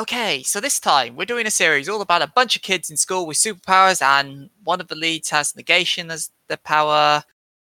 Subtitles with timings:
[0.00, 2.96] Okay, so this time we're doing a series all about a bunch of kids in
[2.96, 7.22] school with superpowers, and one of the leads has negation as the power.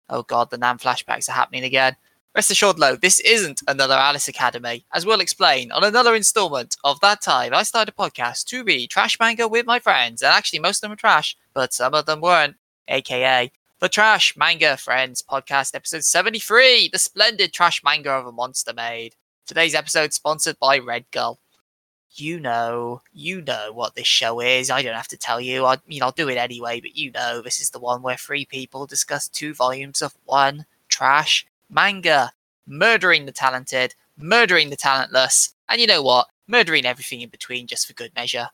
[0.10, 1.96] Oh god, the Nan flashbacks are happening again.
[2.36, 7.00] Rest assured, though, this isn't another Alice Academy, as we'll explain on another installment of
[7.00, 10.60] that time I started a podcast to read trash manga with my friends, and actually
[10.60, 12.58] most of them are trash, but some of them weren't,
[12.90, 18.72] aka the Trash Manga Friends podcast, episode 73, the splendid trash manga of a monster
[18.72, 19.16] made.
[19.48, 21.40] Today's episode sponsored by Red Gull
[22.16, 24.70] you know, you know what this show is.
[24.70, 25.66] I don't have to tell you.
[25.66, 28.46] I mean, I'll do it anyway, but you know, this is the one where three
[28.46, 32.32] people discuss two volumes of one trash manga,
[32.68, 36.28] murdering the talented, murdering the talentless, and you know what?
[36.48, 38.50] Murdering everything in between just for good measure.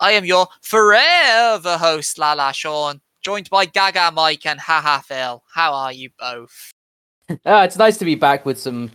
[0.00, 5.42] I am your forever host, Lala Sean, joined by Gaga Mike and Haha Phil.
[5.54, 6.72] How are you both?
[7.28, 8.90] Uh, it's nice to be back with some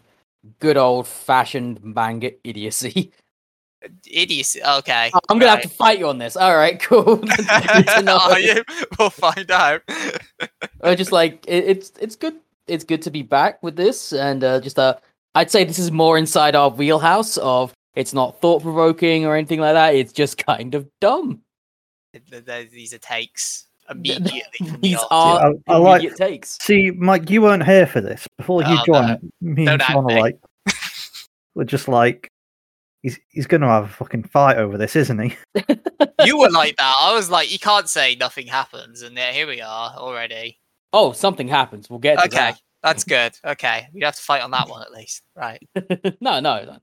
[0.59, 3.13] good old fashioned manga idiocy.
[4.07, 4.61] idiocy.
[4.63, 5.11] Okay.
[5.13, 5.61] Oh, I'm gonna right.
[5.61, 6.35] have to fight you on this.
[6.35, 7.23] All right, cool.
[7.49, 8.63] Are you?
[8.97, 9.81] We'll find out.
[10.81, 12.35] uh, just like it, it's it's good.
[12.67, 14.95] It's good to be back with this, and uh, just uh,
[15.35, 17.73] I'd say this is more inside our wheelhouse of.
[17.95, 19.95] It's not thought provoking or anything like that.
[19.95, 21.41] It's just kind of dumb.
[22.11, 24.41] These are takes immediately.
[24.81, 26.57] These are I, I like takes.
[26.61, 29.31] See, Mike, you weren't here for this before you oh, joined.
[29.41, 29.53] No.
[29.53, 30.39] Me and Sean are like,
[31.55, 32.31] we're just like,
[33.05, 35.37] he's he's going to have a fucking fight over this, isn't he?
[36.25, 36.95] you were like that.
[36.99, 40.59] I was like, you can't say nothing happens, and yeah, here we are already.
[40.91, 41.89] Oh, something happens.
[41.89, 42.17] We'll get.
[42.17, 42.61] okay, that.
[42.81, 43.37] that's good.
[43.45, 45.61] Okay, we'd have to fight on that one at least, right?
[46.19, 46.77] no, no, no.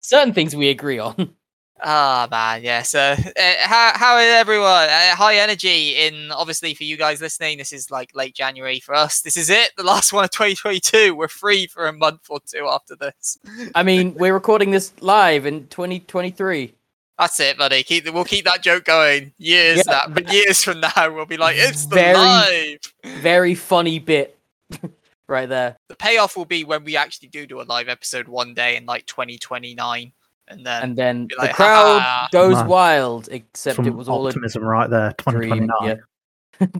[0.00, 1.34] Certain things we agree on.
[1.82, 2.82] Ah oh, man, yeah.
[2.82, 3.16] So, uh,
[3.60, 4.88] how how is everyone?
[4.88, 7.58] Uh, high energy in obviously for you guys listening.
[7.58, 9.20] This is like late January for us.
[9.20, 11.14] This is it, the last one of 2022.
[11.14, 13.38] We're free for a month or two after this.
[13.74, 16.72] I mean, we're recording this live in 2023.
[17.18, 17.82] That's it, buddy.
[17.82, 19.32] Keep we'll keep that joke going.
[19.38, 22.78] Years yeah, that, but years from now, we'll be like, it's the very, live.
[23.22, 24.38] Very funny bit,
[25.26, 25.76] right there.
[25.88, 28.86] The payoff will be when we actually do do a live episode one day in
[28.86, 30.12] like 2029
[30.48, 32.28] and then and then the like, crowd Ha-ha.
[32.32, 32.68] goes Man.
[32.68, 33.28] wild.
[33.30, 35.12] Except Some it was all optimism a right there.
[35.18, 36.02] Twenty twenty nine.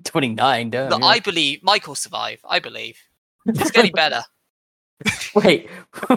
[0.04, 0.71] Twenty nine.
[0.72, 0.88] Yeah.
[0.88, 2.41] No, I believe Michael survive.
[2.49, 2.99] I believe
[3.47, 4.22] it's getting better.
[5.34, 5.69] Wait,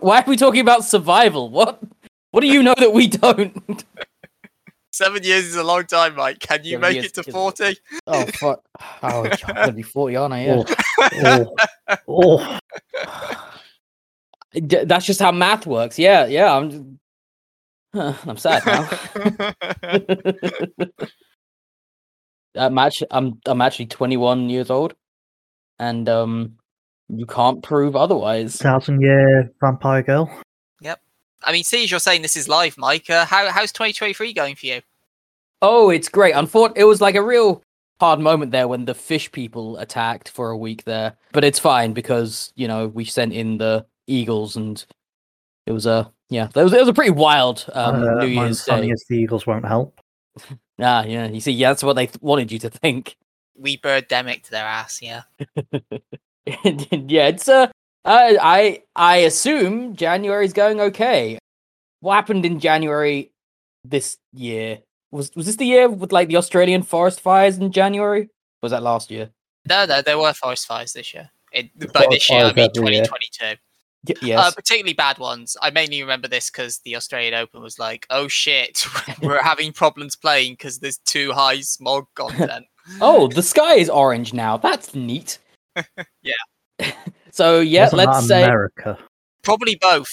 [0.00, 1.50] why are we talking about survival?
[1.50, 1.80] What?
[2.32, 3.84] What do you know that we don't?
[4.90, 6.40] Seven years is a long time, Mike.
[6.40, 7.76] Can you Seven make it to forty?
[8.06, 8.64] Oh fuck!
[9.02, 10.46] Oh, I'm gonna be forty, aren't I?
[10.46, 10.64] Yeah.
[11.28, 11.54] Oh.
[12.08, 12.58] oh.
[13.04, 13.42] oh.
[14.56, 15.98] That's just how math works.
[15.98, 16.54] Yeah, yeah.
[16.56, 16.98] I'm,
[17.94, 18.88] huh, I'm sad now.
[22.56, 24.94] I'm actually, I'm, I'm actually 21 years old,
[25.78, 26.56] and um,
[27.08, 28.56] you can't prove otherwise.
[28.56, 30.30] Thousand year vampire girl.
[30.80, 31.00] Yep.
[31.42, 33.08] I mean, see, as you're saying this is live, Mike.
[33.10, 34.80] Uh, how how's 2023 going for you?
[35.62, 36.32] Oh, it's great.
[36.32, 37.62] Unfortunately, it was like a real
[38.00, 41.92] hard moment there when the fish people attacked for a week there, but it's fine
[41.92, 44.84] because you know we sent in the Eagles, and
[45.66, 48.64] it was a yeah, that was it was a pretty wild um, uh, New Year's
[48.64, 48.92] Day.
[49.08, 50.00] the Eagles won't help.
[50.80, 53.16] ah, yeah, you see, yeah, that's what they th- wanted you to think.
[53.56, 55.22] We birdemic to their ass, yeah.
[56.46, 57.68] yeah, it's uh,
[58.04, 61.38] I I I assume January's going okay.
[62.00, 63.32] What happened in January
[63.84, 64.80] this year?
[65.10, 68.28] Was was this the year with like the Australian forest fires in January?
[68.62, 69.30] Was that last year?
[69.68, 71.30] No, no, there were forest fires this year.
[71.52, 73.56] It, by this year, I mean 2022.
[74.08, 74.38] Y- uh, yes.
[74.38, 75.56] Uh, particularly bad ones.
[75.62, 78.86] I mainly remember this because the Australian Open was like, oh shit,
[79.22, 82.66] we're having problems playing because there's too high smog content.
[83.00, 84.56] oh, the sky is orange now.
[84.56, 85.38] That's neat.
[86.22, 86.92] yeah.
[87.30, 88.98] so yeah, Wasn't let's say America.
[89.42, 90.12] Probably both.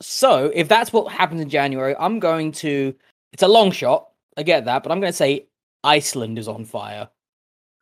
[0.00, 2.94] So if that's what happens in January, I'm going to.
[3.32, 4.08] It's a long shot.
[4.36, 5.46] I get that, but I'm going to say
[5.82, 7.08] Iceland is on fire.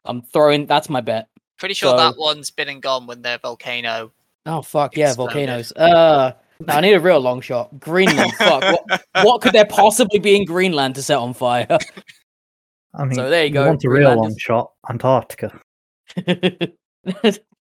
[0.05, 0.67] I'm throwing.
[0.67, 1.29] That's my bet.
[1.59, 4.13] Pretty sure so, that one's been and gone when their volcano
[4.47, 5.73] Oh fuck yeah, volcanoes.
[5.73, 6.33] Uh,
[6.67, 7.79] no, I need a real long shot.
[7.79, 8.33] Greenland.
[8.35, 8.63] fuck.
[8.63, 11.67] What, what could there possibly be in Greenland to set on fire?
[12.95, 13.67] I mean, so there you, you go.
[13.67, 14.73] Want a real long shot?
[14.89, 15.59] Antarctica.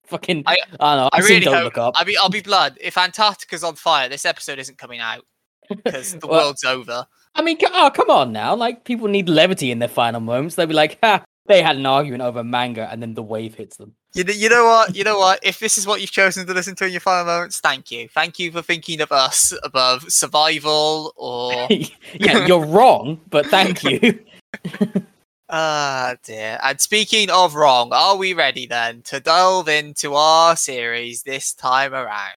[0.06, 0.42] Fucking.
[0.46, 1.08] I, I don't know.
[1.12, 1.64] I, I really hope.
[1.64, 1.94] Look up.
[1.96, 2.76] I mean, I'll be blood.
[2.80, 5.24] If Antarctica's on fire, this episode isn't coming out
[5.68, 7.06] because the well, world's over.
[7.34, 8.54] I mean, oh come on now!
[8.54, 10.56] Like people need levity in their final moments.
[10.56, 13.76] They'll be like, "Ha, they had an argument over manga, and then the wave hits
[13.76, 14.94] them." You, you know what?
[14.94, 15.40] You know what?
[15.42, 18.08] If this is what you've chosen to listen to in your final moments, thank you.
[18.08, 21.66] Thank you for thinking of us above survival or.
[22.14, 24.20] yeah, you're wrong, but thank you.
[25.54, 26.58] Ah, dear.
[26.62, 31.92] And speaking of wrong, are we ready then to delve into our series this time
[31.92, 32.36] around?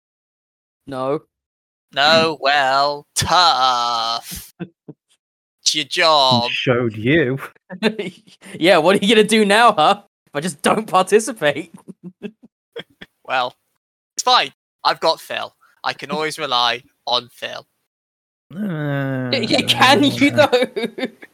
[0.88, 1.22] No.
[1.94, 4.52] No, well, tough.
[5.74, 6.52] It's your job.
[6.52, 7.40] Showed you.
[8.60, 10.04] yeah, what are you gonna do now, huh?
[10.28, 11.74] If I just don't participate.
[13.26, 13.56] well,
[14.16, 14.54] it's fine.
[14.84, 15.56] I've got Phil.
[15.84, 17.66] I can always rely on Phil.
[18.56, 20.52] Uh, Can you though?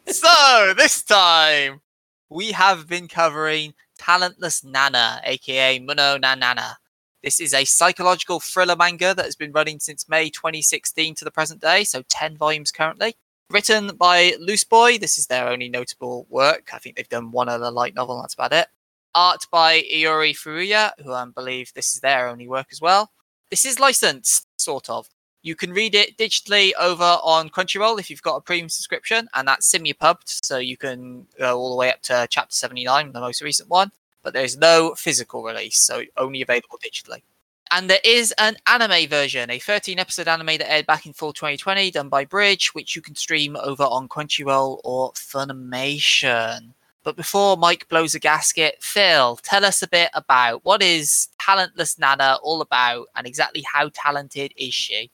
[0.07, 1.81] so this time
[2.29, 6.77] we have been covering Talentless Nana, aka Muno na Nana.
[7.23, 11.31] This is a psychological thriller manga that has been running since May 2016 to the
[11.31, 13.15] present day, so 10 volumes currently.
[13.51, 16.69] Written by Looseboy, this is their only notable work.
[16.71, 18.67] I think they've done one other light novel, that's about it.
[19.15, 23.09] Art by Iori Furuya, who I believe this is their only work as well.
[23.49, 25.09] This is licensed, sort of.
[25.41, 29.47] You can read it digitally over on Crunchyroll if you've got a premium subscription, and
[29.47, 33.41] that's simulpubbed, so you can go all the way up to chapter 79, the most
[33.41, 33.91] recent one.
[34.21, 37.23] But there's no physical release, so only available digitally.
[37.71, 41.33] And there is an anime version, a 13 episode anime that aired back in fall
[41.33, 46.73] 2020, done by Bridge, which you can stream over on Crunchyroll or Funimation.
[47.03, 51.99] But before Mike blows a gasket, Phil, tell us a bit about what is Talentless
[51.99, 55.11] Nana all about and exactly how talented is she?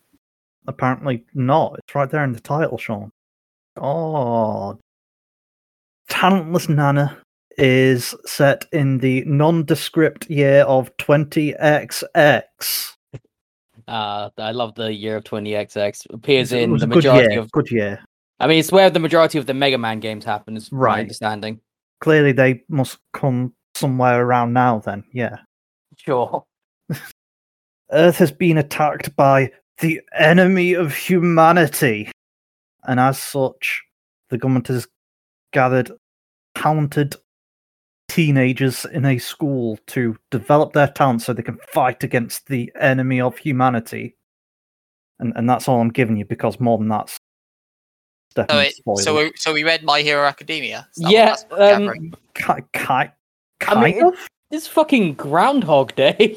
[0.65, 1.77] Apparently not.
[1.79, 3.11] It's right there in the title, Sean.
[3.77, 4.79] Oh.
[6.07, 7.17] Talentless Nana
[7.57, 12.91] is set in the nondescript year of 20XX.
[13.87, 16.13] Uh, I love the year of 20XX.
[16.13, 17.41] Appears It in the majority year.
[17.41, 17.51] of.
[17.51, 18.03] Good year.
[18.39, 20.99] I mean, it's where the majority of the Mega Man games happen, is my Right.
[21.01, 21.61] understanding.
[22.01, 24.79] Clearly, they must come somewhere around now.
[24.79, 25.37] Then, yeah.
[25.97, 26.43] Sure.
[27.91, 32.11] Earth has been attacked by the enemy of humanity.
[32.83, 33.83] And as such,
[34.29, 34.87] the government has
[35.53, 35.91] gathered
[36.55, 37.15] talented
[38.07, 43.19] teenagers in a school to develop their talent so they can fight against the enemy
[43.21, 44.15] of humanity.
[45.19, 47.13] And and that's all I'm giving you because more than that's
[48.35, 50.87] So, definitely it, so, we, so we read My Hero Academia.
[50.95, 52.13] Is that Yeah, that's what um, gathering?
[52.33, 53.11] Ki- ki-
[53.67, 54.13] I mean, of.
[54.51, 56.35] It's fucking Groundhog Day.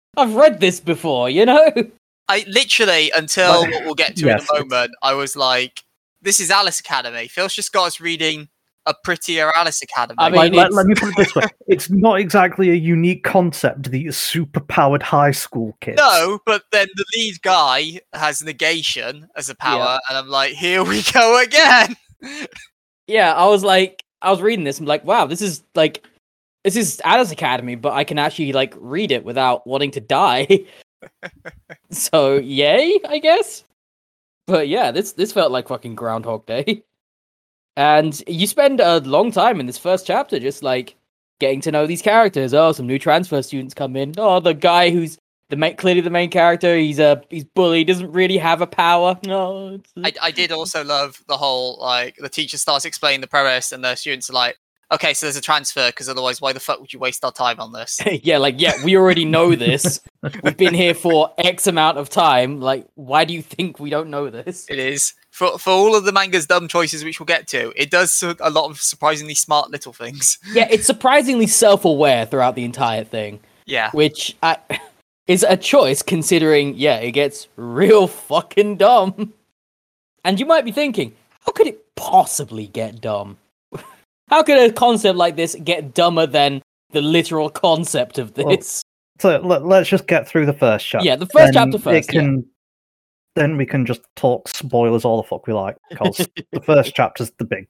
[0.16, 1.70] I've read this before, you know?
[2.28, 5.82] I literally until what we'll get to yes, in a it's- moment, I was like,
[6.22, 8.48] "This is Alice Academy." Phil's just got us reading
[8.86, 10.16] a prettier Alice Academy.
[10.18, 12.74] I mean, Like, let, it's- let me put it this way: it's not exactly a
[12.74, 13.90] unique concept.
[13.90, 15.98] The super-powered high school kids.
[15.98, 20.82] no, but then the lead guy has negation as a power, and I'm like, "Here
[20.82, 21.96] we go again."
[23.06, 24.78] Yeah, I was like, I was reading this.
[24.78, 26.06] I'm like, wow, this is like,
[26.64, 30.46] this is Alice Academy, but I can actually like read it without wanting to die.
[31.90, 33.64] so yay, I guess.
[34.46, 36.82] But yeah, this this felt like fucking Groundhog Day.
[37.76, 40.96] And you spend a long time in this first chapter just like
[41.38, 42.54] getting to know these characters.
[42.54, 44.14] Oh, some new transfer students come in.
[44.18, 45.18] Oh, the guy who's
[45.50, 46.76] the main, clearly the main character.
[46.76, 47.84] He's a he's bully.
[47.84, 49.18] Doesn't really have a power.
[49.26, 53.20] No, oh, it's, I, I did also love the whole like the teacher starts explaining
[53.20, 54.56] the premise, and the students are like,
[54.92, 57.58] "Okay, so there's a transfer because otherwise, why the fuck would you waste our time
[57.60, 60.00] on this?" yeah, like yeah, we already know this.
[60.42, 62.60] We've been here for X amount of time.
[62.60, 64.66] Like, why do you think we don't know this?
[64.70, 67.72] It is for for all of the manga's dumb choices, which we'll get to.
[67.74, 70.38] It does a lot of surprisingly smart little things.
[70.52, 74.58] Yeah, it's surprisingly self-aware throughout the entire thing, Yeah, which I,
[75.26, 76.74] is a choice considering.
[76.76, 79.32] Yeah, it gets real fucking dumb.
[80.24, 81.14] And you might be thinking,
[81.46, 83.38] how could it possibly get dumb?
[84.28, 88.82] How could a concept like this get dumber than the literal concept of Well, this?
[89.18, 91.06] So let, let's just get through the first chapter.
[91.06, 92.08] yeah, the first then chapter first.
[92.08, 92.44] It can,
[93.40, 96.18] Then we can just talk spoilers all the fuck we like because
[96.52, 97.66] the first chapter's the big,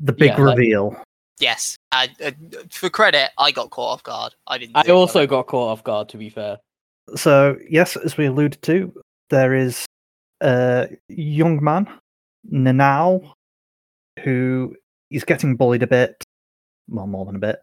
[0.00, 0.96] the big Yeah, like- reveal.
[1.40, 1.76] yes.
[1.92, 2.30] Uh, uh,
[2.70, 4.34] for credit, I got caught off guard.
[4.46, 4.76] I didn't.
[4.78, 5.28] I also coming.
[5.28, 6.56] got caught off guard, to be fair.
[7.16, 8.90] So yes, as we alluded to,
[9.28, 9.84] there is
[10.40, 11.86] a young man,
[12.50, 13.30] Nanao,
[14.24, 14.74] who
[15.10, 16.24] is getting bullied a bit.
[16.88, 17.62] Well, more than a bit.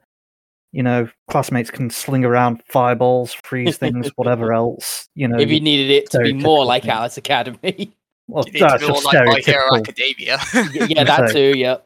[0.75, 5.07] You know, classmates can sling around fireballs, freeze things, whatever else.
[5.15, 6.85] You know, if you needed it to be more like.
[6.85, 7.95] Alice Academy.
[8.27, 9.73] well, You that's be more just like My Hero.
[9.77, 10.37] Academia.
[10.89, 11.57] Yeah, that too.
[11.57, 11.77] Yeah.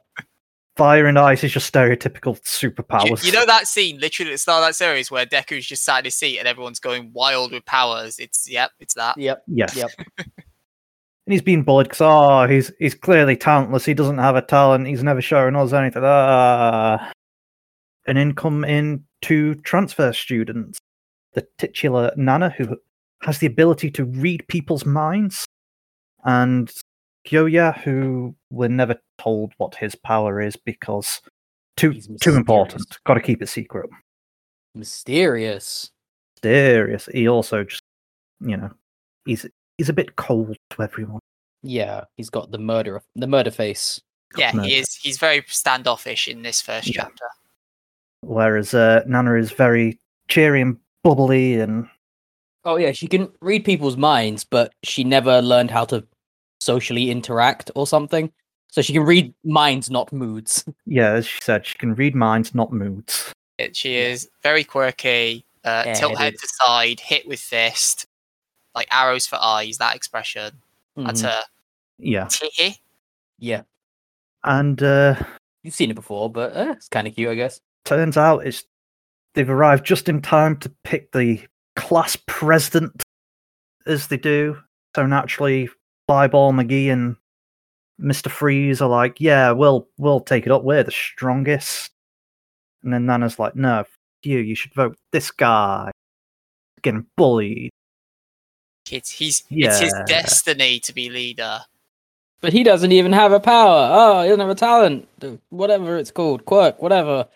[0.76, 3.24] Fire and ice is just stereotypical you, superpowers.
[3.24, 6.00] you know that scene literally at the start of that series where Deku's just sat
[6.00, 8.18] in his seat and everyone's going wild with powers.
[8.18, 9.20] It's yep, it's that.
[9.20, 9.44] Yep.
[9.46, 9.76] Yes.
[9.76, 9.92] Yep.
[10.18, 10.28] and
[11.28, 13.86] he's being bullied because oh, he's he's clearly talentless.
[13.86, 14.88] He doesn't have a talent.
[14.88, 16.02] He's never shown us anything.
[16.04, 17.12] Ah.
[18.10, 20.80] And in come in two transfer students,
[21.34, 22.76] the titular Nana, who
[23.22, 25.46] has the ability to read people's minds,
[26.24, 26.72] and
[27.28, 31.22] Kyoya, who we're never told what his power is because
[31.78, 32.98] too too important.
[33.06, 33.90] Got to keep it secret.
[34.74, 35.92] Mysterious.
[36.36, 37.08] Mysterious.
[37.14, 37.84] He also just,
[38.40, 38.72] you know,
[39.26, 39.46] he's
[39.78, 41.20] he's a bit cold to everyone.
[41.62, 44.02] Yeah, he's got the murder the murder face.
[44.36, 44.64] Yeah, No.
[44.64, 44.96] he is.
[44.96, 47.04] He's very standoffish in this first Yeah.
[47.04, 47.26] chapter.
[48.22, 51.88] Whereas uh, Nana is very cheery and bubbly and
[52.66, 56.06] Oh yeah, she can read people's minds, but she never learned how to
[56.60, 58.32] socially interact or something.
[58.68, 60.66] So she can read minds, not moods.
[60.86, 63.34] yeah, as she said, she can read minds, not moods.
[63.74, 65.46] She is very quirky.
[65.64, 68.08] Uh, tilt head to side, hit with fist,
[68.76, 69.78] like arrows for eyes.
[69.78, 70.54] That expression.
[70.96, 71.26] That's Mhm.
[71.26, 71.42] her.
[71.98, 72.78] Yeah, Tee.
[73.40, 73.64] Yeah,
[74.44, 75.16] and uh,
[75.64, 77.60] you've seen it before, but uh, it's kind of cute, I guess.
[77.90, 78.64] Turns out it's
[79.34, 81.42] they've arrived just in time to pick the
[81.76, 83.04] class president,
[83.86, 84.58] as they do.
[84.96, 85.70] So naturally,
[86.08, 87.16] Fireball McGee and
[87.98, 90.64] Mister Freeze are like, "Yeah, we'll we'll take it up.
[90.64, 91.92] We're the strongest."
[92.84, 94.38] And then Nana's like, "No, f- you.
[94.40, 95.92] You should vote this guy."
[96.82, 97.72] Getting bullied.
[98.90, 99.44] It's he's.
[99.50, 101.60] It's his destiny to be leader.
[102.42, 103.90] But he doesn't even have a power.
[103.92, 105.10] Oh, he doesn't have a talent.
[105.50, 107.28] Whatever it's called, quirk, whatever.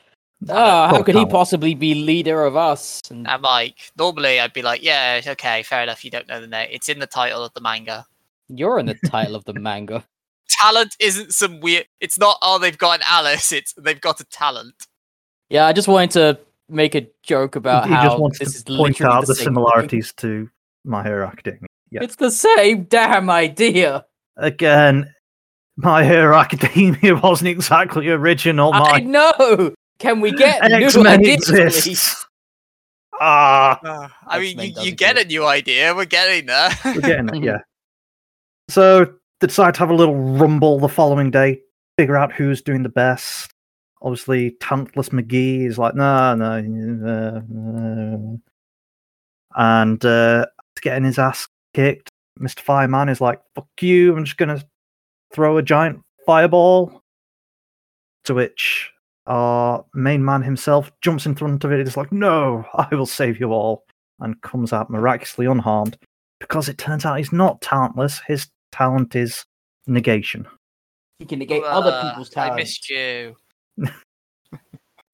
[0.50, 3.02] Oh, how could he possibly be leader of us?
[3.10, 6.04] And I'm like, normally I'd be like, yeah, okay, fair enough.
[6.04, 6.70] You don't know the name.
[6.72, 8.06] It's in the title of the manga.
[8.50, 10.04] you're in the title of the manga.
[10.50, 11.88] Talent isn't some weird.
[12.00, 12.38] It's not.
[12.42, 13.52] Oh, they've got an Alice.
[13.52, 14.88] It's they've got a talent.
[15.50, 18.64] Yeah, I just wanted to make a joke about he how just wants this is
[18.64, 19.54] to point literally out the same thing.
[19.54, 20.50] similarities to
[20.86, 21.68] My Hero Academia.
[21.92, 22.04] Yeah.
[22.04, 24.06] It's the same damn idea.
[24.38, 25.14] Again,
[25.76, 28.72] My Hero Academia wasn't exactly original.
[28.74, 29.74] I know.
[30.04, 31.60] Can we get new X Men ideas, please?
[31.60, 32.28] exists.
[33.22, 35.24] Ah, I mean, you, you get work.
[35.24, 35.96] a new idea.
[35.96, 36.72] We're getting there.
[36.84, 37.36] we're getting it.
[37.44, 37.60] Yeah.
[38.70, 39.06] So
[39.40, 41.62] they decide to have a little rumble the following day,
[41.98, 43.54] figure out who's doing the best.
[44.02, 48.42] Obviously, Talentless McGee is like, no, no, no, no.
[49.56, 50.46] and uh,
[50.82, 52.10] getting his ass kicked.
[52.42, 52.60] Mr.
[52.60, 54.62] Fireman is like, fuck you, I'm just gonna
[55.32, 57.02] throw a giant fireball.
[58.26, 58.93] To which
[59.28, 61.86] our main man himself jumps in front of it.
[61.86, 63.84] He's like, no, I will save you all.
[64.20, 65.98] And comes out miraculously unharmed
[66.40, 68.22] because it turns out he's not talentless.
[68.28, 69.44] His talent is
[69.88, 70.46] negation.
[71.20, 72.58] He can negate other Uh, people's I talents.
[72.58, 73.36] missed you.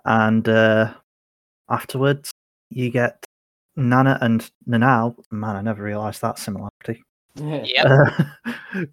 [0.05, 0.93] And uh,
[1.69, 2.31] afterwards,
[2.69, 3.25] you get
[3.75, 5.15] Nana and Nanao.
[5.31, 7.03] Man, I never realised that similarity.
[7.35, 7.85] Yep.
[7.85, 8.23] Uh,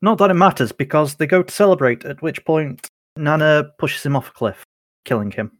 [0.00, 4.16] not that it matters because they go to celebrate, at which point Nana pushes him
[4.16, 4.64] off a cliff,
[5.04, 5.52] killing him.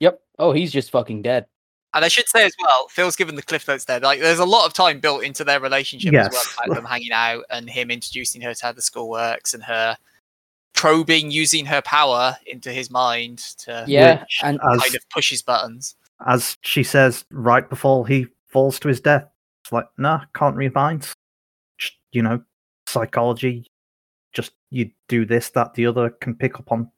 [0.00, 0.20] Yep.
[0.38, 1.46] Oh, he's just fucking dead.
[1.94, 4.00] And I should say as well, Phil's given the cliff notes there.
[4.00, 7.12] Like, there's a lot of time built into their relationship as well, like them hanging
[7.12, 9.96] out and him introducing her to how the school works and her
[10.74, 15.30] probing, using her power into his mind to Yeah, Which, and as, kind of push
[15.30, 15.94] his buttons.
[16.26, 19.24] as she says right before he falls to his death,
[19.64, 21.14] it's like, nah, can't read minds.
[22.12, 22.42] You know,
[22.88, 23.70] psychology.
[24.36, 26.90] Just you do this, that, the other, can pick up on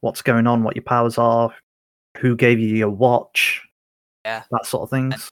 [0.00, 1.54] what's going on, what your powers are,
[2.16, 3.60] who gave you your watch,
[4.24, 4.44] Yeah.
[4.50, 5.30] that sort of things.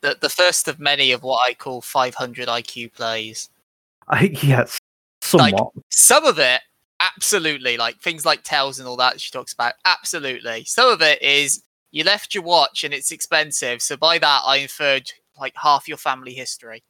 [0.00, 3.50] The, the first of many of what I call 500 IQ plays.
[4.08, 4.78] I, yes,
[5.20, 5.72] somewhat.
[5.90, 6.62] Some of it,
[7.00, 10.64] absolutely, like things like Tells and all that she talks about, absolutely.
[10.64, 13.82] Some of it is you left your watch and it's expensive.
[13.82, 16.82] So by that, I inferred like half your family history.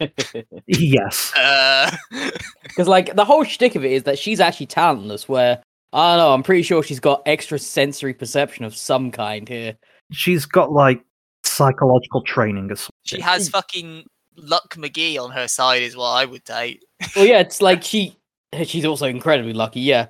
[0.66, 1.32] yes.
[1.36, 1.94] Uh,
[2.64, 5.28] because like the whole shtick of it is that she's actually talentless.
[5.28, 5.62] Where
[5.92, 9.76] I don't know, I'm pretty sure she's got extra sensory perception of some kind here.
[10.12, 11.02] She's got like
[11.44, 12.92] psychological training or something.
[13.04, 14.04] she has fucking
[14.36, 16.82] Luck McGee on her side, is what I would take.
[17.14, 18.16] Well, yeah, it's like she
[18.64, 19.80] she's also incredibly lucky.
[19.80, 20.06] Yeah,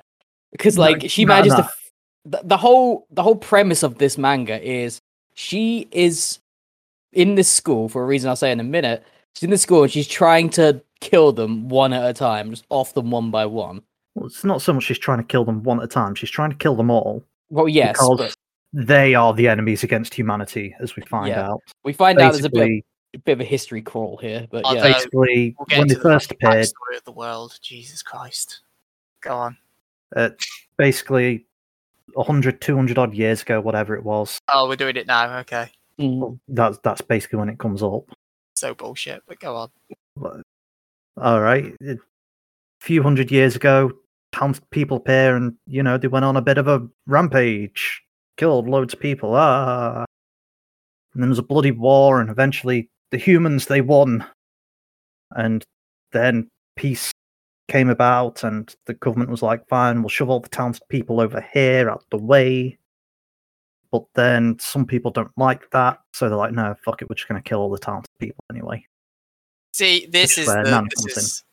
[0.52, 1.58] because No, like she no, manages no.
[1.58, 1.64] to.
[1.64, 1.90] f-
[2.24, 5.00] The, the whole the whole premise of this manga is
[5.34, 6.38] she is
[7.12, 9.04] in this school for a reason I'll say in a minute.
[9.36, 12.64] She's in the school and she's trying to kill them one at a time, just
[12.70, 13.82] off them one by one.
[14.14, 16.30] Well, it's not so much she's trying to kill them one at a time, she's
[16.30, 17.22] trying to kill them all.
[17.50, 18.34] Well, yes, because but
[18.72, 21.50] they are the enemies against humanity, as we find Yeah.
[21.50, 21.60] out.
[21.84, 24.46] we find out there's a bit, a bit of a history crawl here.
[24.50, 27.58] But Although- yeah, basically We'll when they the first appeared, backstory of the world.
[27.60, 28.60] Jesus Christ.
[29.20, 29.58] Go on.
[30.16, 30.30] uh,
[30.78, 31.44] basically
[32.14, 35.38] 100, 200 odd years ago, whatever it was, Oh, we're doing it now.
[35.40, 35.68] Okay.
[35.98, 36.38] Mm.
[36.48, 38.04] that's that's basically when it comes up.
[38.56, 40.42] So bullshit, but go on.
[41.18, 41.96] All right, a
[42.80, 43.92] few hundred years ago,
[44.70, 48.02] people appear, and you know they went on a bit of a rampage,
[48.38, 49.34] killed loads of people.
[49.34, 50.04] Ah, ah, ah, ah.
[51.12, 54.24] and then there was a bloody war, and eventually the humans they won,
[55.32, 55.62] and
[56.12, 57.12] then peace
[57.68, 61.90] came about, and the government was like, "Fine, we'll shove all the townspeople over here
[61.90, 62.78] out the way."
[63.90, 67.28] But then some people don't like that, so they're like, "No, fuck it, we're just
[67.28, 68.84] going to kill all the talented people anyway."
[69.72, 71.44] See, this Which is is where the, this is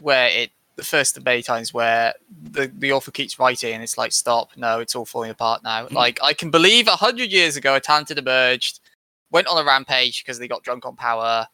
[0.00, 2.14] where it the first debate times where
[2.52, 5.86] the, the author keeps writing and it's like stop no it's all falling apart now
[5.86, 5.94] Hmm.
[5.94, 8.80] like i can believe a hundred years ago a talented emerged
[9.30, 11.46] went on a rampage because they got drunk on power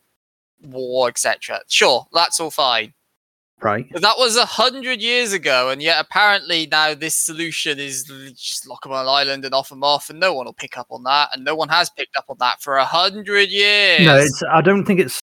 [0.63, 2.95] war etc sure that's all fine
[3.63, 3.87] Right.
[3.91, 8.05] but that was a hundred years ago and yet apparently now this solution is
[8.37, 10.77] just lock them on an island and off them off and no one will pick
[10.77, 14.05] up on that and no one has picked up on that for a hundred years
[14.05, 14.43] No, it's.
[14.51, 15.21] I don't think it's.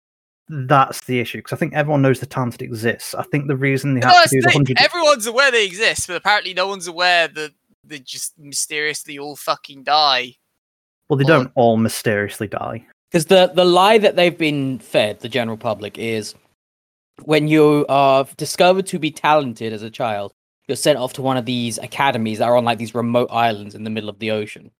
[0.49, 3.15] That's the issue because I think everyone knows the talented exists.
[3.15, 4.81] I think the reason they No, have to do the the hundred.
[4.81, 7.53] Everyone's aware they exist, but apparently no one's aware that
[7.85, 10.35] they just mysteriously all fucking die.
[11.09, 12.85] Well, they well- don't all mysteriously die.
[13.11, 16.35] Because the the lie that they've been fed, the general public, is
[17.25, 20.33] when you uh, are discovered to be talented as a child,
[20.67, 23.75] you're sent off to one of these academies that are on like these remote islands
[23.75, 24.71] in the middle of the ocean,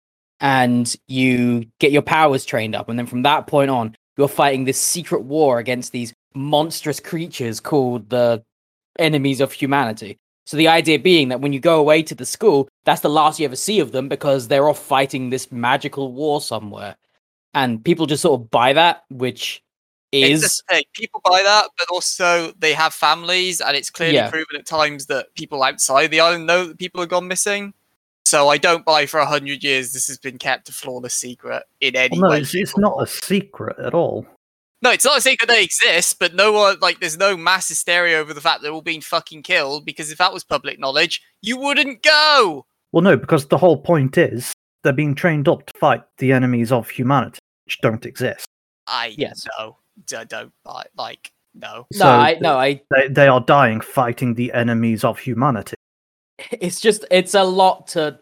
[0.41, 4.65] and you get your powers trained up, and then from that point on, you're fighting
[4.65, 8.43] this secret war against these monstrous creatures called the
[8.99, 10.17] enemies of humanity.
[10.47, 13.39] So the idea being that when you go away to the school, that's the last
[13.39, 16.97] you ever see of them because they're off fighting this magical war somewhere
[17.55, 19.63] and people just sort of buy that, which
[20.13, 20.85] is just the thing.
[20.95, 24.31] People buy that, but also they have families, and it's clearly Yeah.
[24.31, 27.75] proven at times that people outside the island know that people have gone missing.
[28.27, 31.65] So I don't buy for a hundred years this has been kept a flawless secret
[31.81, 32.41] in any Well, no, way.
[32.43, 34.27] it's, it's not a secret at all.
[34.83, 38.19] No, it's not a secret they exist, but no one like there's no mass hysteria
[38.19, 39.85] over the fact they're all being fucking killed.
[39.85, 42.65] Because if that was public knowledge, you wouldn't go.
[42.93, 44.53] Well, no, because the whole point is
[44.83, 48.47] they're being trained up to fight the enemies of humanity, which don't exist.
[48.87, 49.47] I Yes.
[49.59, 49.77] no,
[50.07, 51.87] d- don't buy like no.
[51.95, 52.81] no, I no, I.
[52.91, 55.75] They, they are dying fighting the enemies of humanity.
[56.53, 58.19] It's just it's a lot to.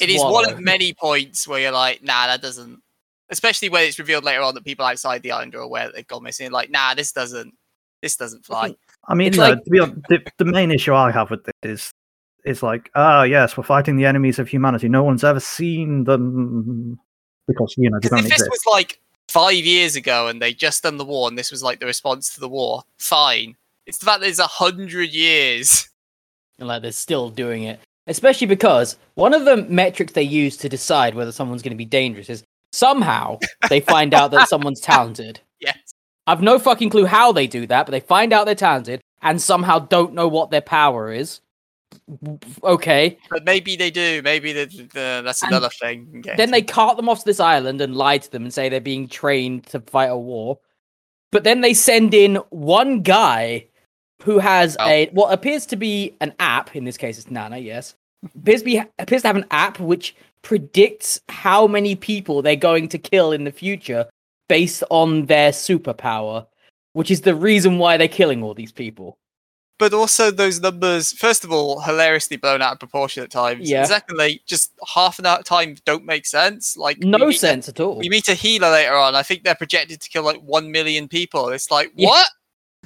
[0.00, 2.80] It is one of many points where you're like, nah, that doesn't.
[3.28, 6.06] Especially when it's revealed later on that people outside the island are aware that they've
[6.06, 6.52] gone missing.
[6.52, 7.52] Like, nah, this doesn't,
[8.02, 8.74] this doesn't fly.
[9.08, 11.54] I mean, no, like- to be honest, the, the main issue I have with this
[11.64, 11.92] is,
[12.44, 14.88] is like, ah, yes, we're fighting the enemies of humanity.
[14.88, 16.98] No one's ever seen them
[17.48, 20.82] because you know they don't if this was like five years ago and they just
[20.82, 23.56] done the war and this was like the response to the war, fine.
[23.86, 25.88] It's the fact that it's a hundred years.
[26.58, 30.68] And like they're still doing it, especially because one of the metrics they use to
[30.68, 33.38] decide whether someone's going to be dangerous is somehow
[33.68, 35.40] they find out that someone's talented.
[35.62, 35.76] Yes.
[36.26, 39.42] I've no fucking clue how they do that, but they find out they're talented and
[39.42, 41.42] somehow don't know what their power is.
[42.62, 43.18] Okay.
[43.30, 44.20] But maybe they do.
[44.22, 46.24] Maybe the, the, that's And another thing.
[46.36, 48.80] Then they cart them off to this island and lie to them and say they're
[48.80, 50.58] being trained to fight a war.
[51.32, 53.66] But then they send in one guy
[54.22, 54.86] who has Oh.
[54.88, 56.74] a what appears to be an app.
[56.76, 57.58] In this case, it's Nana.
[57.58, 57.94] Yes,
[58.42, 62.98] appears be appears to have an app which predicts how many people they're going to
[62.98, 64.06] kill in the future
[64.48, 66.46] based on their superpower,
[66.94, 69.16] which is the reason why they're killing all these people.
[69.80, 73.58] But also those numbers, first of all, hilariously blown out of proportion at times.
[73.60, 73.84] and Yeah.
[73.84, 76.76] Secondly, just half an hour time don't make sense.
[76.76, 77.96] Like No meet a- sense at all.
[77.98, 79.16] we meet a healer later on.
[79.16, 81.48] I think they're projected to kill like one million people.
[81.48, 82.08] It's like Yeah.
[82.10, 82.28] what?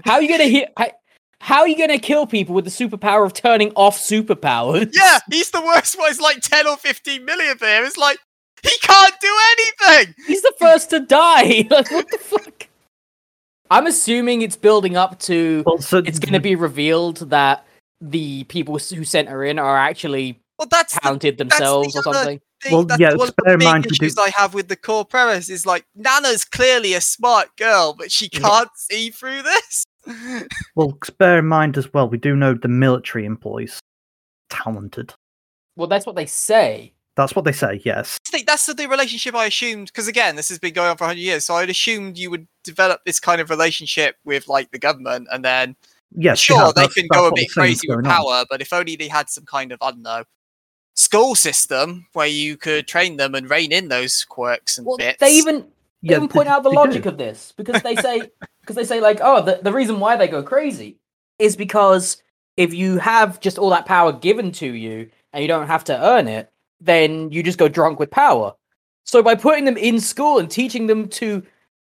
[0.06, 0.72] How are you gonna hit?
[0.78, 0.86] How,
[1.40, 4.94] how are you gonna kill people with the superpower of turning off superpowers?
[4.94, 6.10] Yeah, he's the worst one.
[6.10, 7.84] It's like ten or fifteen million there.
[7.84, 8.18] It's like
[8.62, 10.14] he can't do anything.
[10.26, 11.66] He's the first to die.
[11.70, 12.63] like, what the fuck?
[13.70, 15.62] I'm assuming it's building up to.
[15.66, 17.66] Well, so It's going to be revealed that
[18.00, 22.02] the people who sent her in are actually Well, that's the talented the themselves or
[22.02, 22.40] something.
[22.62, 22.72] thing.
[22.72, 24.68] Well, that's yeah, one of the in big mind we do- issues I have with
[24.68, 29.42] the core premise is like Nana's clearly a smart girl, but she can't see through
[29.42, 29.84] this.
[30.74, 33.80] well, Bear in mind as well, we do know the military employees
[34.50, 35.12] talented.
[35.76, 36.93] Well, that's what they say.
[37.16, 37.80] That's what they say.
[37.84, 38.18] Yes.
[38.28, 40.96] I think that's the, the relationship I assumed because again, this has been going on
[40.96, 41.44] for 100 years.
[41.44, 45.44] So I'd assumed you would develop this kind of relationship with like the government, and
[45.44, 45.76] then
[46.16, 46.38] Yes.
[46.38, 48.12] sure have, they can go a bit crazy with going on.
[48.12, 50.24] power, but if only they had some kind of I don't know
[50.96, 52.88] school system where you could mm.
[52.88, 55.18] train them and rein in those quirks and Well, bits.
[55.20, 55.66] they even
[56.02, 57.08] they Yeah, even point they- out the logic do.
[57.08, 58.30] of this because they say
[58.62, 60.98] because they say like, oh, the, the reason why they go crazy
[61.38, 62.22] is because
[62.56, 66.04] if you have just all that power given to you and you don't have to
[66.04, 66.50] earn it,
[66.84, 68.54] then you just go drunk with power.
[69.04, 71.42] So by putting them in school and teaching them to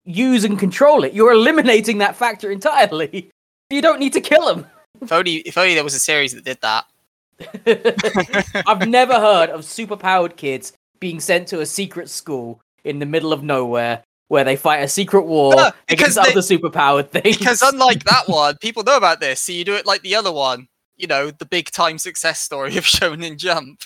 [0.05, 3.29] use and control it, you're eliminating that factor entirely.
[3.69, 4.65] You don't need to kill them.
[5.01, 6.85] if only if only there was a series that did that.
[8.65, 13.33] I've never heard of superpowered kids being sent to a secret school in the middle
[13.33, 17.37] of nowhere where they fight a secret war No, because against they- other superpowered things.
[17.37, 20.31] Because unlike that one, people know about this, so you do it like the other
[20.31, 20.67] one.
[20.95, 23.81] You know, the big time success story of Shonen Jump.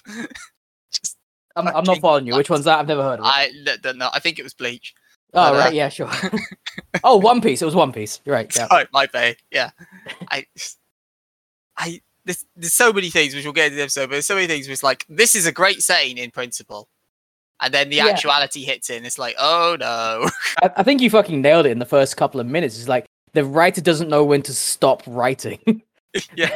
[1.55, 2.35] I'm, I'm not following you.
[2.35, 2.79] Which one's that?
[2.79, 3.29] I've never heard of it.
[3.29, 4.09] I don't know.
[4.13, 4.93] I think it was Bleach.
[5.33, 6.09] Oh uh, right, yeah, sure.
[7.03, 7.61] oh, One Piece.
[7.61, 8.19] It was One Piece.
[8.25, 8.53] You're right.
[8.55, 8.67] Yeah.
[8.67, 9.37] Sorry, my bad.
[9.49, 9.71] Yeah,
[10.29, 10.45] I,
[11.77, 14.35] I, there's, there's so many things which we'll get into the episode, but there's so
[14.35, 16.89] many things which like this is a great saying in principle,
[17.61, 18.07] and then the Yeah.
[18.07, 19.05] actuality hits in.
[19.05, 20.29] It's like, oh no.
[20.63, 22.77] I, I think you fucking nailed it in the first couple of minutes.
[22.77, 25.81] It's like the writer doesn't know when to stop writing.
[26.35, 26.51] yeah,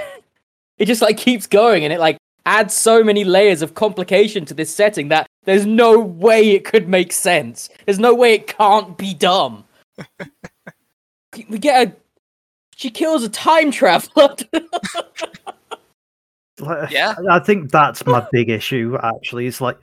[0.78, 4.54] it just like keeps going, and it like adds so many layers of complication to
[4.54, 7.70] this setting that there's no way it could make sense.
[7.86, 9.66] There's no way it can't be dumb.
[11.50, 11.96] we get a.
[12.76, 14.36] She kills a time traveler.
[16.90, 17.16] Yeah.
[17.30, 18.98] I think that's my big issue.
[19.02, 19.78] Actually, it's like,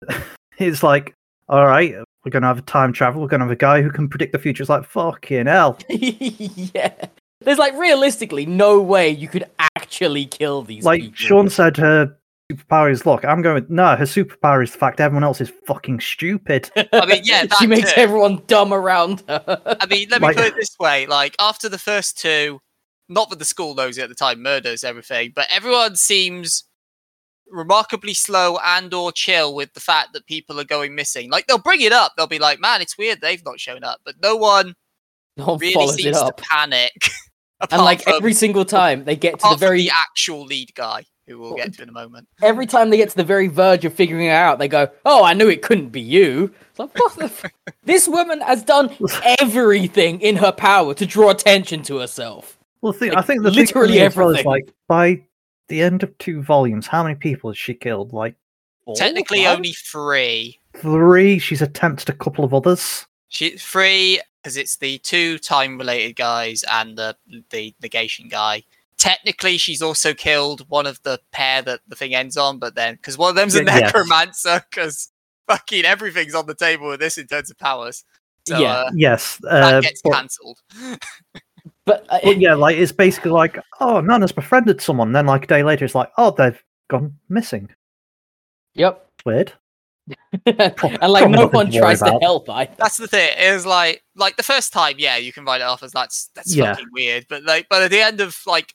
[0.58, 1.14] it's like,
[1.48, 1.94] all right,
[2.24, 3.20] we're gonna have a time travel.
[3.20, 4.62] We're gonna have a guy who can predict the future.
[4.62, 5.78] It's like fucking hell.
[5.88, 6.92] yeah.
[7.40, 9.44] There's like realistically no way you could
[9.90, 11.16] actually kill these like people.
[11.16, 12.16] Sean said, her
[12.52, 13.24] superpower is look.
[13.24, 13.66] I'm going.
[13.68, 16.70] No, her superpower is the fact everyone else is fucking stupid.
[16.92, 18.00] I mean, yeah, that she makes too.
[18.00, 19.42] everyone dumb around her.
[19.80, 22.60] I mean, let me Like- put it this way: like after the first two,
[23.08, 26.64] not that the school knows it at the time, murders everything, but everyone seems
[27.52, 31.30] remarkably slow and or chill with the fact that people are going missing.
[31.30, 33.98] Like they'll bring it up, they'll be like, "Man, it's weird they've not shown up,"
[34.04, 34.74] but no one
[35.36, 36.36] no one really follows it seems up.
[36.36, 36.92] to panic.
[37.70, 41.04] And like from- every single time they get to the very the actual lead guy,
[41.26, 42.26] who we'll get to in a moment.
[42.42, 45.22] every time they get to the very verge of figuring it out, they go, "Oh,
[45.24, 47.44] I knew it couldn't be you." It's like, what the f-
[47.84, 48.90] this woman has done
[49.40, 52.58] everything in her power to draw attention to herself.
[52.80, 54.50] Well, the thing, I think the thing literally for me as well is, everything.
[54.50, 55.22] like by
[55.68, 58.12] the end of two volumes, how many people has she killed?
[58.12, 58.34] Like
[58.84, 59.56] Four, Technically, five?
[59.58, 60.58] only three.
[60.78, 61.38] three.
[61.38, 63.06] She's attempted a couple of others.
[63.28, 67.16] She three because it's the two time-related guys and the
[67.50, 68.62] the negation guy.
[68.96, 72.94] Technically, she's also killed one of the pair that the thing ends on, but then
[72.96, 75.10] because one of them's a Yeah, necromancer, because
[75.48, 78.04] fucking everything's on the table with this in terms of powers.
[78.46, 78.72] So Yeah.
[78.72, 80.58] uh, Yes, that uh, gets but, cancelled.
[81.86, 85.12] But, uh, but yeah, like it's basically like, oh, Nana's befriended someone.
[85.12, 87.70] Then like a day later, it's like, oh, they've gone missing.
[88.74, 89.06] yep.
[89.24, 89.52] Weird.
[90.46, 92.48] and like no one to worry tries to help.
[92.50, 93.30] I That's the thing.
[93.38, 96.30] It was like like the first time, yeah, you can write it off as that's
[96.34, 96.72] that's Yeah.
[96.74, 97.26] fucking weird.
[97.28, 98.74] But like, but at the end of like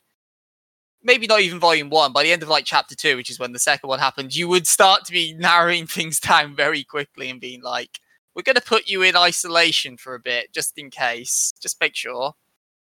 [1.03, 3.51] maybe not even volume one, by the end of like chapter two, which is when
[3.53, 7.39] the second one happened, you would start to be narrowing things down very quickly and
[7.41, 7.99] being like,
[8.35, 11.53] "We're going to put you in isolation for a bit, just in case.
[11.61, 12.33] Just make sure."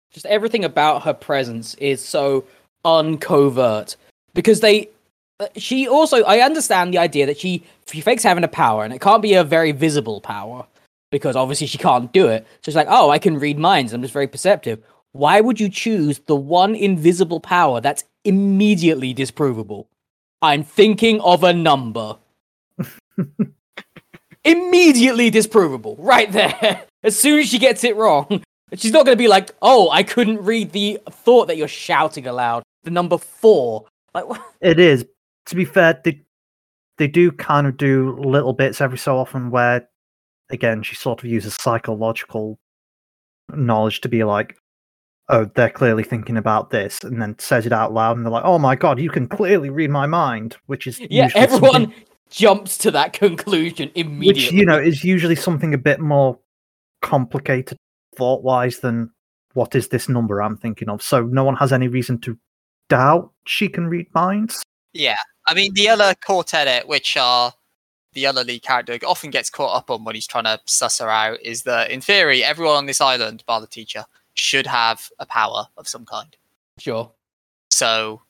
[0.10, 2.46] just everything about her presence is so
[2.86, 3.98] uncovert
[4.34, 4.90] because they
[5.56, 9.02] she also i understand the idea that she she fakes having a power and it
[9.02, 10.66] can't be a very visible power
[11.12, 12.46] because obviously she can't do it.
[12.62, 13.94] So she's like oh i can read minds.
[13.94, 14.84] I'm just very perceptive.
[15.14, 19.88] Why would you choose the one invisible power that's immediately disprovable?
[20.42, 22.18] I'm thinking of a number.
[24.44, 25.96] Immediately disprovable.
[25.98, 26.84] Right there.
[27.04, 28.44] As soon as she gets it wrong
[28.76, 32.28] She's not going to be like, "Oh, I couldn't read the thought that you're shouting
[32.28, 34.26] aloud." The number four, like.
[34.60, 35.06] It is.
[35.48, 36.22] To be fair, they
[36.98, 39.88] they do kind of do little bits every so often where,
[40.50, 42.58] again, she sort of uses psychological
[43.54, 44.58] knowledge to be like,
[45.30, 48.46] oh, they're clearly thinking about this, and then says it out loud, and they're like,
[48.46, 52.04] oh my god, you can clearly read my mind, which is yeah, usually everyone something-
[52.30, 54.28] jumps to that conclusion immediately.
[54.44, 56.38] which you know is usually something a bit more
[57.02, 57.78] complicated
[58.18, 59.10] thought wise than
[59.54, 61.02] what is this number I'm thinking of.
[61.02, 62.38] So no one has any reason to
[62.90, 64.62] doubt she can read minds.
[64.94, 67.54] Yeah, I mean the other quartet, eh, which are
[68.14, 71.10] the other lead character, often gets caught up on when he's trying to suss her
[71.10, 75.26] out, is that in theory everyone on this island, bar the teacher, should have a
[75.26, 76.36] power of some kind.
[76.80, 77.12] sure.
[77.72, 78.22] So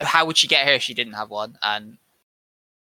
[0.00, 1.58] how would she get here if she didn't have one?
[1.62, 1.98] And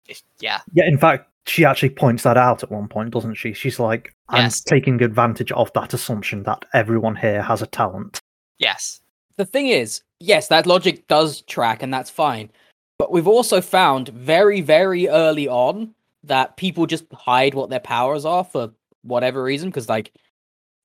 [0.08, 3.54] if yeah, Yeah, in fact, she actually points that out at one point, doesn't she?
[3.54, 4.62] She's like, I'm Yes.
[4.62, 8.20] taking advantage of that assumption that everyone here has a talent.
[8.60, 9.02] yes,
[9.38, 12.52] The thing is, yes, that logic does track, and that's fine.
[13.02, 18.26] But we've also found very, very early on that people just hide what their powers
[18.26, 18.70] are for
[19.02, 20.14] whatever reason, because like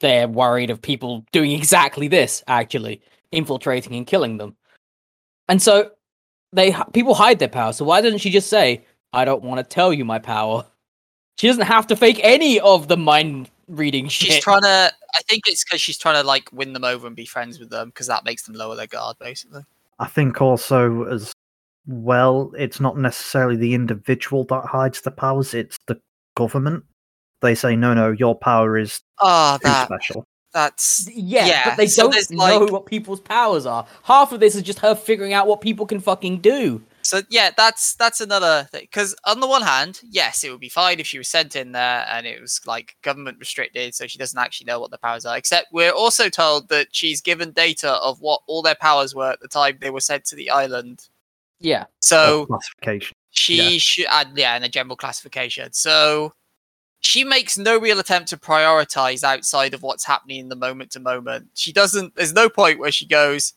[0.01, 3.03] they're worried of people doing exactly this, actually
[3.33, 4.57] infiltrating and killing them.
[5.51, 5.91] And so
[6.55, 7.75] they people hide their power.
[7.75, 10.65] So why doesn't she just say, "I don't want to tell you my power"?
[11.37, 14.33] She doesn't have to fake any of the mind reading shit.
[14.33, 14.91] she's trying to.
[15.15, 17.69] I think it's because she's trying to like win them over and be friends with
[17.69, 19.67] them because that makes them lower their guard, basically.
[19.99, 21.36] I think also as
[21.87, 26.01] well, it's not necessarily the individual that hides the powers, it's the
[26.37, 26.85] government.
[27.43, 30.25] They say, no, no, your power is Ah, too that special.
[30.53, 33.87] that's Yeah, Yeah, but they so don't know like- what people's powers are.
[34.05, 36.83] Half of this is just her figuring out what people can fucking do.
[37.03, 38.81] So yeah, that's that's another thing.
[38.83, 41.71] Because on the one hand, yes, it would be fine if she was sent in
[41.71, 45.25] there and it was like government restricted, so she doesn't actually know what the powers
[45.25, 45.37] are.
[45.37, 49.41] Except we're also told that she's given data of what all their powers were at
[49.41, 51.07] the time they were sent to the island.
[51.61, 51.85] Yeah.
[52.03, 53.15] So classification.
[53.31, 53.79] she Yeah.
[53.79, 55.73] should, uh, and yeah, in a general classification.
[55.73, 56.33] So
[57.01, 61.01] she makes no real attempt to prioritize outside of what's happening in the moment to
[61.01, 61.49] moment.
[61.55, 62.15] She doesn't.
[62.17, 63.53] There's no point where she goes,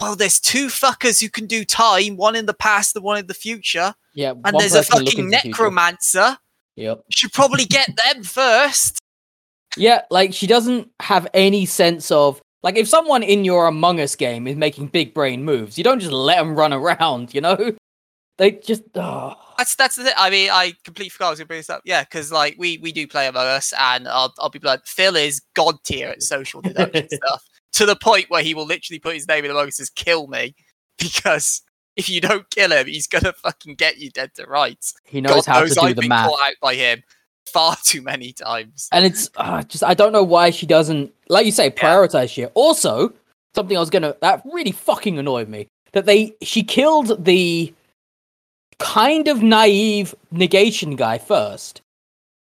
[0.00, 3.26] "Well, there's two fuckers who can do time, one in the past and one in
[3.26, 4.32] the future, Yeah.
[4.44, 5.48] and there's a fucking to the future.
[5.48, 6.38] necromancer.
[6.76, 6.98] Yep.
[6.98, 8.98] You should probably get them first.
[9.76, 14.14] Yeah, like she doesn't have any sense of like if someone in your Among Us
[14.16, 17.72] game is making big brain moves, you don't just let them run around, you know?
[18.38, 19.34] They just oh.
[19.58, 20.14] That's that's the thing.
[20.16, 21.82] I mean, I completely forgot I was gonna bring this up.
[21.84, 25.16] Yeah, because like we we do play Among Us, and I'll I'll be like Phil
[25.16, 27.44] is god tier at social deduction stuff
[27.74, 30.28] to the point where he will literally put his name in Among Us as kill
[30.28, 30.54] me
[30.98, 31.60] because
[31.94, 34.94] if you don't kill him, he's gonna fucking get you dead to rights.
[35.04, 36.30] he knows God how knows to do I've the been math.
[36.30, 37.02] caught out by him
[37.46, 38.88] far too many times.
[38.92, 42.50] And it's uh, just I don't know why she doesn't like you say prioritize shit.
[42.54, 43.12] Also,
[43.54, 47.72] something I was gonna that really fucking annoyed me that they she killed the
[48.78, 51.82] kind of naive negation guy first.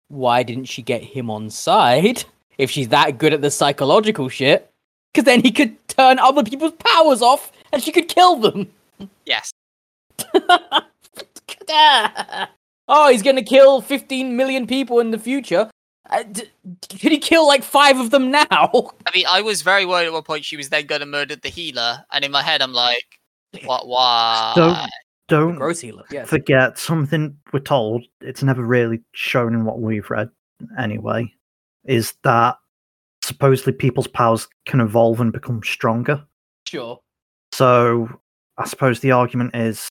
[0.09, 2.25] Why didn't she get him on side
[2.59, 4.71] if she's that good at the psychological shit?
[5.13, 8.71] Because then he could turn other people's powers off and she could kill them.
[9.25, 9.51] Yes.
[12.89, 15.71] oh, he's gonna kill 15 million people in the future.
[16.09, 16.49] Uh, d-
[16.89, 18.47] could he kill like five of them now?
[18.51, 21.49] I mean, I was very worried at one point she was then gonna murder the
[21.49, 23.05] healer, and in my head I'm like,
[23.65, 23.87] what?
[23.87, 24.53] Why?
[24.55, 24.91] Don't
[25.29, 26.05] don't Gross healer.
[26.11, 26.29] Yes.
[26.29, 28.05] forget something we're told.
[28.21, 30.31] It's never really shown in what we've read,
[30.79, 31.33] anyway.
[31.85, 32.57] Is that
[33.23, 36.25] supposedly people's powers can evolve and become stronger?
[36.67, 37.01] Sure.
[37.53, 38.09] So
[38.59, 39.89] I suppose the argument is,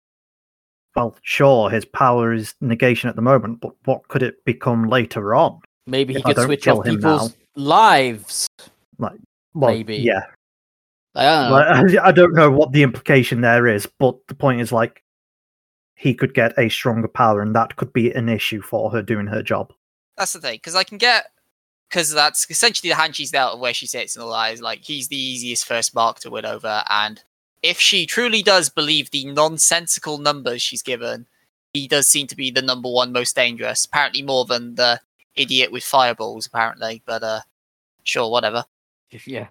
[0.96, 5.36] well, sure, his power is negation at the moment, but what could it become later
[5.36, 5.60] on?
[5.88, 8.48] Maybe he If could switch off him people's lives.
[8.98, 9.98] Well, Maybe.
[9.98, 10.26] yeah.
[11.16, 11.56] I don't know.
[11.56, 15.02] Like, I I don't know what the implication there is, but the point is like
[15.96, 19.28] he could get a stronger power, and that could be an issue for her doing
[19.28, 19.72] her job.
[20.18, 21.32] That's the thing, because I can get
[21.90, 24.62] because that's essentially the hand she's dealt of where she sits and all that is
[24.62, 27.24] like he's the easiest first mark to win over, and
[27.66, 31.26] if she truly does believe the nonsensical numbers she's given,
[31.74, 33.86] he does seem to be the number one most dangerous.
[33.86, 35.02] Apparently more than the
[35.36, 37.02] idiot with fireballs, apparently.
[37.06, 37.42] But uh,
[38.04, 38.66] sure, whatever.
[39.26, 39.48] yeah.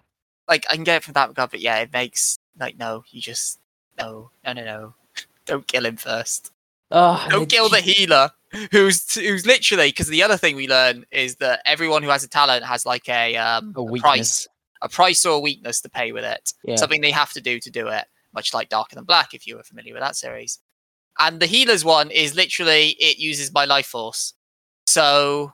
[0.49, 3.21] Like I can get it from that regard, but yeah, it makes like no, you
[3.21, 3.59] just
[3.99, 4.95] no, no, no, no,
[5.47, 6.53] don't kill him first.
[6.91, 8.31] Uh, Don't kill the healer,
[8.71, 12.29] who's who's literally because the other thing we learn is that everyone who has a
[12.29, 14.47] talent has like a um a a price,
[14.85, 16.53] a price or a weakness to pay with it.
[16.63, 16.77] Yeah.
[16.77, 19.57] Something they have to do to do it, much like Darker Than Black, if you
[19.57, 20.61] were familiar with that series.
[21.19, 24.35] And the healer's one is literally it uses my life force.
[24.87, 25.53] So,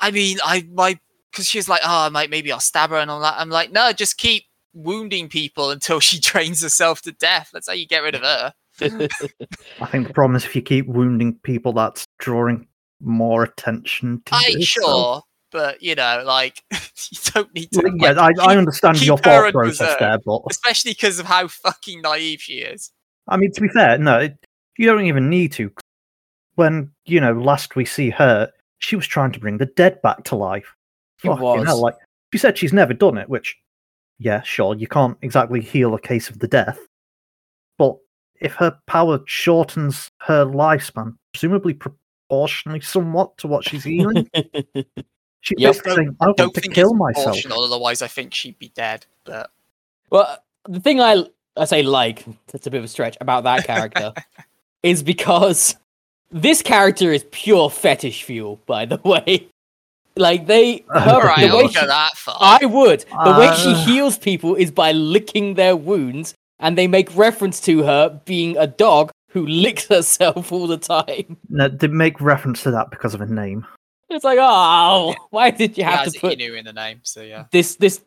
[0.00, 0.98] I mean, I my
[1.30, 3.34] because she was like, oh, I might maybe I'll stab her and all that.
[3.36, 7.50] I'm like, no, just keep wounding people until she trains herself to death.
[7.52, 8.54] That's how you get rid of her.
[8.80, 12.66] I think the problem is if you keep wounding people, that's drawing
[13.00, 15.22] more attention to I this, so- sure,
[15.54, 17.80] but you know, like you don't need to.
[17.80, 19.98] Like, yeah, like, I, I understand your her thought process reserve.
[20.00, 22.90] there, but especially because of how fucking naive she is.
[23.28, 24.36] I mean, to be fair, no, it,
[24.76, 25.70] you don't even need to.
[26.56, 30.24] When you know, last we see her, she was trying to bring the dead back
[30.24, 30.74] to life.
[31.18, 31.66] She Fucking was.
[31.66, 31.94] hell, like
[32.32, 33.28] she said, she's never done it.
[33.28, 33.56] Which,
[34.18, 36.80] yeah, sure, you can't exactly heal a case of the death,
[37.78, 37.96] but
[38.40, 44.28] if her power shortens her lifespan, presumably proportionally somewhat to what she's healing,
[45.44, 45.72] she's Yep.
[45.72, 48.68] basically saying, "I Don't want to think kill myself." proportional, otherwise I think she'd be
[48.74, 49.06] dead.
[49.24, 49.50] But
[50.10, 51.24] well, the thing I
[51.56, 54.12] I say like that's a bit of a stretch about that character
[54.82, 55.76] is because
[56.32, 58.60] this character is pure fetish fuel.
[58.66, 59.46] By the way,
[60.16, 62.36] like they her, All all right, the I'll way she, that far.
[62.40, 63.00] I would.
[63.24, 63.84] The way she Uh.
[63.86, 68.66] heals people is by licking their wounds, and they make reference to her being a
[68.66, 71.36] dog who licks herself all the time.
[71.48, 73.66] No, they make reference to that because of a name.
[74.14, 77.00] It's like, oh, why did you She have has to put Inu in the name,
[77.02, 77.44] so yeah.
[77.50, 78.00] this this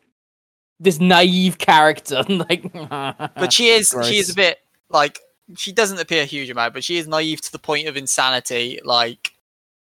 [0.80, 2.22] this naive character?
[2.28, 4.58] like, But she is she is a bit
[4.90, 5.20] like
[5.56, 8.80] she doesn't appear a huge amount, but she is naive to the point of insanity.
[8.84, 9.32] Like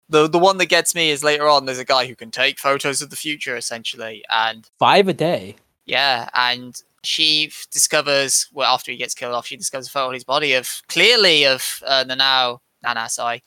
[0.09, 1.65] the the one that gets me is later on.
[1.65, 5.55] There's a guy who can take photos of the future, essentially, and five a day.
[5.85, 10.07] yeah, and she f- discovers well after he gets killed off, she discovers a photo
[10.07, 12.59] on his body of clearly of uh, Nanao.
[12.83, 13.41] Nana, sorry.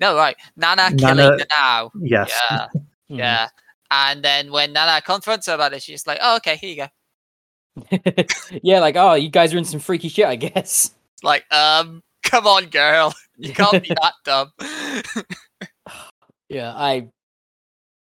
[0.00, 0.36] No, right.
[0.56, 1.90] Nana, killing Nana- Nanao.
[2.00, 2.32] Yes.
[2.50, 2.66] Yeah,
[3.08, 3.14] Hmm.
[3.14, 3.48] yeah.
[3.90, 8.24] And then when Nana confronts her about it, she's like, "Oh, okay, here you go."
[8.62, 10.90] yeah, like, oh, you guys are in some freaky shit, I guess.
[11.22, 13.14] Like, um, Come on, girl.
[13.36, 14.52] You can't be that dumb.
[16.48, 17.08] Yeah, I.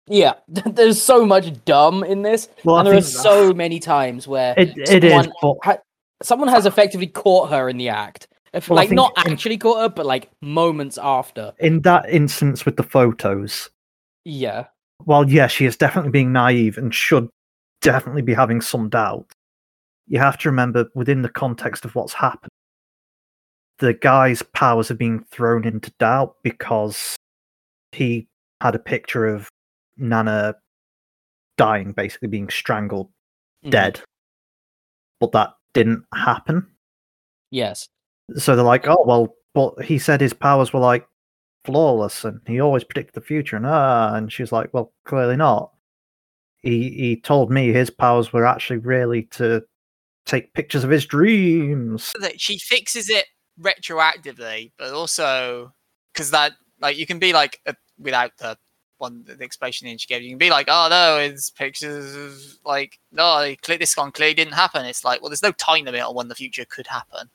[0.07, 4.27] Yeah, there's so much dumb in this, Well, and there are think so many times
[4.27, 5.79] where it, it is, someone but ha-
[6.23, 8.29] someone has effectively caught her in the act.
[8.59, 11.55] If, Well, like not actually caught her, but like moments after.
[11.61, 13.71] in that instance with the photos,
[14.25, 14.67] Yeah,
[15.07, 17.29] Well, yeah, she is definitely being naive and should
[17.81, 19.27] definitely be having some doubt,
[20.09, 22.51] you have to remember within the context of what's happened,
[23.79, 27.15] the guy's powers are being thrown into doubt because
[27.93, 28.27] he
[28.61, 29.49] had a picture of
[29.97, 30.57] Nana
[31.57, 33.09] dying, basically being strangled,
[33.65, 33.71] Mhm.
[33.71, 34.01] dead.
[35.21, 36.67] But that didn't happen.
[37.53, 37.89] Yes,
[38.37, 41.07] So they're like, oh, well, but he said his powers were like
[41.65, 43.57] flawless and he always predicted the future.
[43.57, 45.73] And ah, and she's like, well, clearly not.
[46.63, 49.65] He he told me his powers were actually really to
[50.27, 52.13] take pictures of his dreams.
[52.21, 53.27] that she fixes it
[53.61, 55.73] retroactively, but also
[56.13, 58.57] because that like you can be like uh, without the
[58.99, 62.99] one the explanation she gave, you can be like, oh no, it's pictures of like
[63.13, 64.85] no, clear this one clearly didn't happen.
[64.87, 67.31] It's like well, there's no time limit on when the future could happen.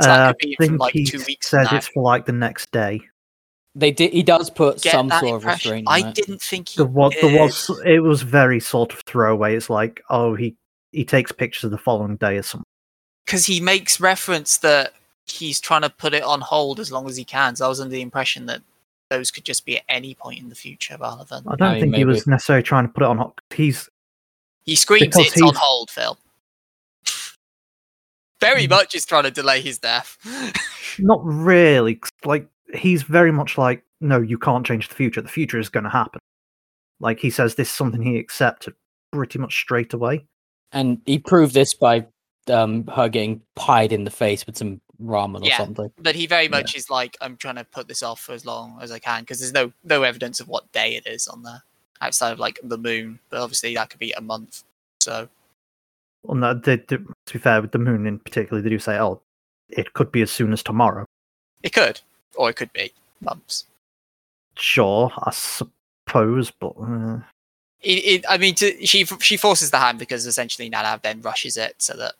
[0.00, 1.88] So that Uh, could be I from think like he two weeks from said it's
[1.88, 3.00] for like the next day.
[3.74, 4.12] they did.
[4.12, 5.70] He does put Get some that sort of impression.
[5.72, 5.86] restraint.
[5.88, 6.14] I it.
[6.14, 9.56] didn't think he The what there was it was very sort of throwaway.
[9.56, 10.56] It's like, oh, he
[10.92, 12.64] he takes pictures of the following day or something.
[13.26, 14.92] because he makes reference that
[15.26, 17.56] he's trying to put it on hold as long as he can.
[17.56, 18.60] So I was under the impression that
[19.10, 21.80] those could just be at any point in the future rather than I don't mean,
[21.80, 23.18] think he was necessarily trying to put it on.
[23.18, 23.40] hold.
[23.52, 23.88] He's
[24.64, 26.16] he screams Because it's on hold, Phil.
[28.44, 30.18] Very much is trying to delay his death.
[30.98, 32.00] Not really.
[32.24, 35.22] Like he's very much like, no, you can't change the future.
[35.22, 36.20] The future is going to happen.
[37.00, 38.74] Like he says, this is something he accepted
[39.12, 40.24] pretty much straight away.
[40.72, 42.04] and he proved this by
[42.50, 45.58] um her getting pied in the face with some ramen or Yeah.
[45.58, 45.90] something.
[45.98, 46.50] but he very Yeah.
[46.50, 49.20] much is like, I'm trying to put this off for as long as I can
[49.22, 51.62] because there's no no evidence of what day it is on there
[52.00, 53.20] outside of like the moon.
[53.30, 54.64] But obviously that could be a month.
[55.00, 55.28] So
[56.24, 58.98] Well, no, they, they- to be fair, with the moon in particular, they do say,
[58.98, 59.20] oh,
[59.68, 61.04] it could be as soon as tomorrow.
[61.62, 62.00] it could,
[62.36, 63.64] or it could be months.
[64.56, 67.18] Sure, I suppose, but uh,
[67.82, 71.56] It, it, I mean, to, she she forces the hand because essentially Nana then rushes
[71.56, 72.14] it so that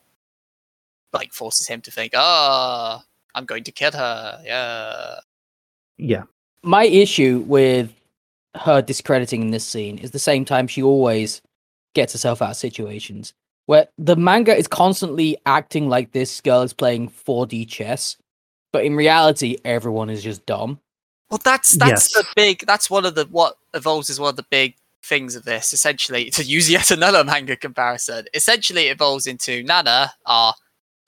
[1.12, 3.00] like forces him to think, oh,
[3.34, 4.42] I'm going to kill her.
[4.44, 5.20] Yeah.
[5.96, 6.22] yeah,
[6.62, 7.92] My issue with
[8.56, 11.40] her discrediting in this scene is the same time she always
[11.94, 13.32] gets herself out of situations
[13.66, 18.16] where the manga is constantly acting like this girl is playing 4D chess,
[18.72, 20.80] but in reality, everyone is just dumb.
[21.30, 22.64] Well, that's that's the big.
[22.66, 25.72] That's one of the what evolves is one of the big things of this.
[25.72, 30.54] Essentially, to use yet another manga comparison, essentially it evolves into Nana, our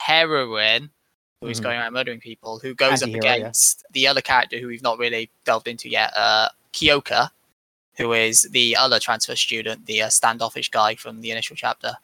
[0.01, 0.89] heroine,
[1.41, 1.63] who is Mhm.
[1.63, 3.35] going around murdering people, who goes up Anti-hero, yeah.
[3.35, 7.29] against the other character who we've not really delved into yet, uh, Kyoya,
[7.95, 11.95] who is the other transfer student, the uh, standoffish guy from the initial chapter.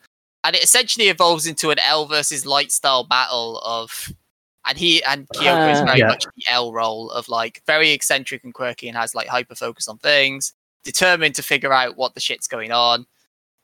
[0.43, 4.11] And it essentially evolves into an L versus light style battle of
[4.65, 6.07] and he and Kyoya is Uh, very Yeah.
[6.07, 9.87] much the L role of like very eccentric and quirky and has like hyper focus
[9.87, 10.53] on things,
[10.83, 13.05] determined to figure out what the shit's going on.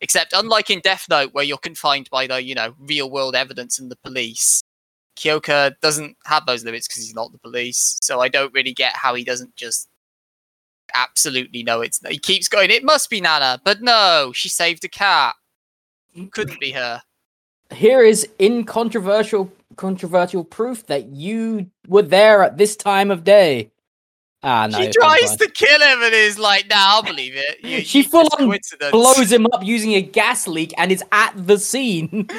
[0.02, 3.80] Except unlike in Death Note, where you're confined by the, you know, real world evidence
[3.80, 4.62] and the police,
[5.18, 7.98] Kyoya doesn't have those limits because he's not the police.
[8.02, 9.90] So I don't really get how he doesn't just
[10.96, 14.90] absolutely know it's he keeps going, it must be Nana, but no, she saved a
[14.90, 15.36] cat.
[16.28, 17.02] Couldn't be her.
[17.72, 23.72] Here is incontroversial controversial proof that you were there at this time of day.
[24.42, 24.80] Ah, no.
[24.80, 27.58] she tries to kill him and is like, nah, I'll believe it.
[27.64, 28.58] You, She full on
[28.92, 32.30] blows him up using a gas leak and is at the scene.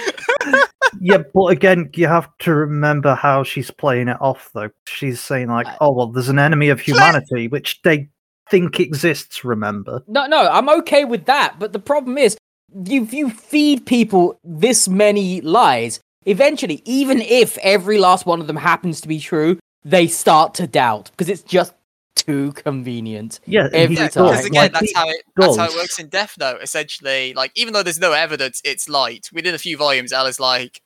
[1.00, 1.18] yeah.
[1.34, 4.70] But again, you have to remember how she's playing it off, though.
[4.86, 8.08] She's saying like, oh well, there's an enemy of humanity, which they
[8.50, 9.44] think exists.
[9.44, 10.02] Remember?
[10.06, 11.56] No, no, I'm okay with that.
[11.58, 12.38] But the problem is,
[12.86, 18.56] if you feed people this many lies, eventually, even if every last one of them
[18.56, 21.72] happens to be true, they start to doubt because it's just
[22.14, 23.40] too convenient.
[23.46, 24.24] Yeah, Every Yeah, time.
[24.30, 26.60] because again, like, that's how it that's how it works in Death Note.
[26.62, 29.28] Essentially, like even though there's no evidence, it's light.
[29.32, 30.82] Within a few volumes, L's like,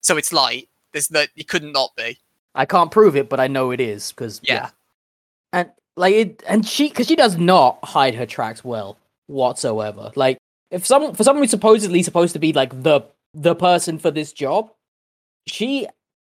[0.00, 0.68] so it's light.
[0.92, 2.18] There's no, it couldn't not be.
[2.54, 4.70] I can't prove it, but I know it is because Yeah.
[5.52, 10.12] and like it, and she because she does not hide her tracks well whatsoever.
[10.14, 10.38] Like
[10.70, 13.00] if someone for someone who's supposedly supposed to be like the
[13.34, 14.70] the person for this job,
[15.46, 15.86] she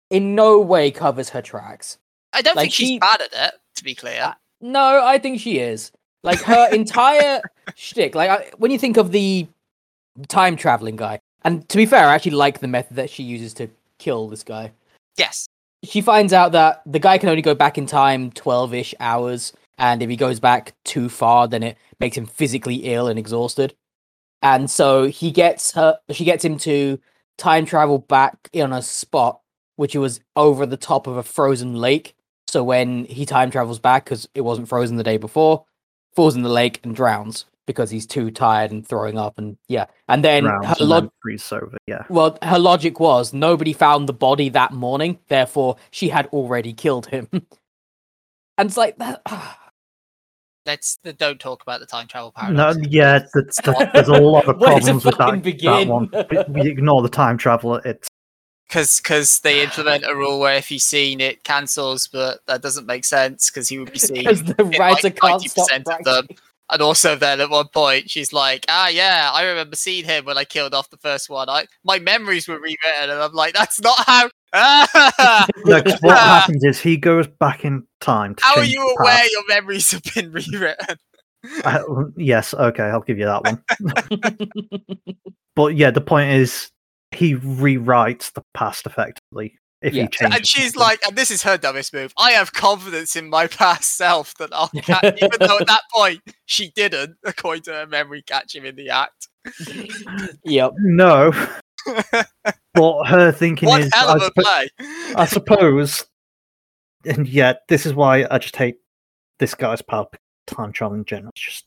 [0.10, 1.98] in no way covers her tracks.
[2.34, 3.54] I don't Like, think she's she- bad at it.
[3.76, 5.92] To be clear, Uh, No, I think she is.
[6.24, 7.42] Like her entire
[7.76, 8.16] shtick.
[8.16, 9.48] Like I, when you think of the
[10.28, 13.54] time traveling guy, and to be fair, I actually like the method that she uses
[13.56, 13.68] to
[14.00, 14.72] kill this guy.
[15.18, 15.48] yes.
[15.84, 20.02] she finds out that the guy can only go back in time 12-ish hours and
[20.02, 23.74] if he goes back too far then it makes him physically ill and exhausted
[24.44, 27.00] and so he gets her she gets him to
[27.38, 29.39] time travel back on a spot
[29.76, 32.16] which was over the top of a frozen lake
[32.48, 35.66] so when he time travels back because it wasn't frozen the day before
[36.16, 39.86] falls in the lake and drowns because he's too tired and throwing up and yeah
[40.08, 41.12] and then her log-
[41.52, 41.78] over.
[41.88, 42.04] Yeah.
[42.10, 47.08] well, her logic was nobody found the body that morning, therefore she had already killed
[47.08, 47.30] him.
[47.32, 49.22] and it's like that.
[49.26, 49.58] Ah,
[50.66, 52.78] Let's don't talk about the time travel paradox.
[52.78, 56.07] No, yeah, that's, that's, there's a lot of problems with that, fucking that one.
[56.07, 57.76] But we ignore the time travel.
[57.76, 58.07] It's
[58.70, 63.05] because they implement a rule where if he's seen it cancels, but that doesn't make
[63.05, 64.18] sense because he would be seen.
[64.18, 66.28] Because the writer like, can't stop 90% of them.
[66.74, 66.82] Practicing.
[66.82, 70.38] And also, then at one point, she's like, "Ah, yeah, I remember seeing him when
[70.38, 71.49] I killed off the first one.
[71.49, 74.30] I my memories were rewritten, and I'm like, that's not how.
[74.55, 75.47] Ah!
[75.65, 78.36] no, 'cause what happens is he goes back in time.
[78.36, 79.32] To how are you the aware past.
[79.32, 80.97] your memories have been rewritten?
[81.65, 81.84] Uh,
[82.17, 83.63] yes, okay, I'll give you that one.
[85.55, 86.69] But yeah, the point is
[87.11, 90.04] he rewrites the past effectively if Yeah.
[90.04, 90.38] he changes.
[90.38, 92.14] And she's like, and this is her dumbest move.
[92.18, 96.22] I have confidence in my past self that I'll catch, even though at that point
[96.46, 99.28] she didn't, according to her memory, catch him in the act.
[100.44, 100.72] yep.
[100.80, 101.32] no.
[102.74, 104.70] but her thinking What is, hell I, of a suppo- play!
[105.16, 106.06] I suppose,
[107.06, 108.78] and yet this is why I just hate
[109.40, 110.08] this guy's power
[110.48, 111.32] time travel in general.
[111.36, 111.66] Just,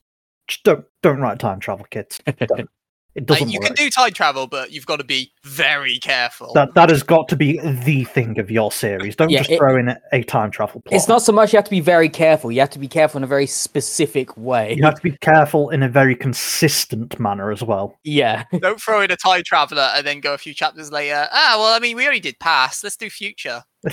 [0.49, 2.19] just don't don't write time travel, kids.
[2.39, 2.71] Don't.
[3.17, 3.69] It doesn't you work.
[3.69, 6.53] can do time travel, but you've got to be very careful.
[6.55, 9.17] that that has got to be the thing of your series.
[9.17, 10.95] Don't Yeah, just it- throw in a, a time travel plot.
[10.95, 12.53] It's not so much you have to be very careful.
[12.53, 14.75] You have to be careful in a very specific way.
[14.77, 17.99] You have to be careful in a very consistent manner as well.
[18.05, 18.45] Yeah.
[18.61, 21.27] Don't throw in a time traveler and then go a few chapters later.
[21.33, 22.85] Ah, well, I mean, we already did past.
[22.85, 23.63] Let's do future.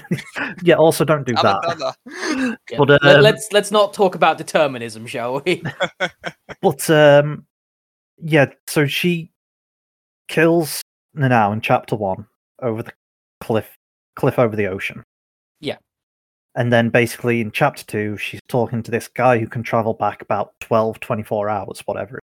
[0.64, 0.76] Yeah.
[0.76, 1.62] Also, don't do I'm that.
[1.62, 2.58] dumber.
[2.72, 2.78] yeah.
[2.78, 5.62] But, Let, um, let's let's not talk about determinism, shall we?
[6.62, 7.46] But um,
[8.24, 8.46] yeah.
[8.68, 9.32] So she
[10.28, 10.82] kills
[11.16, 12.26] Nanao in chapter one
[12.62, 12.94] over the
[13.42, 13.76] cliff,
[14.16, 15.04] cliff over the ocean.
[15.60, 15.78] Yeah.
[16.56, 20.22] And then basically in chapter two, she's talking to this guy who can travel back
[20.22, 22.20] about 12, 24 hours, whatever,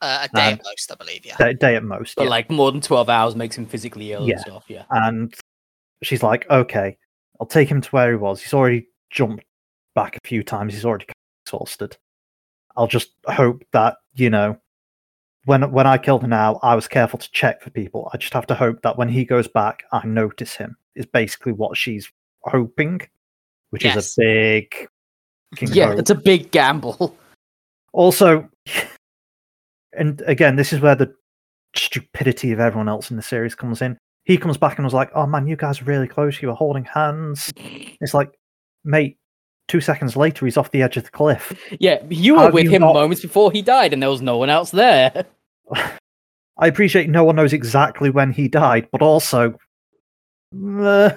[0.00, 1.24] Uh, a day Um, at most, I believe.
[1.24, 1.36] Yeah.
[1.36, 2.16] day, day at most.
[2.16, 2.30] But yeah.
[2.30, 4.34] like more than twelve hours makes him physically ill Yeah.
[4.34, 4.64] and stuff.
[4.68, 4.84] Yeah.
[4.90, 5.34] and
[6.02, 6.98] she's like, "Okay,
[7.40, 8.42] I'll take him to where he was.
[8.42, 9.44] He's already jumped
[9.94, 10.74] back a few times.
[10.74, 11.06] He's already
[11.46, 11.96] exhausted.
[12.76, 14.58] I'll just hope that you know,
[15.44, 18.10] when when I killed him now, I was careful to check for people.
[18.12, 20.76] I just have to hope that when he goes back, I notice him.
[20.94, 22.10] Is basically what she's
[22.44, 23.00] hoping,
[23.70, 24.88] which is a big.
[25.60, 25.98] Yeah, hope.
[25.98, 27.16] it's a big gamble.
[27.92, 28.48] Also,
[29.96, 31.14] and again, this is where the
[31.76, 33.96] stupidity of everyone else in the series comes in.
[34.24, 36.42] He comes back and was like, "Oh man, you guys are really close.
[36.42, 38.36] You were holding hands." It's like,
[38.84, 39.16] mate,
[39.68, 41.52] two seconds later, he's off the edge of the cliff.
[41.80, 44.22] Yeah, you were have with you him not- moments before he died, and there was
[44.22, 45.24] no one else there.
[46.56, 49.58] I appreciate no one knows exactly when he died, but also,
[50.78, 51.10] uh,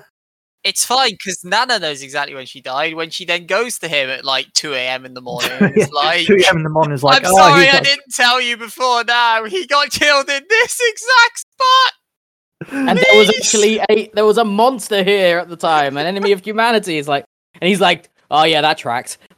[0.63, 2.95] It's fine because Nana knows exactly when she died.
[2.95, 5.05] When she then goes to him at like 2 a.m.
[5.05, 6.57] in the morning, it's like, 2 a.m.
[6.57, 9.43] in the morning is like, I'm "Oh, sorry, I didn't tell you before now.
[9.45, 12.73] He got killed in this exact spot.
[12.73, 16.31] And there was actually a there was a monster here at the time, an enemy
[16.31, 16.97] of humanity.
[16.97, 17.25] Is like,
[17.61, 19.17] and he's like, oh yeah, that tracks.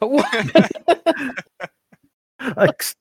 [2.56, 2.94] Ex-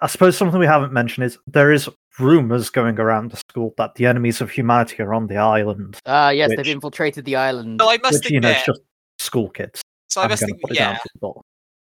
[0.00, 1.88] I suppose something we haven't mentioned is there is
[2.18, 6.30] rumors going around the school that the enemies of humanity are on the island, Ah,
[6.30, 7.80] yes, Which- they've infiltrated the island.
[7.80, 8.80] So I must which you know admit, is just
[9.18, 9.82] school kids.
[10.08, 11.32] so I I'm must going to admit, put it down yeah, to the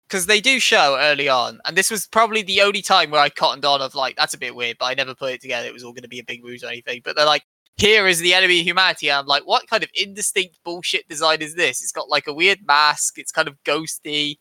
[0.09, 3.29] because they do show early on, and this was probably the only time where I
[3.29, 5.67] cottoned on of like, that's a bit weird, but I never put it together.
[5.67, 7.01] It was all going to be a big ruse or anything.
[7.05, 7.43] But they're like,
[7.77, 9.09] here is the enemy of humanity.
[9.11, 11.83] And I'm like, what kind of indistinct bullshit design is this?
[11.83, 13.19] It's got like a weird mask.
[13.19, 14.39] It's kind of ghosty,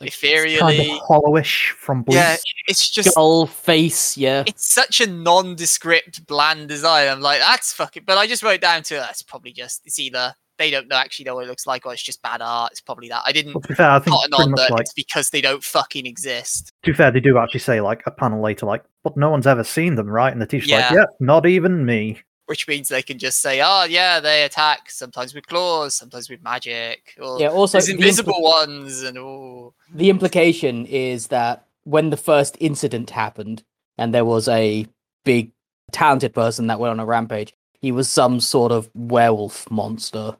[0.00, 0.58] Like, ethereally.
[0.58, 2.16] Kind of hollowish from Bleach.
[2.16, 2.36] Yeah,
[2.68, 4.44] it's just Skull face, yeah.
[4.46, 7.08] it's such a nondescript, bland design.
[7.08, 8.04] I'm like, that's fucking.
[8.06, 11.24] But I just wrote down to that's probably just it's either they don't know actually
[11.24, 12.72] know what it looks like, or it's just bad art.
[12.72, 13.22] It's probably that.
[13.26, 15.40] I didn't But to be fair, I think cotton on that like it's because they
[15.40, 16.72] don't fucking exist.
[16.82, 19.46] to be fair, they do actually say like a panel later, like, but no one's
[19.46, 20.32] ever seen them, right?
[20.32, 20.94] And the teacher's like, Yeah.
[20.94, 22.20] yeah, not even me.
[22.50, 26.42] Which means they can just say, oh yeah, they attack sometimes with claws, sometimes with
[26.42, 31.64] magic, or Yeah, also there's the, impl- invisible ones, and oh, the implication is that
[31.84, 33.62] when the first incident happened
[33.98, 34.84] and there was a
[35.24, 35.52] big
[35.92, 40.36] talented person that went on a rampage, he was some sort of werewolf monster.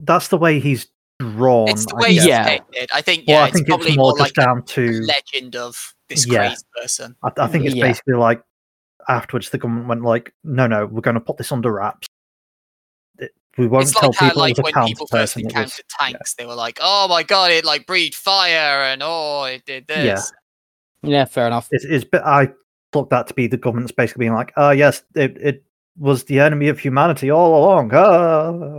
[0.00, 0.86] That's the way he's
[1.18, 1.70] drawn.
[1.70, 2.26] it's the way he's.
[2.26, 2.58] Yeah.
[2.58, 2.90] depicted.
[2.92, 5.00] I think Well, yeah, I think it's probably it's more more like just down to.
[5.06, 6.48] legend of this Yeah.
[6.48, 7.16] crazy person.
[7.24, 7.86] I, I think it's Yeah.
[7.86, 8.42] basically like
[9.08, 12.06] afterwards the government went like, no, no, we're going to put this under wraps.
[13.56, 15.40] We won't it's tell like how people like it was a when people first person.
[15.40, 19.02] It was, encountered tanks, they were like, "Oh my god, it like breathed fire," and
[19.04, 20.32] "Oh, it did this."
[21.02, 21.66] Yeah, fair enough.
[21.72, 22.52] it's, it's, but I
[22.92, 25.64] took that to be the government's basically being like, oh yes, it, it
[25.96, 27.90] was the enemy of humanity all along.
[27.94, 28.78] Ah,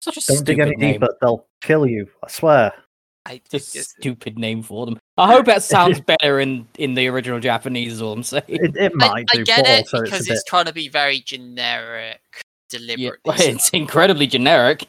[0.00, 0.92] Such a don't dig any stupid name.
[0.94, 2.08] deeper; they'll kill you.
[2.24, 2.72] I swear.
[3.26, 4.98] I Just just, stupid name for them.
[5.18, 7.94] I hope that sounds better in in the original Japanese.
[7.94, 8.44] Is all I'm saying.
[8.48, 10.48] It, it might I do, get but it also because it's it's bit.
[10.48, 12.20] trying to be very generic,
[12.72, 13.34] Yeah, deliberately.
[13.36, 14.86] it's incredibly generic.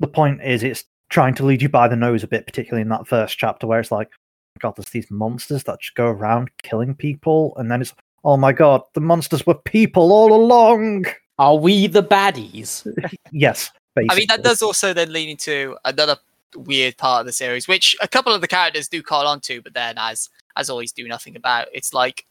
[0.00, 2.88] The point is, it's trying to lead you by the nose a bit, particularly in
[2.88, 6.50] that first chapter where it's like, oh God, there's these monsters that just go around
[6.62, 11.04] killing people, and then it's, oh my God, the monsters were people all along.
[11.38, 12.86] Are we the baddies?
[13.32, 14.14] Yes, basically.
[14.14, 16.16] I mean, that does also then lead into another
[16.56, 19.60] weird part of the series, which a couple of the characters do call on to,
[19.62, 21.68] but then, as as always, do nothing about.
[21.72, 22.24] It's like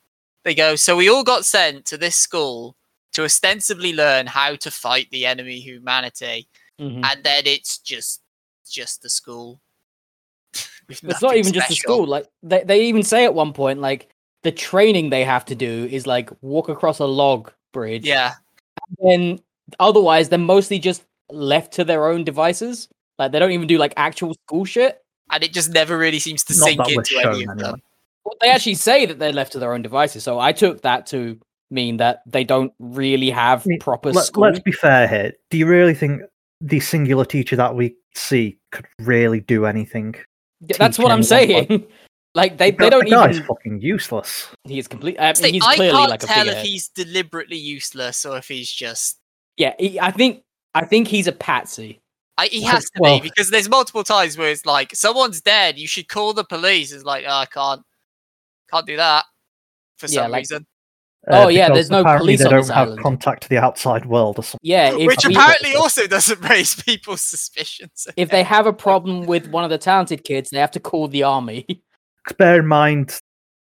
[0.44, 2.76] they go, so we all got sent to this school
[3.14, 6.48] to ostensibly learn how to fight the enemy humanity,
[6.80, 7.04] Mhm.
[7.06, 8.22] and then it's just
[8.70, 9.60] just the school.
[10.90, 12.06] It's not even just the school.
[12.06, 14.10] Like they, they even say at one point, like
[14.44, 18.06] the training they have to do is like walk across a log bridge.
[18.06, 18.34] Yeah,
[19.00, 19.42] And
[19.80, 22.90] otherwise, they're mostly just left to their own devices.
[23.20, 25.00] Like they don't even do like actual school shit.
[25.32, 27.56] and it just never really seems to Not sink that into any of anyway.
[27.72, 27.82] them.
[28.26, 30.24] Well, they actually say that they're left to their own devices.
[30.24, 31.40] So I took that to
[31.72, 34.44] mean that they don't really have I mean, proper Let, school.
[34.44, 35.34] let's be fair here.
[35.50, 36.22] Do you really think
[36.62, 40.16] the singular teacher that we see could really do anything?
[40.62, 41.88] Yeah, That's what I'm anyone what- saying.
[42.36, 43.48] like they, they don't guy's even.
[43.48, 44.48] fucking useless.
[44.64, 45.18] He is complete.
[45.20, 48.38] I mean, See, he's I clearly can't like a tell if he's deliberately useless or
[48.38, 49.18] if he's just
[49.58, 50.44] Yeah, he, I think
[50.74, 52.00] I think he's a patsy.
[52.38, 55.78] I, he has to well- be because there's multiple times where it's like someone's dead.
[55.78, 56.92] You should call the police.
[56.92, 57.82] It's like oh, I can't,
[58.72, 59.26] can't do that
[59.98, 60.66] for Yeah, some like- reason.
[61.30, 63.02] Oh, uh, yeah, there's no apparently police they on don't this have island.
[63.02, 64.60] contact to the outside world or something.
[64.62, 68.08] Yeah, if Which we- apparently also doesn't raise people's suspicions.
[68.18, 71.08] if they have a problem with one of the talented kids, they have to call
[71.08, 71.66] the army.
[72.26, 73.22] 'Cause bear in mind,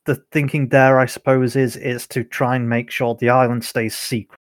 [0.06, 3.98] the thinking there, I suppose, is is to try and make sure the island stays
[3.98, 4.40] secret.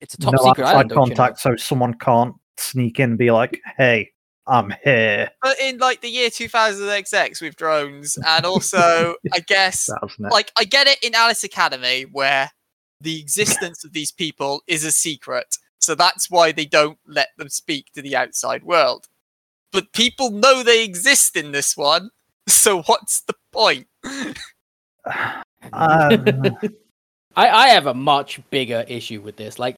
[0.00, 0.88] It's a top no secret outside island.
[0.90, 1.16] don't you know?
[1.16, 4.12] contact, so someone can't sneak in and be like, "Hey,
[4.46, 9.88] I'm here." but in like the year 2000 XX with drones, and also I guess
[10.18, 12.50] like I get it in Alice Academy where
[13.00, 17.48] the existence of these people is a secret, so that's why they don't let them
[17.48, 19.08] speak to the outside world.
[19.72, 22.10] But people know they exist in this one,
[22.48, 23.86] so what's the point?
[25.72, 26.24] Um,
[27.36, 29.58] I, I have a much bigger issue with this.
[29.58, 29.76] Like,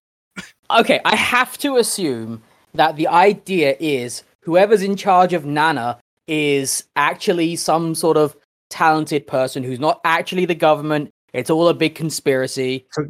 [0.70, 2.42] okay, I have to assume
[2.74, 5.98] that the idea is whoever's in charge of Nana
[6.28, 8.36] is actually some sort of
[8.70, 11.10] talented person who's not actually the government.
[11.32, 12.86] It's all a big conspiracy.
[12.92, 13.06] so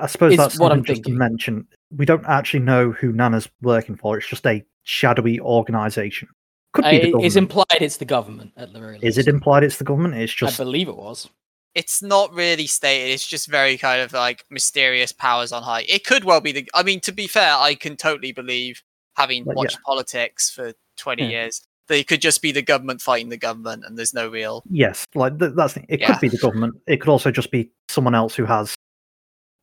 [0.00, 1.18] I suppose that's what I'm something just to thinking.
[1.18, 1.66] mention.
[1.94, 4.16] We don't actually know who Nana's working for.
[4.16, 6.28] It's just a shadowy organization.
[6.72, 9.04] Could Uh, be it- it's implied it's the government at the very least.
[9.04, 10.14] Is it implied it's the government?
[10.14, 11.28] It's just I believe it was.
[11.74, 13.12] It's not really stated.
[13.12, 15.84] It's just very kind of like mysterious powers on high.
[15.88, 16.68] It could well be the.
[16.74, 18.82] I mean, to be fair, I can totally believe,
[19.16, 19.56] having But yeah.
[19.56, 21.30] watched politics for 20 Hmm.
[21.30, 24.62] years, that it could just be the government fighting the government, and there's no real.
[24.70, 26.00] yes, like th- that's the, it.
[26.00, 26.12] Yeah.
[26.12, 26.74] Could be the government.
[26.86, 28.74] It could also just be someone else who has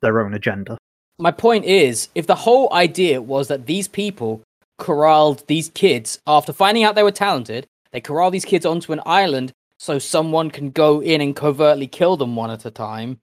[0.02, 0.78] their own agenda.
[1.20, 4.42] My point is, if the whole idea was that these people
[4.78, 9.02] corralled these kids after finding out they were talented, they corral these kids onto an
[9.06, 13.20] island so someone can go in and covertly kill them one at a time.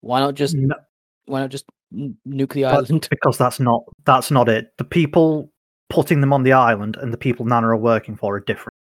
[0.00, 0.74] Why not just No,
[1.26, 3.06] why not just n- nuke the But- island?
[3.10, 4.72] because that's not that's not it.
[4.78, 5.52] The people
[5.90, 8.74] putting them on the island and the people Nana are working for are different.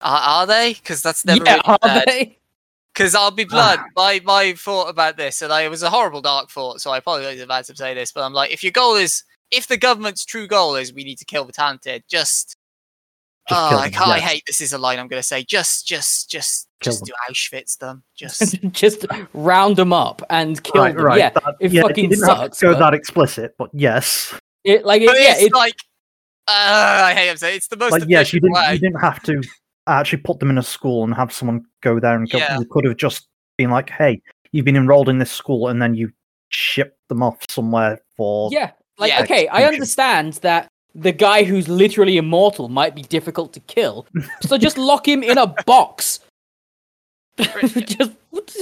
[0.00, 0.74] Are, are they?
[0.74, 2.04] Because that's never yeah, really are said.
[2.06, 2.38] they?
[2.94, 3.76] Because I'll be ah.
[3.76, 6.90] blunt, my my thought about this, and I, it was a horrible dark thought, so
[6.92, 9.66] I apologize in advance to say this, but I'm like, if your goal is, if
[9.66, 12.56] the government's true goal is we need to kill the talented, just,
[13.48, 15.44] Just oh, I, them, can't, I hate this is a line I'm going to say,
[15.44, 17.14] just, just, just, Kill just them.
[17.28, 18.60] do Auschwitz them, just.
[18.72, 21.04] just round them up and kill right, them.
[21.04, 21.18] right.
[21.18, 23.70] Yeah, that- it yeah, fucking you didn't have sucks, to go but- that explicit, but
[23.72, 24.34] yes,
[24.64, 25.74] it like it, yeah, it's it, like,
[26.48, 28.72] uh, I hate him saying it's the most like yes, you didn't way.
[28.72, 29.40] you didn't have to
[29.86, 32.38] actually put them in a school and have someone go there and go.
[32.38, 32.58] Yeah.
[32.58, 34.20] You could have just been like, hey,
[34.50, 36.10] you've been enrolled in this school, and then you
[36.48, 39.22] ship them off somewhere for Yeah, like Yeah.
[39.22, 44.06] okay, I understand that the guy who's literally immortal might be difficult to kill,
[44.40, 46.20] so just lock him in a box.
[47.38, 48.56] just what,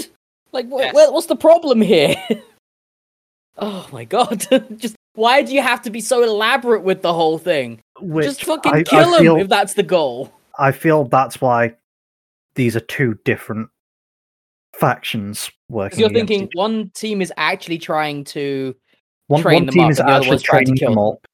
[0.53, 1.11] like what, Yes.
[1.13, 2.17] what's the problem here?
[3.59, 4.47] oh my god!
[4.77, 7.81] just why do you have to be so elaborate with the whole thing?
[8.01, 10.33] which just fucking I, kill I him feel, if that's the goal.
[10.59, 11.75] I feel that's why
[12.57, 13.69] these are two different
[14.75, 16.01] factions working.
[16.01, 18.75] You're thinking one team is actually trying to
[19.29, 20.79] one, train one them team up is and the other actually one's trying to training
[20.79, 21.05] kill them them.
[21.13, 21.27] up,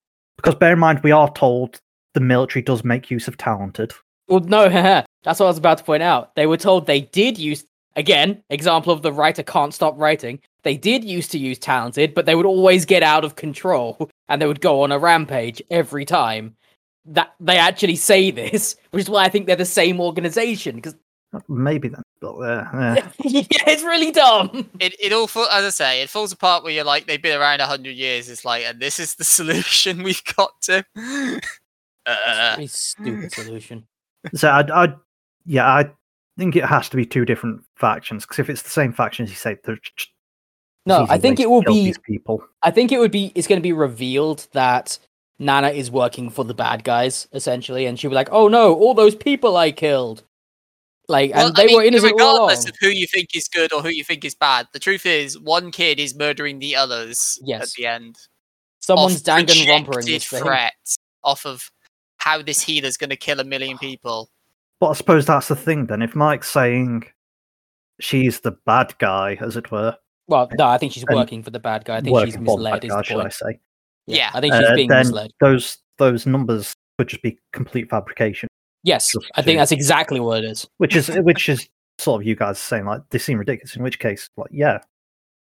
[0.43, 1.81] Because bear in mind, we are told
[2.15, 3.93] the military does make use of talented.
[4.29, 4.69] Well, no,
[5.23, 6.35] that's what I was about to point out.
[6.35, 7.65] They were told they did use
[7.97, 10.41] again example of the writer can't stop writing.
[10.63, 14.41] They did used to use talented, but they would always get out of control and
[14.41, 16.57] they would go on a rampage every time.
[17.05, 20.77] That they actually say this, which is why I think they're the same organization.
[20.77, 20.97] Because
[21.49, 22.69] Maybe then, but there.
[22.75, 23.09] yeah.
[23.25, 24.69] yeah, it's really dumb.
[24.81, 27.61] It it all as I say, it falls apart where you're like they've been around
[27.61, 28.29] a hundred years.
[28.29, 30.85] It's like, and this is the solution we've got to.
[32.07, 33.87] uh, Pretty stupid solution.
[34.35, 34.95] So I, I,
[35.47, 35.91] yeah, I
[36.37, 38.25] think it has to be two different factions.
[38.25, 40.11] Because if it's the same factions, you say there's just
[40.85, 41.95] No, I think it will be.
[42.05, 42.43] people.
[42.63, 43.31] I think it would be.
[43.37, 44.99] It's going to be revealed that
[45.39, 48.95] Nana is working for the bad guys essentially, and she'll be like, "Oh no, all
[48.95, 50.25] those people I killed."
[51.11, 52.33] Like, well, and they I mean, were innocent all along.
[52.49, 54.69] regardless of who you think is good or who you think is bad.
[54.73, 58.17] The truth is, one kid is murdering the others at the end.
[58.81, 60.43] Someone's off danganronpering projected this thing.
[60.43, 61.71] threats off of
[62.19, 64.31] how this healer's going to kill a million people.
[64.79, 66.01] But I suppose that's the thing then.
[66.01, 67.05] If Mike's saying
[67.99, 69.97] she's the bad guy, as it were,
[70.29, 71.97] Well, no, I think she's working for the bad guy.
[71.97, 72.75] I think she's misled.
[72.75, 73.61] bad Is guy, the should I say?
[74.07, 74.31] Yeah.
[74.33, 75.33] I think she's Uh, being then misled.
[75.41, 78.49] those those numbers would just be complete fabrication,
[78.83, 80.67] Yes, I think that's exactly what it is.
[80.79, 81.69] which is which is
[81.99, 83.77] sort of you guys saying like they seem ridiculous.
[83.77, 84.79] In which case, like yeah,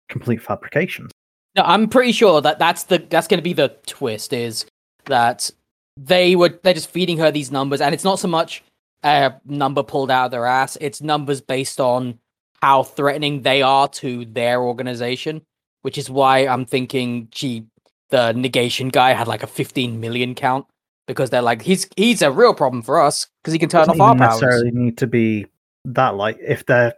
[0.08, 1.10] complete fabrications.
[1.56, 4.66] No, I'm pretty sure that that's the that's going to be the twist is
[5.06, 5.50] that
[5.96, 8.62] they were they're just feeding her these numbers, and it's not so much
[9.02, 12.18] a number pulled out of their ass; it's numbers based on
[12.62, 15.42] how threatening they are to their organization,
[15.82, 17.66] which is why I'm thinking she,
[18.08, 20.66] the negation guy, had like a 15 million count
[21.06, 24.00] because they're like he's he's a real problem for us because he can turn Doesn't
[24.00, 24.40] off our powers.
[24.42, 25.46] necessarily need to be
[25.84, 26.14] that.
[26.16, 26.94] Like if their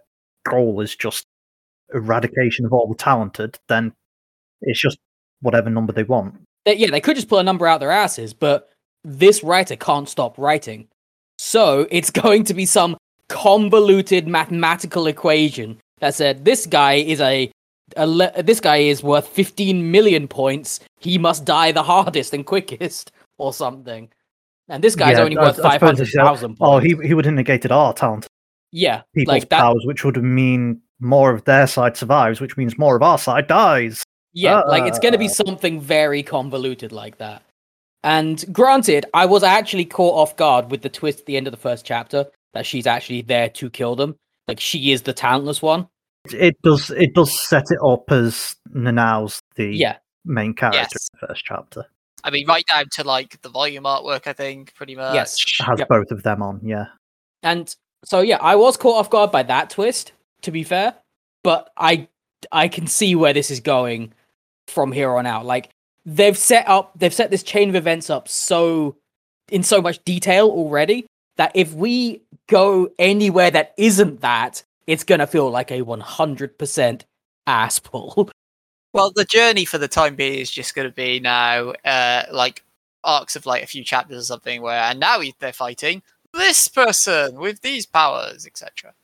[0.49, 1.27] goal is just
[1.95, 3.93] eradication of all the talented, then
[4.63, 4.99] it's just
[5.41, 6.35] whatever number they want.
[6.65, 8.69] they, yeah, they could just pull a number out their asses, but
[9.05, 10.89] this writer can't stop writing.
[11.39, 12.97] So it's going to be some
[13.29, 17.51] convoluted mathematical equation that said this guy is a,
[17.97, 20.81] a le- this guy is worth 15 million points.
[21.01, 24.09] He must die the hardest and quickest, or something.
[24.69, 26.57] And this guy's Yeah, only I- worth they say, 500,000.
[26.61, 28.27] Oh, he he would have negated our talent
[28.73, 29.61] yeah, people's like that.
[29.61, 33.47] powers, which would mean more of their side survives, which means more of our side
[33.47, 34.03] dies.
[34.33, 35.45] Yeah, like it's going to be Uh.
[35.47, 37.43] something very convoluted like that.
[38.03, 41.51] And granted, I was actually caught off guard with the twist at the end of
[41.53, 44.17] the first chapter that she's actually there to kill them.
[44.49, 45.89] Like she is the talentless one.
[46.33, 50.93] It does it does set it up as Nanao's the Yeah, main character Yes.
[50.93, 51.87] in the first chapter.
[52.27, 55.15] I mean, right down to like the volume artwork, I think, pretty much.
[55.15, 55.41] Yes.
[55.61, 55.89] Has Yep.
[55.89, 56.87] both of them on, yeah.
[57.43, 57.75] and
[58.05, 60.13] so yeah, I was caught off guard by that twist.
[60.43, 60.95] To be fair,
[61.43, 62.09] but I
[62.53, 64.13] I can see where this is going
[64.69, 65.47] from here on out.
[65.47, 65.71] Like
[66.05, 68.97] they've set up, they've set this chain of events up so
[69.51, 71.07] in so much detail already
[71.37, 76.59] that if we go anywhere that isn't that, it's gonna feel like a one hundred
[76.59, 77.05] percent
[77.47, 78.31] ass pull.
[78.97, 82.65] Well, the journey for the time being is just going to be now, uh, like
[83.05, 87.39] arcs of like a few chapters or something, where and now they're fighting this person
[87.39, 88.95] with these powers, etc.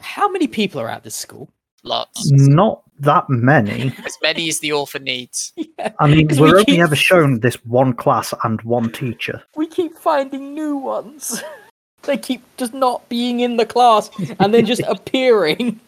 [0.00, 1.48] How many people are at this school?
[1.84, 3.94] Lots, Not that many.
[4.04, 5.52] as many as the author needs.
[5.78, 8.90] Yeah, I mean, 'Cause we're we only keep- ever shown this one class and one
[8.92, 9.42] teacher.
[9.56, 11.42] we keep finding new ones.
[12.02, 14.10] they keep just not being in the class
[14.40, 15.78] and then just appearing.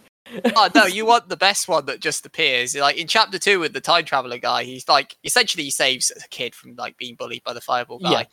[0.57, 2.75] Oh no, you want the best one that just appears.
[2.75, 6.29] Like in chapter two with the time traveler guy, he's like essentially he saves a
[6.29, 8.11] kid from like being bullied by the fireball guy.
[8.11, 8.25] Yeah.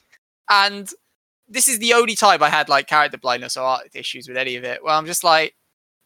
[0.49, 0.89] And
[1.47, 4.55] this is the only time I had like character blindness or art issues with any
[4.55, 4.83] of it.
[4.83, 5.55] Where I'm just like,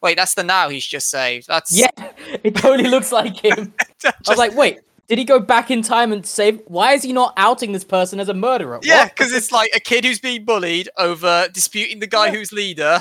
[0.01, 1.47] wait, that's the now he's just saved.
[1.47, 1.89] That's Yeah,
[2.43, 3.73] it totally looks like him.
[4.05, 6.61] I was like, wait, did he go back in time and save?
[6.67, 8.79] Why is he not outing this person as a murderer?
[8.83, 12.31] yeah, because it's like a kid who's being bullied over disputing the guy Yeah.
[12.33, 12.99] who's leader,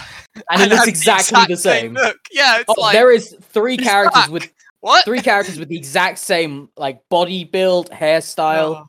[0.51, 1.95] and he and looks exactly the exact same.
[1.95, 2.19] look.
[2.31, 4.31] Yeah, it's Oh, like there is three characters back.
[4.31, 5.05] with what?
[5.05, 8.77] three characters with the exact same like body build, hairstyle.
[8.83, 8.87] Oh.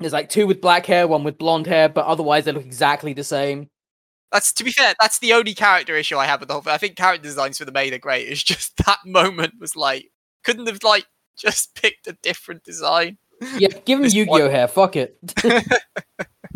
[0.00, 3.12] There's like two with black hair, one with blonde hair, but otherwise they look exactly
[3.14, 3.70] the same.
[4.32, 4.92] That's to be fair.
[5.00, 6.62] That's the only character issue I have with the whole.
[6.62, 6.72] thing.
[6.72, 8.28] I think character designs for the main are great.
[8.28, 10.10] It's just that moment was like
[10.42, 11.06] couldn't have like
[11.38, 13.18] just picked a different design.
[13.58, 14.68] Yeah, give him Yu-Gi-Oh hair.
[14.68, 15.18] Fuck it.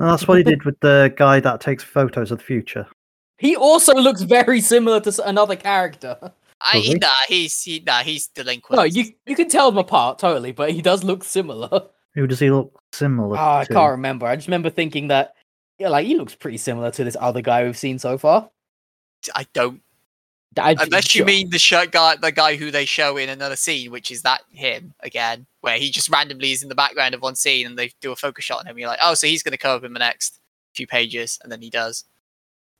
[0.00, 2.86] And that's what he did with the guy that takes photos of the future.
[3.38, 6.16] he also looks very similar to s- another character.
[6.60, 6.94] I Does he?
[6.94, 8.76] nah, he's he, nah, he's delinquent.
[8.78, 11.68] No, you you can tell them apart totally, but he does look similar.
[11.72, 13.72] Oh, Who does he look similar ah, I to?
[13.72, 14.26] can't remember.
[14.26, 15.34] I just remember thinking that
[15.80, 18.50] yeah, like he looks pretty similar to this other guy we've seen so far.
[19.34, 19.82] I don't
[20.56, 23.90] I, Unless you mean the show guy, the guy who they show in another scene,
[23.90, 27.36] which is that him again, where he just randomly is in the background of one
[27.36, 28.78] scene and they do a focus shot on him.
[28.78, 30.40] You're like, oh, so he's going to come up in the next
[30.74, 32.04] few pages, and then he does.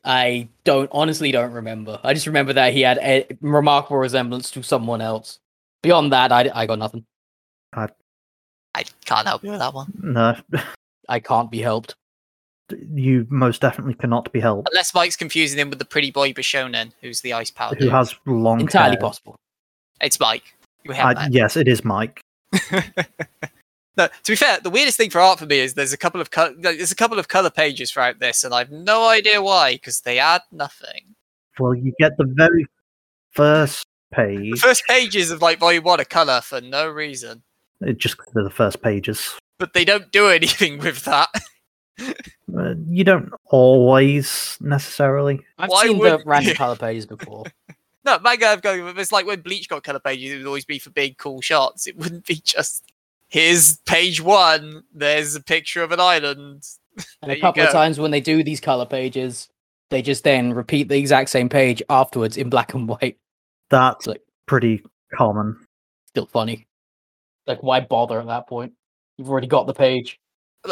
[0.05, 2.01] I don't honestly don't remember.
[2.03, 5.39] I just remember that he had a remarkable resemblance to someone else.
[5.83, 7.05] Beyond that, I, I got nothing.
[7.75, 7.89] I
[8.75, 10.37] I can't help you with that one, No,
[11.09, 11.97] I can't be helped.
[12.95, 14.69] You most definitely cannot be helped.
[14.71, 17.75] unless Mike's confusing him with the pretty boy Bishonen, who's the ice power.
[17.79, 19.01] Who has long Entirely hair.
[19.01, 19.37] possible.
[20.01, 20.55] It's Mike.
[20.89, 22.21] Uh, yes, it is Mike.
[23.97, 26.21] No, to be fair, the weirdest thing for art for me is there's a couple
[26.21, 29.73] of co- there's a couple of color pages throughout this, and I've no idea why
[29.75, 31.17] because they add nothing.
[31.59, 32.67] Well, you get the very
[33.33, 34.61] first The page.
[34.61, 37.43] first pages of like volume one are color for no reason,
[37.81, 39.37] It just they're the first pages.
[39.59, 41.29] but they don't do anything with that.
[41.99, 45.41] Uh, you don't always necessarily.
[45.59, 47.45] I've Why seen would the random color pages before.
[48.05, 48.97] no, manga I've going.
[48.99, 51.87] It's like when Bleach got color pages, it would always be for big cool shots.
[51.87, 52.85] It wouldn't be just
[53.29, 54.83] here's page one.
[54.95, 56.67] There's a picture of an island.
[56.97, 57.73] And There a you couple of go.
[57.73, 59.49] times when they do these color pages,
[59.91, 63.19] they just then repeat the exact same page afterwards in black and white.
[63.71, 64.83] That's Like- pretty
[65.15, 65.65] common.
[66.07, 66.67] Still funny.
[67.47, 68.73] Like, why bother at that point?
[69.17, 70.19] You've already got the page.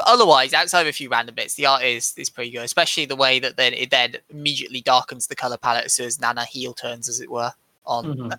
[0.04, 2.64] Otherwise, outside of a few random bits, the art is is pretty good.
[2.64, 6.44] Especially the way that then it then immediately darkens the color palette soon as Nana
[6.44, 7.52] heel turns, as it were,
[7.84, 8.16] on Mhm.
[8.28, 8.36] Nana.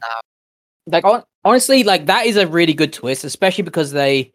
[0.87, 4.31] Like, hon- honestly, like that is a really good twist, especially because they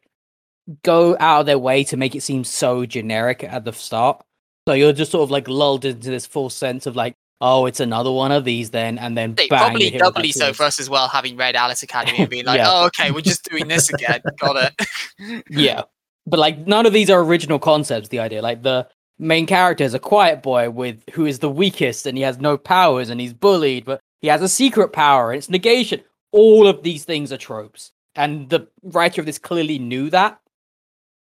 [0.82, 4.22] go out of their way to make it seem so generic at the start.
[4.68, 7.80] So you're just sort of like lulled into this false sense of like, oh, it's
[7.80, 10.46] another one of these then, and then They bang, probably hit with that doubly so
[10.46, 10.56] twist.
[10.58, 12.70] for us as well, having read Alice Academy and being like, Yeah.
[12.70, 14.20] oh, okay, we're just doing this again.
[14.38, 15.44] Got it.
[15.50, 15.82] yeah
[16.26, 18.86] but like none of these are original concepts the idea like the
[19.18, 22.56] main character is a quiet boy with who is the weakest and he has no
[22.56, 26.00] powers and he's bullied but he has a secret power and it's negation
[26.32, 30.38] all of these things are tropes and the writer of this clearly knew that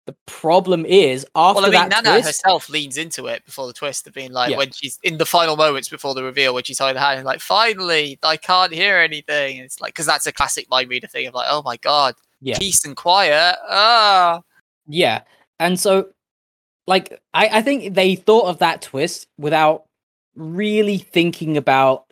[0.05, 3.67] the problem is after well, I mean, that Nana twist, herself leans into it before
[3.67, 4.57] the twist of being like, Yeah.
[4.57, 7.41] when she's in the final moments before the reveal, when she's holding her hand, like,
[7.41, 9.57] finally, I can't hear anything.
[9.57, 12.15] And it's like, because that's a classic mind reader thing of like, oh my god,
[12.41, 12.57] Yeah.
[12.57, 13.55] peace and quiet.
[13.69, 14.41] Ah,
[14.89, 15.21] Yeah.
[15.59, 16.09] And so
[16.87, 19.83] like I, I think they thought of that twist without
[20.35, 22.05] really thinking about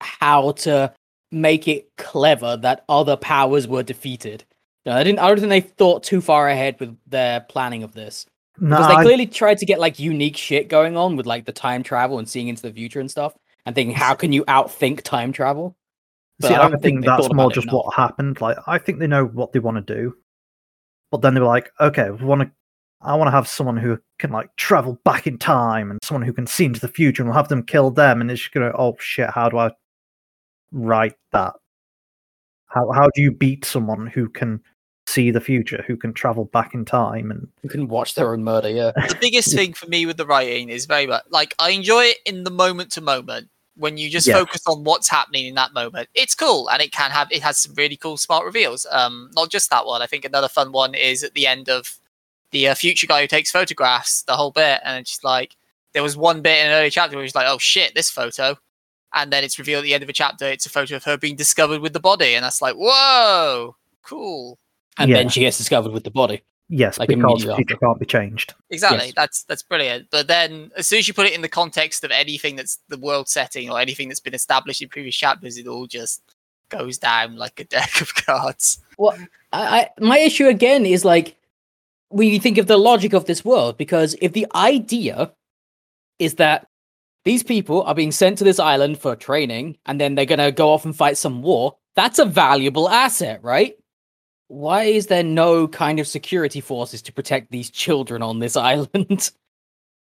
[0.00, 0.92] how to
[1.30, 4.44] make it clever that other powers were defeated.
[4.84, 7.94] No, I didn't I don't think they thought too far ahead with their planning of
[7.94, 8.26] this.
[8.58, 11.46] No, Because they I- clearly tried to get like unique shit going on with like
[11.46, 13.34] the time travel and seeing into the future and stuff
[13.64, 15.74] and thinking how can you outthink time travel?
[16.40, 17.74] But See, I I, don't think think that's more just enough.
[17.86, 18.40] what happened.
[18.40, 20.16] Like, I think they know what they want to do,
[21.12, 22.50] but then they were like, okay, we want to.
[23.04, 26.32] I want to have someone who can like travel back in time and someone who
[26.32, 28.20] can see into the future, and we'll have them kill them.
[28.20, 29.72] And it's just gonna, oh shit, how do I
[30.72, 31.52] write that?
[32.66, 34.62] How how do you beat someone who can
[35.06, 37.30] see the future, who can travel back in time?
[37.30, 38.92] And You can watch their own murder, yeah.
[38.94, 42.18] the biggest thing for me with the writing is very much like I enjoy it
[42.24, 44.34] in the moment to moment when you just Yeah.
[44.34, 46.08] focus on what's happening in that moment.
[46.14, 48.86] It's cool and it can have it has some really cool smart reveals.
[48.90, 50.02] Um, not just that one.
[50.02, 51.98] I think another fun one is at the end of
[52.50, 55.56] the uh, future guy who takes photographs, the whole bit, and it's just like
[55.94, 58.58] there was one bit in an early chapter where he's like, "Oh shit, this photo."
[59.14, 61.16] And then it's revealed at the end of a chapter, it's a photo of her
[61.18, 64.58] being discovered with the body, and that's like, whoa, cool.
[64.98, 65.16] And Yeah.
[65.18, 66.42] then she gets discovered with the body.
[66.68, 68.54] Yes, Like, because immediately the future can't be changed.
[68.70, 69.06] Exactly.
[69.06, 69.14] Yes.
[69.16, 70.08] That's that's brilliant.
[70.10, 72.98] But then as soon as you put it in the context of anything that's the
[72.98, 76.22] world setting or anything that's been established in previous chapters, it all just
[76.68, 78.80] goes down like a deck of cards.
[78.98, 81.36] I, I my issue again is like
[82.08, 85.32] when you think of the logic of this world because if the idea
[86.18, 86.66] is that
[87.24, 90.70] these people are being sent to this island for training and then they're gonna go
[90.70, 93.74] off and fight some war, that's a valuable asset, right?
[94.52, 99.30] Why is there no kind of security forces to protect these children on this island?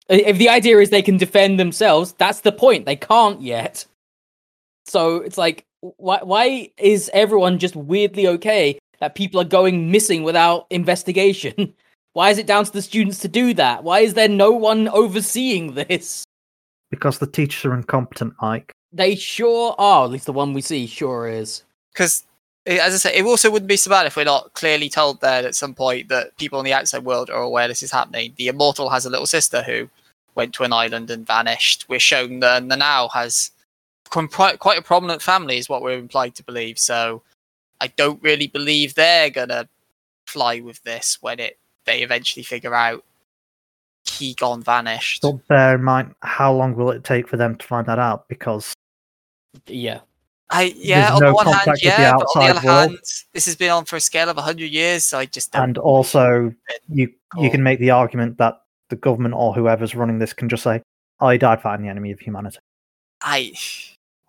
[0.07, 2.85] if the idea is they can defend themselves, that's the point.
[2.85, 3.85] They can't yet.
[4.85, 10.23] So it's like, why why is everyone just weirdly okay that people are going missing
[10.23, 11.73] without investigation?
[12.13, 13.83] Why is it down to the students to do that?
[13.83, 16.23] Why is there no one overseeing this?
[16.89, 18.71] Because the teachers are incompetent, Mike.
[18.91, 20.05] They sure are.
[20.05, 21.63] At least the one we see sure is.
[21.93, 22.25] Because
[22.67, 25.45] as I say, it also wouldn't be so bad if we're not clearly told there
[25.45, 28.33] at some point that people in the outside world are aware this is happening.
[28.35, 29.89] The immortal has a little sister who
[30.35, 31.87] went to an island and vanished.
[31.87, 33.51] We're shown that Nanao has
[34.03, 36.77] become quite, quite a prominent family, is what we're implied to believe.
[36.77, 37.23] So
[37.79, 39.69] I don't really believe they're gonna
[40.25, 43.03] fly with this when it they eventually figure out
[44.03, 45.21] he gone vanished.
[45.21, 48.27] But bear in mind, how long will it take for them to find that out?
[48.27, 48.73] Because
[49.67, 50.01] Yeah.
[50.49, 51.01] I yeah.
[51.01, 52.89] There's on no the one hand, contact with the yeah, but on the other world.
[52.89, 52.99] hand,
[53.33, 55.05] this has been on for a scale of hundred years.
[55.05, 55.63] So I just don't.
[55.63, 56.53] And also,
[56.89, 60.63] you you can make the argument that the government or whoever's running this can just
[60.63, 60.81] say,
[61.19, 62.59] "I died fighting the enemy of humanity."
[63.21, 63.53] I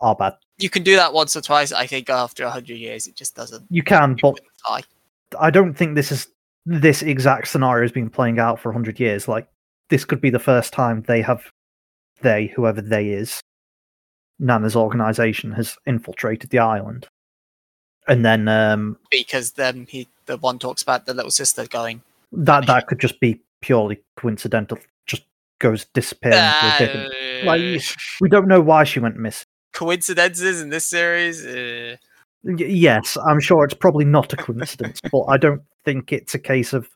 [0.00, 0.34] Our bad.
[0.58, 1.72] you can do that once or twice.
[1.72, 3.66] I think after hundred years, it just doesn't.
[3.70, 4.86] You can, but wouldn't.
[5.38, 6.28] I don't think this is
[6.66, 9.28] this exact scenario has been playing out for hundred years.
[9.28, 9.46] Like
[9.88, 11.50] this could be the first time they have
[12.22, 13.40] they whoever they is
[14.38, 17.06] Nana's organization has infiltrated the island,
[18.06, 22.02] and then um, because then he the one talks about the little sister going.
[22.32, 24.78] that that could just be purely coincidental.
[25.06, 25.24] Just
[25.58, 26.38] goes disappearing.
[26.38, 27.82] into a different- Uh, Like,
[28.20, 29.46] we don't know why she went missing.
[29.72, 31.44] coincidences in this series.
[31.46, 31.96] Uh,
[32.44, 36.38] Y- yes, I'm sure it's probably not a coincidence, but I don't think it's a
[36.38, 36.88] case of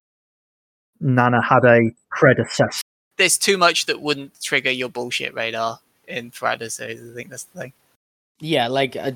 [1.01, 2.83] Nana had a predecessor.
[3.17, 5.81] there's too much that wouldn't trigger your bullshit radar
[6.13, 7.01] in Friday series.
[7.01, 7.73] I think that's the thing.
[8.41, 9.13] Yeah, like uh,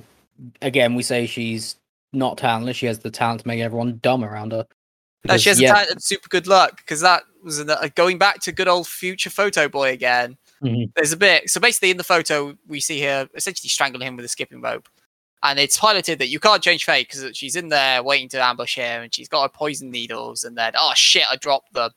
[0.62, 1.76] again, we say she's
[2.12, 2.76] not talentless.
[2.76, 4.66] She has the talent to make everyone dumb around her.
[5.24, 7.88] No, she has yeah, a talent and super good luck because that was an, uh,
[7.94, 10.36] going back to good old future photo boy again.
[10.62, 10.92] Mhm.
[10.94, 11.50] There's a bit.
[11.50, 14.88] So basically, in the photo, we see her essentially strangling him with a skipping rope,
[15.42, 18.76] and it's highlighted that you can't change fate because she's in there waiting to ambush
[18.76, 21.90] him, and she's got her poison needles, and then oh shit, I dropped them.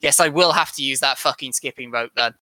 [0.00, 2.34] Yes, I will have to use that fucking skipping rope then.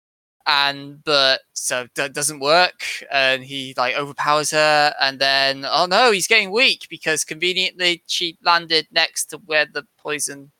[0.47, 6.11] And but so that doesn't work, and he like overpowers her, and then oh no,
[6.11, 10.51] he's getting weak because conveniently she landed next to where the poison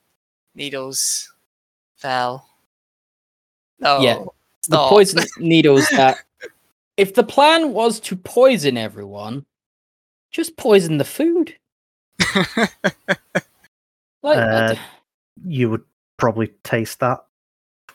[0.55, 1.31] needles
[1.97, 2.47] fell.
[3.79, 4.29] No, Yeah, the
[4.61, 4.89] stop.
[4.89, 6.19] poison needles that
[6.95, 9.45] if the plan was to poison everyone,
[10.31, 11.55] just poison the food.
[14.23, 14.75] Like, Uh,
[15.45, 15.83] You would
[16.15, 17.25] probably taste that.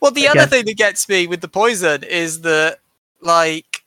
[0.09, 2.79] Well, the other thing that gets me with the poison is that,
[3.21, 3.83] like,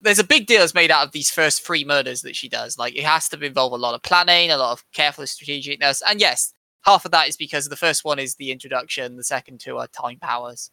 [0.00, 2.76] there's a big deal that's made out of these first three murders that she does.
[2.76, 6.20] Like, it has to involve a lot of planning, a lot of careful strategicness, and
[6.20, 9.78] yes, half of that is because the first one is the introduction, the second two
[9.78, 10.70] are time powers.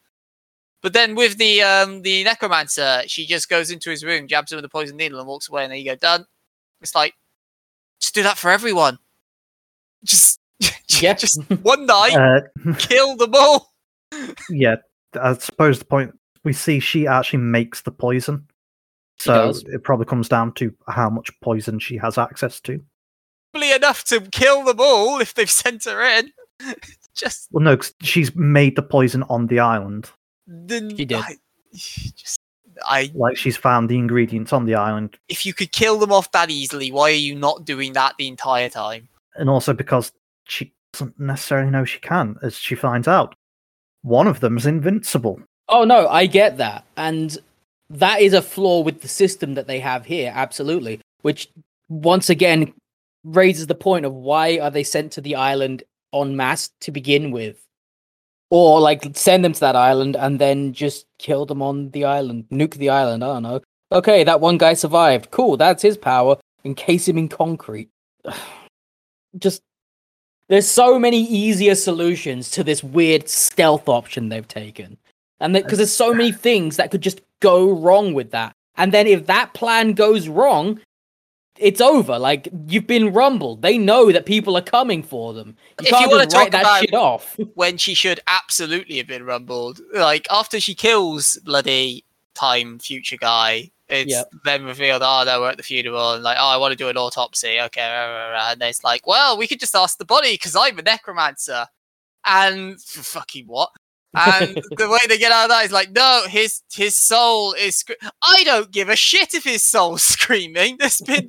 [0.81, 4.57] But then with the um the necromancer, she just goes into his room, jabs him
[4.57, 6.25] with a poison needle, and walks away, and there you go, done.
[6.81, 7.13] It's like,
[7.99, 8.97] just do that for everyone.
[10.03, 10.39] Just,
[11.01, 11.13] Yeah.
[11.13, 12.13] just one night,
[12.67, 13.74] Uh, kill them all.
[14.49, 14.75] Yeah,
[15.19, 18.47] I suppose the point we see she actually makes the poison.
[19.17, 22.81] So it probably comes down to how much poison she has access to.
[23.53, 26.31] probably enough to kill them all if they've sent her in.
[27.15, 30.11] Just Well, no, 'cause she's made the poison on the island.
[30.45, 31.17] then She did.
[31.17, 31.35] I,
[31.71, 32.39] just
[32.85, 36.29] I Like she's found the ingredients on the island, if you could kill them off
[36.33, 39.07] that easily, why are you not doing that the entire time?
[39.37, 40.11] and also because
[40.45, 43.35] she doesn't necessarily know she can, as she finds out.
[44.05, 45.41] One of them's invincible.
[45.67, 46.85] Oh no, I get that.
[46.95, 47.35] And
[47.89, 51.01] that is a flaw with the system that they have here, absolutely.
[51.23, 51.49] Which
[51.89, 52.71] once again
[53.23, 55.81] raises the point of why are they sent to the island
[56.13, 57.65] en masse to begin with?
[58.51, 62.45] Or like send them to that island and then just kill them on the island,
[62.51, 63.61] nuke the island, I don't know.
[63.91, 65.31] Okay, that one guy survived.
[65.31, 66.37] Cool, that's his power.
[66.63, 67.89] Encase him in concrete.
[69.39, 69.63] just
[70.49, 74.97] there's so many easier solutions to this weird stealth option they've taken.
[75.39, 78.53] And because there's so many things that could just go wrong with that.
[78.77, 80.79] And then if that plan goes wrong,
[81.57, 82.19] it's over.
[82.19, 83.61] Like you've been rumbled.
[83.61, 85.55] They know that people are coming for them.
[85.79, 87.37] You If can't you wanna just write talk that shit off.
[87.55, 89.81] When she should absolutely have been rumbled.
[89.93, 94.29] Like after she kills bloody time future guy, it's Yep.
[94.45, 96.89] then revealed, oh no, we're at the funeral and like, oh I want to do
[96.89, 97.59] an autopsy.
[97.59, 98.51] Okay, rah, rah, rah.
[98.51, 101.67] and it's like, well, we could just ask the body because I'm a necromancer.
[102.25, 103.69] And fucking what?
[104.15, 107.75] And the way they get out of that is like, no, his his soul is.
[107.77, 110.77] Scre- I don't give a shit if his soul's screaming.
[110.79, 111.27] There's been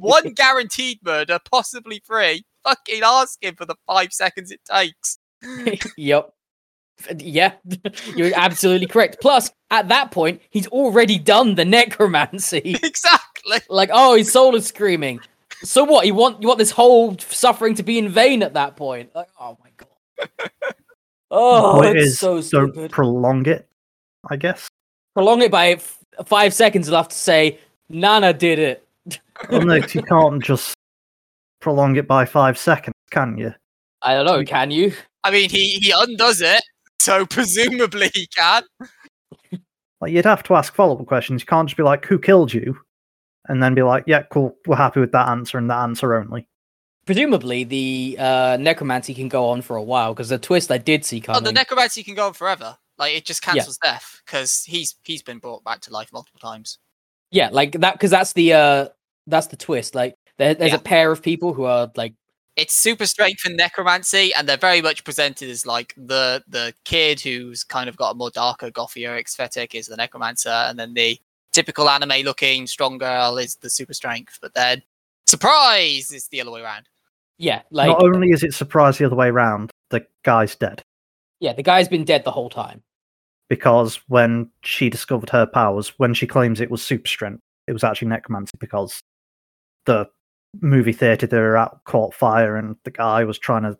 [0.00, 2.42] one guaranteed murder, possibly three.
[2.64, 5.18] Fucking ask him for the five seconds it takes.
[5.96, 6.30] yep.
[7.18, 7.52] Yeah,
[8.16, 9.18] you're absolutely correct.
[9.20, 12.62] Plus, at that point, he's already done the necromancy.
[12.82, 13.58] exactly.
[13.68, 15.20] like, oh, his soul is screaming.
[15.62, 16.06] So what?
[16.06, 19.14] You want you want this whole suffering to be in vain at that point?
[19.14, 20.50] Like, oh my god.
[21.30, 23.68] Oh, it's is, so don't prolong it,
[24.28, 24.68] I guess.
[25.14, 26.88] Prolong it by f- five seconds.
[26.88, 28.86] You'll have to say Nana did it.
[29.50, 30.74] Well, no, you can't just
[31.60, 33.54] prolong it by five seconds, can you?
[34.02, 34.42] I don't know.
[34.44, 34.92] Can you?
[35.24, 36.62] I mean, he he undoes it,
[37.00, 38.62] so presumably he can.
[40.00, 41.42] Like you'd have to ask follow-up questions.
[41.42, 42.78] You can't just be like, "Who killed you?"
[43.48, 46.46] and then be like, "Yeah, cool, we're happy with that answer and that answer only."
[47.06, 51.04] Presumably, the uh, necromancy can go on for a while because the twist I did
[51.04, 51.44] see Oh, coming.
[51.44, 52.76] the necromancy can go on forever.
[52.98, 53.54] Like it just Yeah.
[53.54, 56.78] cancels death because he's he's been brought back to life multiple times.
[57.30, 58.88] Yeah, like that because that's the uh
[59.26, 59.94] that's the twist.
[59.94, 60.76] Like there, there's Yeah.
[60.78, 62.14] a pair of people who are like
[62.56, 67.20] it's super strength and necromancy, and they're very much presented as like the the kid
[67.20, 71.18] who's kind of got a more darker, gothier aesthetic is the necromancer, and then the
[71.52, 74.38] typical anime looking strong girl is the super strength.
[74.42, 74.82] But then,
[75.26, 76.88] surprise, it's the other way around.
[77.38, 80.82] yeah, like Not only is it surprised the other way round, the guy's dead.
[81.40, 82.82] yeah, the guy's been dead the whole time.
[83.48, 87.82] Because when she discovered her powers, when she claims it was super strength, it was
[87.82, 89.00] actually necromancy because
[89.86, 90.06] the
[90.60, 93.78] movie theatre they were at caught fire and the guy was trying to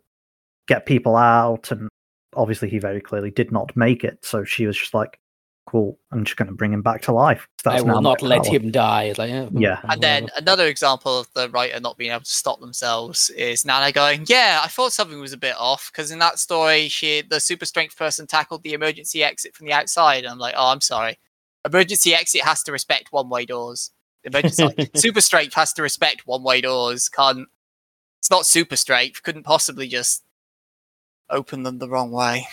[0.67, 1.89] get people out and
[2.35, 4.23] obviously he very clearly did not make it.
[4.23, 5.17] So she was just like,
[5.67, 7.47] Cool, I'm just gonna bring him back to life.
[7.65, 9.13] I That's now will not let power." him die.
[9.17, 9.79] Like yeah, Yeah.
[9.83, 13.91] And then another example of the writer not being able to stop themselves is Nana
[13.91, 17.39] going, "Yeah, I thought something was a bit off because in that story, she the
[17.39, 20.81] super strength person tackled the emergency exit from the outside." And I'm like, "Oh, I'm
[20.81, 21.19] sorry.
[21.63, 23.91] Emergency exit has to respect one-way doors.
[24.31, 24.45] Like,
[24.95, 27.09] super strength has to respect one-way doors.
[27.09, 27.47] Can't.
[28.19, 29.23] It's not super strength.
[29.23, 30.23] Couldn't possibly just
[31.29, 32.47] open them the wrong way.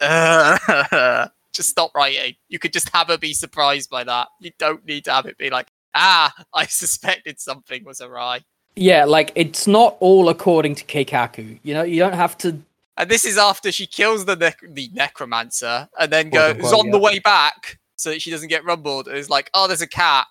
[0.00, 2.34] Uh, just stop writing.
[2.48, 4.28] You could just have her be surprised by that.
[4.40, 8.40] You don't need to have it be like, ah, I suspected something was awry.
[8.76, 11.58] yeah, like it's not all according to Keikaku.
[11.62, 12.58] You know, you don't have to.
[12.96, 16.98] And this is after she kills the nec- the necromancer and then goes on the
[16.98, 19.08] way back so that she doesn't get rumbled.
[19.08, 20.26] And is like, oh, there's a cat,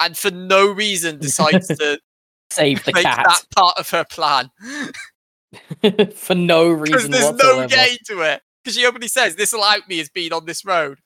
[0.00, 1.98] and for no reason decides to
[2.50, 4.50] Save the cat that part of her plan
[6.14, 6.84] for no reason.
[6.84, 7.60] because there's whatsoever.
[7.62, 8.42] no gain to it.
[8.62, 10.98] Because she openly says, "This will out me as being on this road,"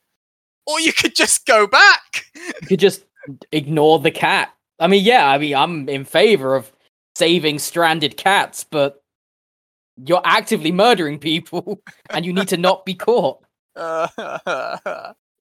[0.66, 2.24] or you could just go back.
[2.34, 3.04] You could just
[3.52, 4.52] ignore the cat.
[4.78, 6.70] I mean, yeah, I mean, I'm in favor of
[7.16, 9.02] saving stranded cats, but
[10.06, 13.42] you're actively murdering people and you need to not be caught.
[13.74, 14.06] Uh,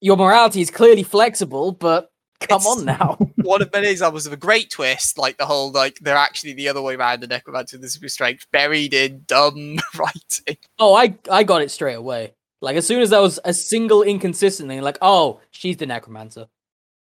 [0.01, 3.17] Your morality is clearly flexible, but come It's- on now.
[3.37, 6.67] one of many examples of a great twist, like the whole like they're actually the
[6.69, 10.57] other way around the necromancer the super strength buried in dumb writing.
[10.79, 12.33] Oh, I I got it straight away.
[12.61, 16.47] Like as soon as there was a single inconsistent thing, like, oh, she's the necromancer.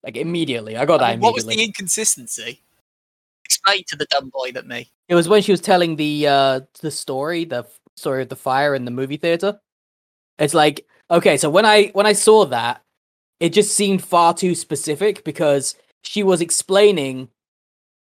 [0.03, 0.75] Like immediately.
[0.75, 2.61] I got I that mean, what was the inconsistency?
[3.45, 4.89] Explain to the dumb boy that me.
[5.07, 7.65] It was when she was telling the uh the story, the
[7.95, 9.59] story of the fire in the movie theater.
[10.39, 12.82] It's like, okay, so when I when I saw that,
[13.39, 17.30] it just seemed far too specific because she was explaining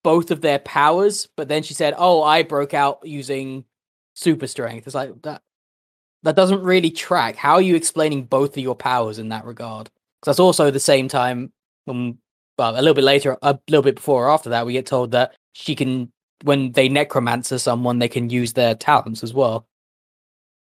[0.04, 3.64] both of their powers, but then she said, "Oh, I broke out using
[4.14, 5.42] super strength." It's like that
[6.24, 7.36] that doesn't really track.
[7.36, 9.86] How are you explaining both of your powers in that regard?
[10.20, 11.52] Because that's also the same time
[11.86, 12.18] when
[12.58, 15.12] well, a little bit later, a little bit before or after that, we get told
[15.12, 16.12] that she can
[16.44, 19.66] when they necromancer someone, they can use their talents as well.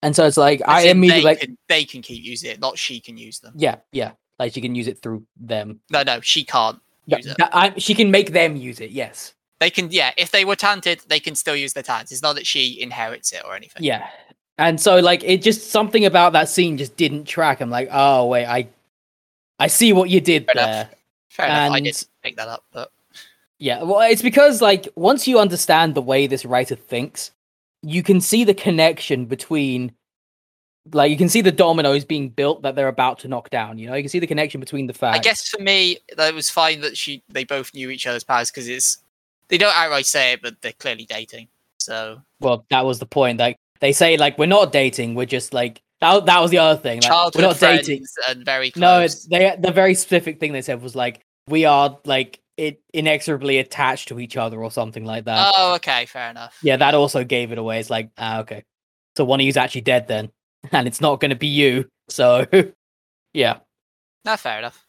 [0.06, 2.60] And so it's like I in immediately they like, can, they can keep using it,
[2.60, 3.52] not she can use them.
[3.56, 5.80] yeah, yeah, like she can use it through them.
[5.90, 6.78] No, no, she can't.
[7.06, 7.36] Yeah, Use it.
[7.40, 8.90] I, she can make them use it.
[8.90, 10.12] Yes, They can, yeah.
[10.16, 12.12] If they were talented, they can still use their talents.
[12.12, 13.82] It's not that she inherits it or anything.
[13.82, 14.08] yeah.
[14.58, 17.60] And so like it just something about that scene just didn't track.
[17.60, 18.68] I'm like, oh wait, I,
[19.58, 20.64] I see what you did Fair there.
[20.68, 20.94] enough.
[21.30, 21.72] Fair enough.
[21.72, 22.92] I And- did pick that up, but
[23.58, 27.32] Yeah, well, it's because like once you understand the way this writer thinks,
[27.82, 29.92] you can see the connection between
[30.92, 33.78] like you can see the dominoes being built that they're about to knock down.
[33.78, 35.18] You know, you can see the connection between the facts.
[35.18, 38.50] I guess for me, that was fine that she they both knew each other's powers
[38.50, 38.98] because it's
[39.48, 41.48] they don't outright say it, but they're clearly dating.
[41.78, 43.38] So Well, that was the point.
[43.38, 45.14] Like they say, like we're not dating.
[45.14, 46.26] We're just like that.
[46.26, 47.00] That was the other thing.
[47.00, 48.04] Like, childhood we're not dating.
[48.28, 48.80] and very close.
[48.80, 52.80] No, it's, they the very specific thing they said was like we are like it
[52.94, 55.52] inexorably attached to each other or something like that.
[55.56, 56.56] oh, okay, fair enough.
[56.62, 57.78] yeah, that also gave it away.
[57.78, 58.64] It's like ah, okay,
[59.16, 60.30] so one of you's actually dead then,
[60.72, 61.88] and it's not going to be you.
[62.08, 62.46] So
[63.34, 63.58] yeah,
[64.24, 64.86] No, fair enough.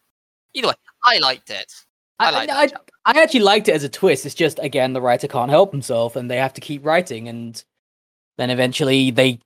[0.53, 0.73] Either way,
[1.03, 1.71] I liked it.
[2.19, 2.89] I I, like I, that.
[3.05, 4.25] I actually liked it as a twist.
[4.25, 7.63] It's just again the writer can't help himself, and they have to keep writing, and
[8.37, 9.39] then eventually they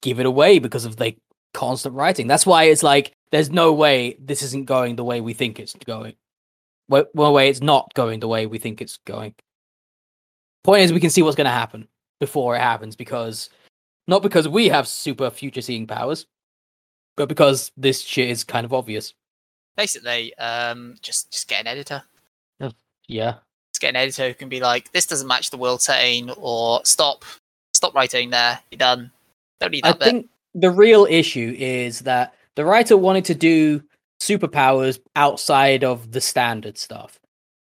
[0.00, 1.14] give it away because of the
[1.54, 2.26] constant writing.
[2.26, 5.74] That's why it's like there's no way this isn't going the way we think it's
[5.74, 6.14] going.
[6.88, 9.34] Well, one way it's not going the way we think it's going.
[10.64, 11.88] Point is, we can see what's going to happen
[12.20, 13.48] before it happens because
[14.06, 16.26] not because we have super future seeing powers,
[17.16, 19.14] but because this shit is kind of obvious.
[19.76, 22.02] Basically, um, just just get an editor.
[23.08, 23.34] Yeah.
[23.72, 26.80] Just get an editor who can be like, this doesn't match the world setting, or
[26.84, 27.24] stop,
[27.74, 28.58] stop writing there.
[28.70, 29.10] You're done.
[29.60, 30.08] Don't need I that bit.
[30.08, 33.82] I think the real issue is that the writer wanted to do
[34.20, 37.18] superpowers outside of the standard stuff.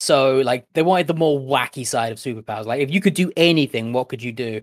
[0.01, 2.66] So, like, they wanted the more wacky side of superpowers.
[2.66, 4.61] Like, if you could do anything, what could you do?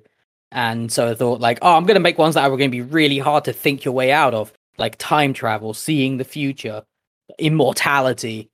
[0.52, 2.78] And so I thought, like, oh, I'm going to make ones that are going to
[2.78, 6.84] be really hard to think your way out of, like time travel, seeing the future,
[7.38, 8.50] immortality.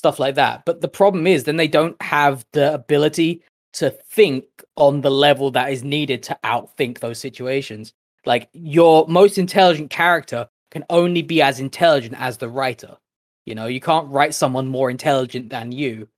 [0.00, 0.64] stuff like that.
[0.64, 3.42] But the problem is, then they don't have the ability
[3.74, 4.44] to think
[4.76, 7.92] on the level that is needed to outthink those situations.
[8.24, 12.96] Like your most intelligent character can only be as intelligent as the writer.
[13.44, 16.08] You know, you can't write someone more intelligent than you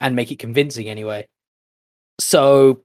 [0.00, 1.26] and make it convincing anyway.
[2.18, 2.82] So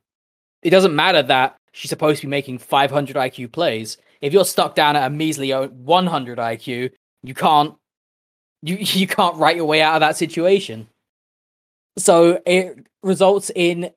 [0.64, 3.98] it doesn't matter that she's supposed to be making 500 IQ plays.
[4.22, 6.92] If you're stuck down at a measly 100 IQ,
[7.24, 7.76] you can't
[8.62, 10.88] you you can't write your way out of that situation.
[11.98, 13.92] So it results in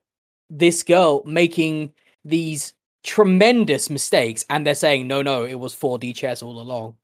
[0.51, 1.93] this girl making
[2.25, 6.97] these tremendous mistakes and they're saying no no it was 4D chess all along.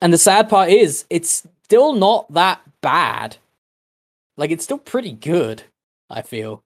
[0.00, 3.36] And the sad part is it's still not that bad.
[4.36, 5.62] Like it's still pretty good,
[6.10, 6.62] I feel.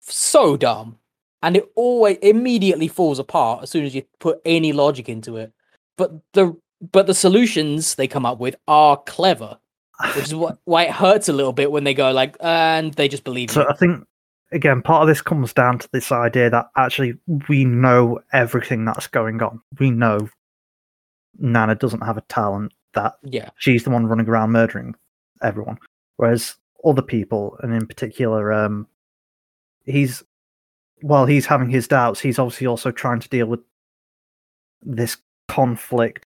[0.00, 0.99] So dumb.
[1.42, 5.52] And it always immediately falls apart as soon as you put any logic into it.
[5.96, 6.56] But the
[6.92, 9.58] but the solutions they come up with are clever.
[10.16, 13.06] Which is what, why it hurts a little bit when they go like and they
[13.06, 13.68] just believe So you.
[13.68, 14.06] I think
[14.50, 17.18] again, part of this comes down to this idea that actually
[17.48, 19.60] we know everything that's going on.
[19.78, 20.30] We know
[21.38, 23.50] Nana doesn't have a talent that Yeah.
[23.56, 24.94] she's the one running around murdering
[25.42, 25.78] everyone,
[26.16, 28.86] whereas other people, and in particular, um,
[29.84, 30.24] he's
[31.02, 33.60] while he's having his doubts, he's obviously also trying to deal with
[34.82, 35.16] this
[35.48, 36.24] conflict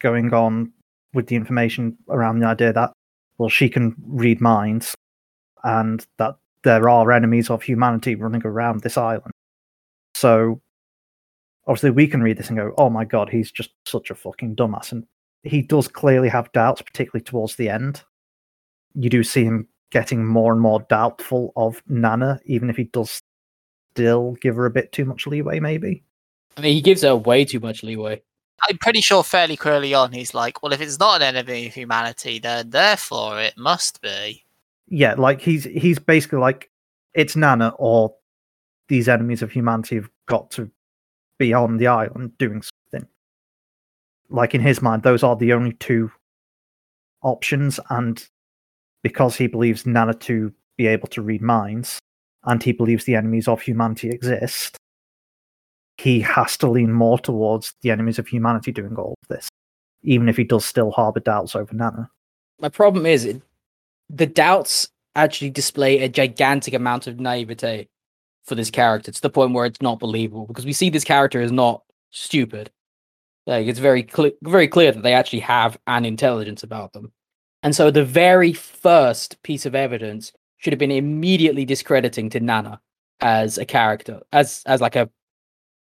[0.00, 0.72] going on
[1.14, 2.92] with the information around the idea that
[3.38, 4.94] well she can read minds
[5.64, 9.32] and that there are enemies of humanity running around this island.
[10.14, 10.60] So
[11.66, 14.56] obviously we can read this and go oh my god he's just such a fucking
[14.56, 14.92] dumbass.
[14.92, 15.06] And
[15.42, 18.02] he does clearly have doubts particularly towards the end.
[18.94, 23.22] You do see him getting more and more doubtful of nana even if he does
[23.96, 26.02] still give her a bit too much leeway maybe
[26.56, 28.22] I mean he gives her way too much leeway.
[28.68, 31.74] I'm pretty sure fairly early on he's like, well, if it's not an enemy of
[31.74, 34.44] humanity, then therefore it must be.
[34.88, 36.70] yeah, like he's he's basically like
[37.14, 38.14] it's Nana or
[38.88, 40.70] these enemies of humanity have got to
[41.38, 43.08] be on the island doing something.
[44.30, 46.10] Like in his mind, those are the only two
[47.22, 48.26] options, and
[49.02, 51.98] because he believes Nana to be able to read minds,
[52.46, 54.76] and he believes the enemies of humanity exist,
[55.98, 59.48] he has to lean more towards the enemies of humanity doing all of this,
[60.02, 62.10] even if he does still harbor doubts over Nana.
[62.60, 63.42] My problem is it,
[64.08, 67.88] the doubts actually display a gigantic amount of naivete
[68.44, 71.40] for this character to the point where it's not believable because we see this character
[71.40, 72.70] is not stupid.
[73.46, 77.12] Like it's very clear, very clear that they actually have an intelligence about them,
[77.62, 82.80] and so the very first piece of evidence should have been immediately discrediting to Nana
[83.20, 85.08] as a character, as as like a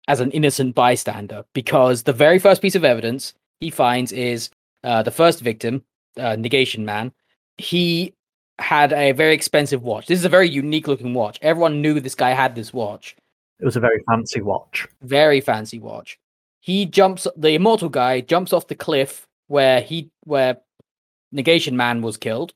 [0.08, 4.50] as an innocent bystander, because the very first piece of evidence he finds is
[4.84, 5.84] uh, the first victim,
[6.18, 7.12] uh, Negation Man.
[7.58, 8.14] He
[8.60, 10.08] had a very expensive watch.
[10.08, 11.38] This is a very unique looking watch.
[11.42, 13.16] Everyone knew this guy had this watch.
[13.60, 14.88] It was a very fancy watch.
[15.02, 16.20] Very fancy watch.
[16.60, 20.58] He jumps the immortal guy jumps off the cliff where he where
[21.32, 22.54] Negation Man was killed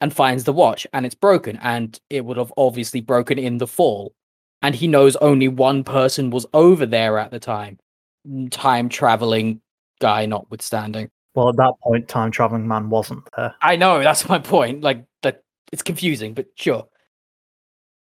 [0.00, 3.66] and finds the watch and it's broken and it would have obviously broken in the
[3.66, 4.14] fall.
[4.62, 7.78] And he knows only one person was over there at the time.
[8.26, 9.60] Mm, time traveling
[10.00, 11.10] guy notwithstanding.
[11.34, 13.54] Well, at that point, time traveling man wasn't there.
[13.62, 14.82] I know that's my point.
[14.82, 15.42] Like that,
[15.72, 16.86] it's confusing, but sure.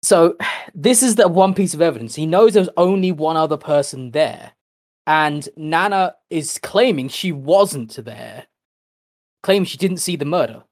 [0.04, 0.38] So
[0.76, 2.16] this is the one piece of evidence.
[2.16, 4.54] He knows there's only one other person there,
[5.06, 8.48] and Nana is claiming she wasn't there.
[9.44, 10.64] Claiming she didn't see the murder.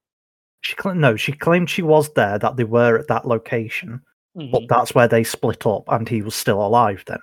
[0.64, 4.02] She cl- no, she claimed she was there, that they were at that location,
[4.38, 4.52] Mhm.
[4.52, 7.19] but that's where they split up, and he was still alive then.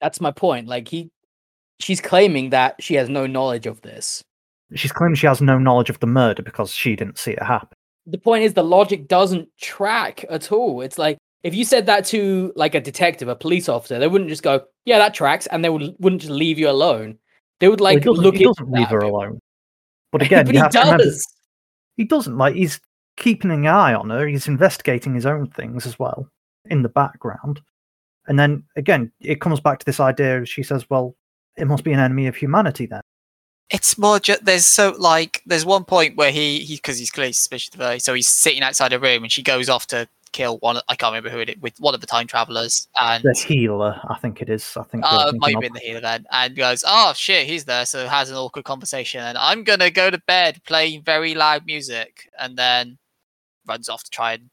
[0.00, 0.68] That's my point.
[0.68, 1.10] Like he,
[1.80, 4.22] she's claiming that she has no knowledge of this.
[4.74, 7.76] She's claiming she has no knowledge of the murder because she didn't see it happen.
[8.04, 10.80] the point is the logic doesn't track at all.
[10.80, 14.28] It's like if you said that to like a detective, a police officer, they wouldn't
[14.28, 17.18] just go, "Yeah, that tracks," and they would wouldn't just leave you alone.
[17.60, 19.38] They would Well, like he look he doesn't leave her alone.
[20.10, 21.24] But again, but you he have to remember, does.
[21.96, 22.36] He doesn't.
[22.36, 22.80] Like he's
[23.16, 24.26] keeping an eye on her.
[24.26, 26.28] He's investigating his own things as well
[26.66, 27.60] in the background.
[28.26, 30.44] And then again, it comes back to this idea.
[30.46, 31.14] She says, "Well,
[31.56, 33.02] it must be an enemy of humanity then."
[33.70, 37.32] It's more just there's so like there's one point where he he because he's clearly
[37.32, 40.58] suspicious of her, so he's sitting outside a room and she goes off to kill
[40.58, 40.78] one.
[40.88, 44.18] I can't remember who it with one of the time travelers and The healer, I
[44.18, 44.76] think it is.
[44.76, 45.04] I think.
[45.06, 48.36] uh, might been the healer then, and goes, "Oh shit, he's there." So has an
[48.36, 52.98] awkward conversation, and I'm gonna go to bed playing very loud music, and then
[53.66, 54.50] runs off to try and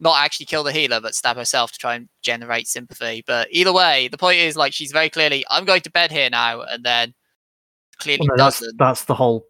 [0.00, 3.24] not actually kill the healer, but stab herself to try and generate sympathy.
[3.26, 6.30] But either way, the point is like she's very clearly, "I'm going to bed here
[6.30, 7.14] now," and then
[7.98, 8.78] clearly Well, no, doesn't.
[8.78, 9.46] that's the whole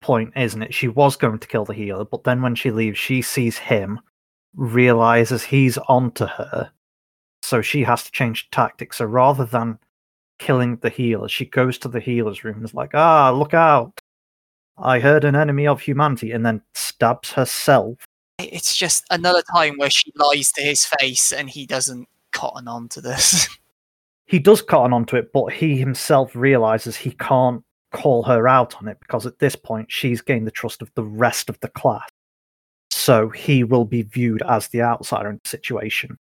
[0.00, 0.72] point, isn't it?
[0.72, 4.00] She was going to kill the healer, but then when she leaves, she sees him,
[4.54, 6.70] realizes he's onto her,
[7.42, 8.98] so she has to change tactics.
[8.98, 9.78] So rather than
[10.38, 14.00] killing the healer, she goes to the healer's room and is like, "Ah, look out!
[14.78, 18.04] I heard an enemy of humanity," and then stabs herself.
[18.38, 22.88] It's just another time where she lies to his face and he doesn't cotton on
[22.90, 23.48] to this.
[24.30, 28.76] He does cotton on to it, but he himself realizes he can't call her out
[28.76, 31.68] on it because at this point she's gained the trust of the rest of the
[31.68, 32.08] class.
[33.10, 36.16] So he will be viewed as the outsider in the situation.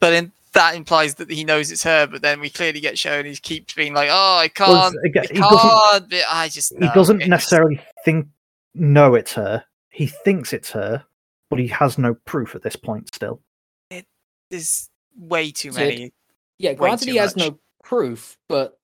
[0.00, 3.24] but then that implies that he knows it's her, but then we clearly get shown
[3.26, 6.72] he keeps being like, Oh, I can't again, I he doesn't can't but I just
[6.78, 8.28] he doesn't It's- necessarily think
[8.74, 9.64] know it's her.
[9.90, 11.04] He thinks it's her,
[11.50, 13.42] but he has no proof at this point still.
[13.90, 14.06] it
[14.52, 16.12] is way too So- many.
[16.58, 17.50] Yeah, granted too he has much.
[17.50, 18.78] no proof, but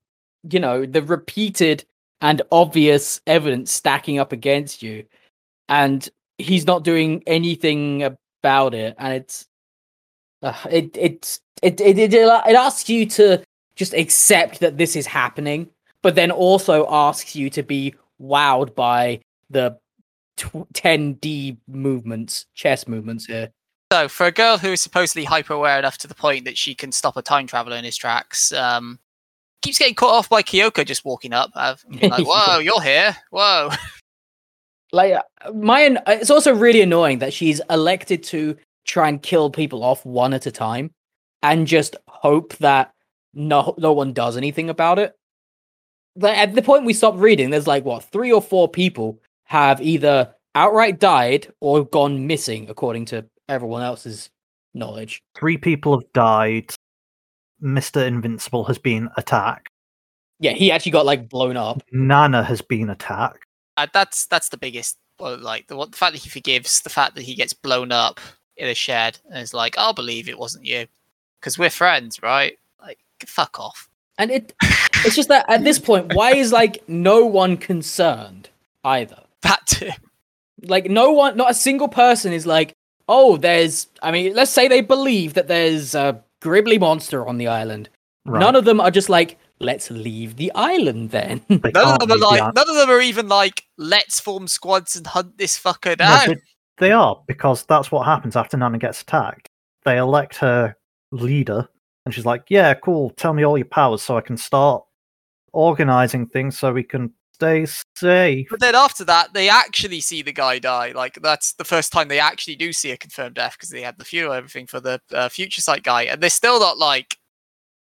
[0.51, 1.85] you know, the repeated
[2.21, 5.07] and obvious evidence stacking up against you,
[5.69, 6.09] and
[6.39, 9.47] he's not doing anything about it, and it's
[10.43, 13.43] uh, it it's it, it it it asks you to
[13.77, 15.69] just accept that this is happening,
[16.03, 19.21] but then also asks you to be wowed by
[19.51, 19.77] the
[20.37, 23.51] tw- 10D movements, chess movements here.
[23.93, 26.75] So for a girl who is supposedly hyper aware enough to the point that she
[26.75, 28.99] can stop a time traveler in his tracks, um
[29.63, 31.51] keeps getting caught off by Kyoya just walking up.
[31.55, 33.17] Uh, like, Whoa, you're here.
[33.31, 33.71] Whoa.
[34.95, 35.15] like
[35.55, 38.57] my it's also really annoying that she's elected to
[38.87, 40.91] try and kill people off one at a time
[41.43, 42.93] and just hope that
[43.35, 45.15] no no one does anything about it
[46.17, 49.81] like at the point we stopped reading there's like what three or four people have
[49.83, 54.31] either outright died or gone missing according to everyone else's
[54.75, 56.75] knowledge Three people have died.
[57.63, 58.07] Mr.
[58.07, 59.69] Invincible has been attacked.
[60.39, 63.45] yeah he actually got like blown up Nana has been attacked.
[63.77, 66.91] Uh, that's that's the biggest well, like the, what- the fact that he forgives, the
[66.91, 68.21] fact that he gets blown up
[68.57, 70.87] in a shed and is like, I'll believe it wasn't you.
[71.41, 72.59] Because we're friends, right?
[72.81, 73.89] Like fuck off.
[74.19, 74.53] and it
[75.05, 78.49] it's just that at this point why is like no one concerned
[78.85, 79.91] either That too.
[80.67, 82.75] like no one not a single person is like
[83.09, 87.49] oh there's i mean let's say they believe that there's a gribbly monster on the
[87.49, 87.89] island
[88.27, 88.39] Right.
[88.41, 92.15] none of them are just like let's leave the island then None of them are
[92.17, 95.59] leave the like none of them are even like, let's form squads and hunt this
[95.59, 96.29] fucker No, down.
[96.29, 96.37] they,
[96.79, 99.49] they are because that's what happens after Nana gets attacked.
[99.85, 100.75] They elect her
[101.13, 101.69] leader,
[102.05, 103.11] and she's like, "Yeah, cool.
[103.11, 104.83] Tell me all your powers so I can start
[105.53, 107.67] organizing things so we can stay
[107.97, 110.93] safe." But then after that, they actually see the guy die.
[110.93, 113.99] Like that's the first time they actually do see a confirmed death because they had
[113.99, 117.17] the fuel, everything for the uh, future sight guy, and they're still not like.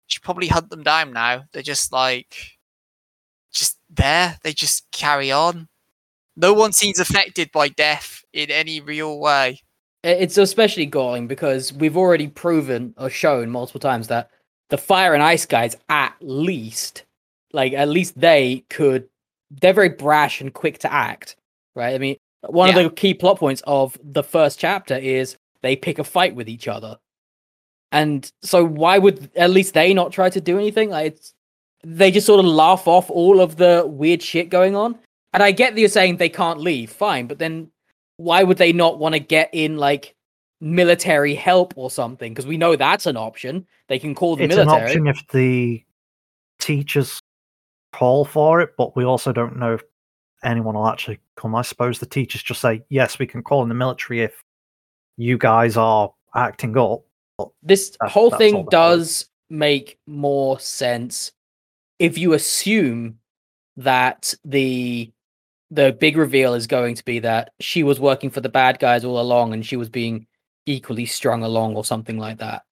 [0.08, 1.44] Should probably hunt them down now.
[1.52, 2.36] They're just like,
[3.54, 4.38] just there.
[4.44, 5.68] They just carry on.
[6.36, 9.62] No one seems affected by death in any real way.
[10.04, 14.30] It's especially galling because we've already proven or shown multiple times that
[14.70, 17.04] the fire and ice guys at least
[17.54, 19.08] like at least they could
[19.62, 21.38] they're very brash and quick to act
[21.74, 22.18] right i mean
[22.48, 22.80] one Yeah.
[22.80, 26.50] of the key plot points of the first chapter is they pick a fight with
[26.50, 26.98] each other
[27.92, 31.34] and so why would at least they not try to do anything like it's
[31.84, 34.98] they just sort of laugh off all of the weird shit going on
[35.34, 37.70] and i get that you're saying they can't leave fine but then
[38.18, 40.16] why would they not want to get in like
[40.60, 42.34] military help or something?
[42.34, 43.66] Because we know that's an option.
[43.88, 44.80] They can call the it's military.
[44.80, 45.84] an option if the
[46.60, 47.22] teachers
[47.94, 49.84] call for it, but we also don't know if
[50.44, 51.56] anyone will actually come.
[51.56, 54.44] I suppose the teachers just say, "Yes, we can call in the military if
[55.16, 57.04] you guys are acting up."
[57.62, 58.72] This That's- whole that's thing all that is.
[58.72, 61.32] does make more sense
[62.00, 63.20] if you assume
[63.78, 65.12] that the
[65.70, 69.04] the big reveal is going to be that she was working for the bad guys
[69.04, 70.26] all along and she was being
[70.66, 72.64] equally strung along or something like that.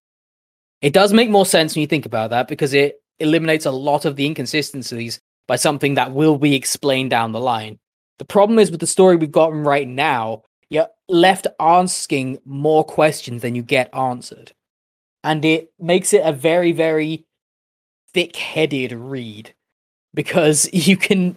[0.80, 4.06] It does make more sense when you think about that because it eliminates a lot
[4.06, 7.78] of the inconsistencies by something that will be explained down the line.
[8.18, 13.42] The problem is with the story we've gotten right now, you're left asking more questions
[13.42, 14.52] than you get answered.
[15.26, 17.24] And it makes it a very, very
[18.14, 19.52] thick headed read
[20.14, 21.36] because you can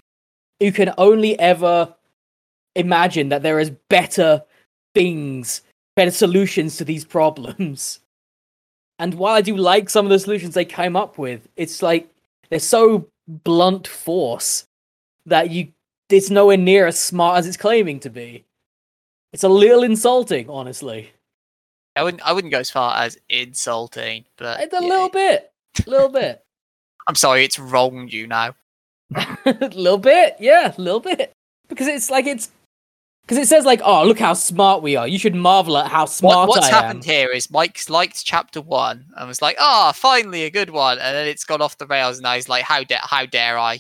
[0.60, 1.96] you can only ever
[2.76, 4.44] imagine that there is better
[4.94, 5.62] things,
[5.96, 8.00] better solutions to these problems.
[9.02, 12.10] And while I do like some of the solutions they came up with, it's like
[12.50, 14.66] they're so blunt force
[15.26, 15.70] that you
[16.10, 18.44] it's nowhere near as smart as it's claiming to be.
[19.32, 21.14] It's a little insulting, honestly.
[22.00, 22.24] I wouldn't.
[22.24, 25.52] I wouldn't go as far as insulting, but It's a yeah, little bit.
[25.86, 26.42] A little bit.
[27.08, 28.56] I'm sorry, it's wronged you now.
[29.16, 29.36] a
[29.74, 31.34] little bit, yeah, a little bit.
[31.68, 32.50] because it's like it's
[33.24, 36.06] because it says like, "Oh, look how smart we are." You should marvel at how
[36.06, 37.10] smart What, what's I happened am.
[37.12, 41.16] here is Mike's liked chapter one and was like, "Ah, finally a good one," and
[41.16, 43.80] then it's gone off the rails, and now he's like, "How dare, how dare I?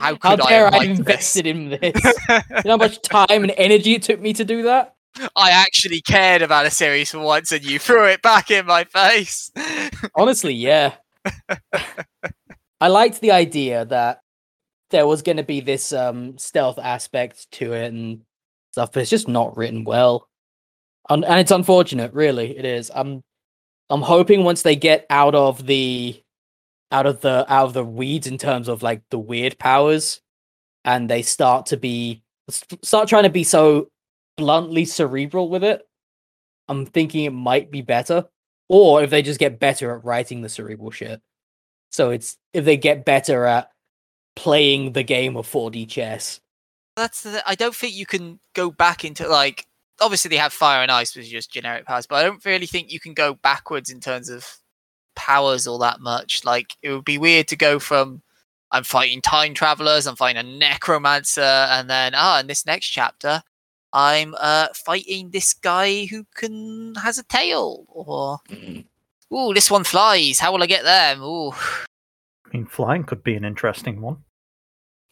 [0.00, 1.80] How How could I dare have I liked this?" invested in this?
[2.28, 4.94] you know how much time and energy it took me to do that?
[5.36, 8.84] I actually cared about a series for once, and you threw it back in my
[8.84, 9.50] face.
[10.14, 10.94] Honestly, yeah.
[12.80, 14.20] I liked the idea that
[14.90, 18.22] there was going to be this um stealth aspect to it and
[18.72, 20.28] stuff, but it's just not written well.
[21.08, 22.56] And, and it's unfortunate, really.
[22.56, 22.90] It is.
[22.94, 23.22] I'm
[23.90, 26.20] I'm hoping once they get out of the
[26.92, 30.20] out of the out of the weeds in terms of like the weird powers
[30.84, 32.22] and they start to be
[32.82, 33.88] start trying to be so
[34.36, 35.86] bluntly cerebral with it.
[36.68, 38.26] I'm thinking it might be better
[38.68, 41.20] or if they just get better at writing the cerebral shit.
[41.90, 43.70] So it's if they get better at
[44.34, 46.40] playing the game of 4D chess.
[46.96, 47.42] That's the.
[47.46, 49.66] I don't think you can go back into like.
[50.00, 52.92] Obviously, they have fire and ice, is just generic powers, but I don't really think
[52.92, 54.46] you can go backwards in terms of
[55.14, 56.44] powers all that much.
[56.44, 58.22] Like, it would be weird to go from
[58.72, 63.42] I'm fighting time travelers, I'm fighting a necromancer, and then ah, in this next chapter,
[63.96, 68.38] I'm uh fighting this guy who can has a tail, or
[69.32, 70.38] ooh, this one flies.
[70.38, 71.22] How will I get them?
[71.22, 74.18] Ooh, I mean, flying could be an interesting one.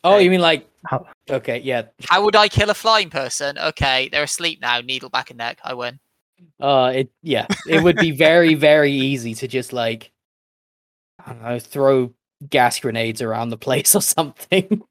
[0.05, 0.25] Oh, Hey.
[0.25, 1.85] you mean like How, okay, yeah.
[2.05, 3.57] how would I kill a flying person?
[3.57, 4.81] Okay, they're asleep now.
[4.81, 5.61] Needle back and neck.
[5.65, 5.99] I win.
[6.61, 10.11] Uh it yeah, it would be very very easy to just like
[11.25, 12.13] I don't know, throw
[12.51, 14.83] gas grenades around the place or something.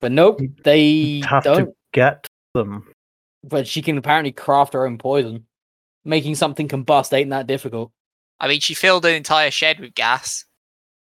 [0.00, 1.66] But nope, they you'd have don't.
[1.66, 2.91] to get them.
[3.44, 5.46] But she can apparently craft her own poison.
[6.04, 7.92] Making something combust ain't that difficult.
[8.40, 10.44] I mean, she filled an entire shed with gas.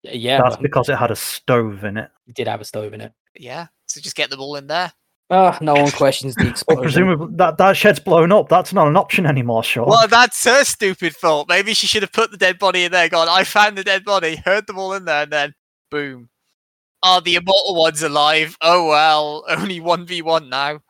[0.03, 2.11] Yeah, That's but because it had a stove in it.
[2.27, 3.13] it did have a stove in it.
[3.35, 4.93] Yeah, so just get them all in there.
[5.31, 6.83] Ah, no one questions the Well, explosion.
[6.83, 8.49] presumably that, that shed's blown up.
[8.51, 9.89] That's not an option anymore, Sean.
[9.89, 11.49] Well, that's her stupid fault.
[11.49, 13.09] Maybe she should have put the dead body in there.
[13.09, 14.37] God, I found the dead body.
[14.45, 15.55] Heard them all in there, and then
[15.91, 16.29] boom.
[17.03, 18.57] Are the immortal ones alive?
[18.61, 20.81] Oh well, only one v one now.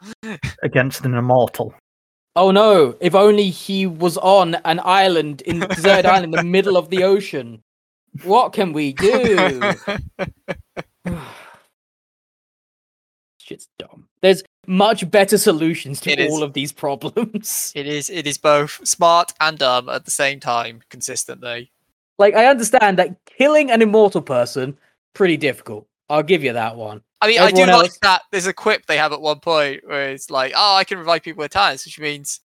[0.63, 1.75] Against an immortal.
[2.37, 2.97] Oh no!
[3.01, 7.05] If only he was on an island in deserted island in the middle of the
[7.05, 7.63] ocean.
[8.25, 9.61] What can we do?
[13.39, 14.09] Shit's dumb.
[14.21, 16.31] There's much better solutions to It is.
[16.31, 17.73] all of these problems.
[17.77, 18.09] it is.
[18.11, 21.71] It is both smart and dumb at the same time, consistently.
[22.19, 24.77] Like I understand that killing an immortal person
[25.15, 25.87] pretty difficult.
[26.13, 27.01] I'll give you that one.
[27.23, 28.23] I mean, I do Everyone like that.
[28.31, 31.23] There's a quip they have at one point where it's like, "Oh, I can revive
[31.23, 32.41] people with talents," which means,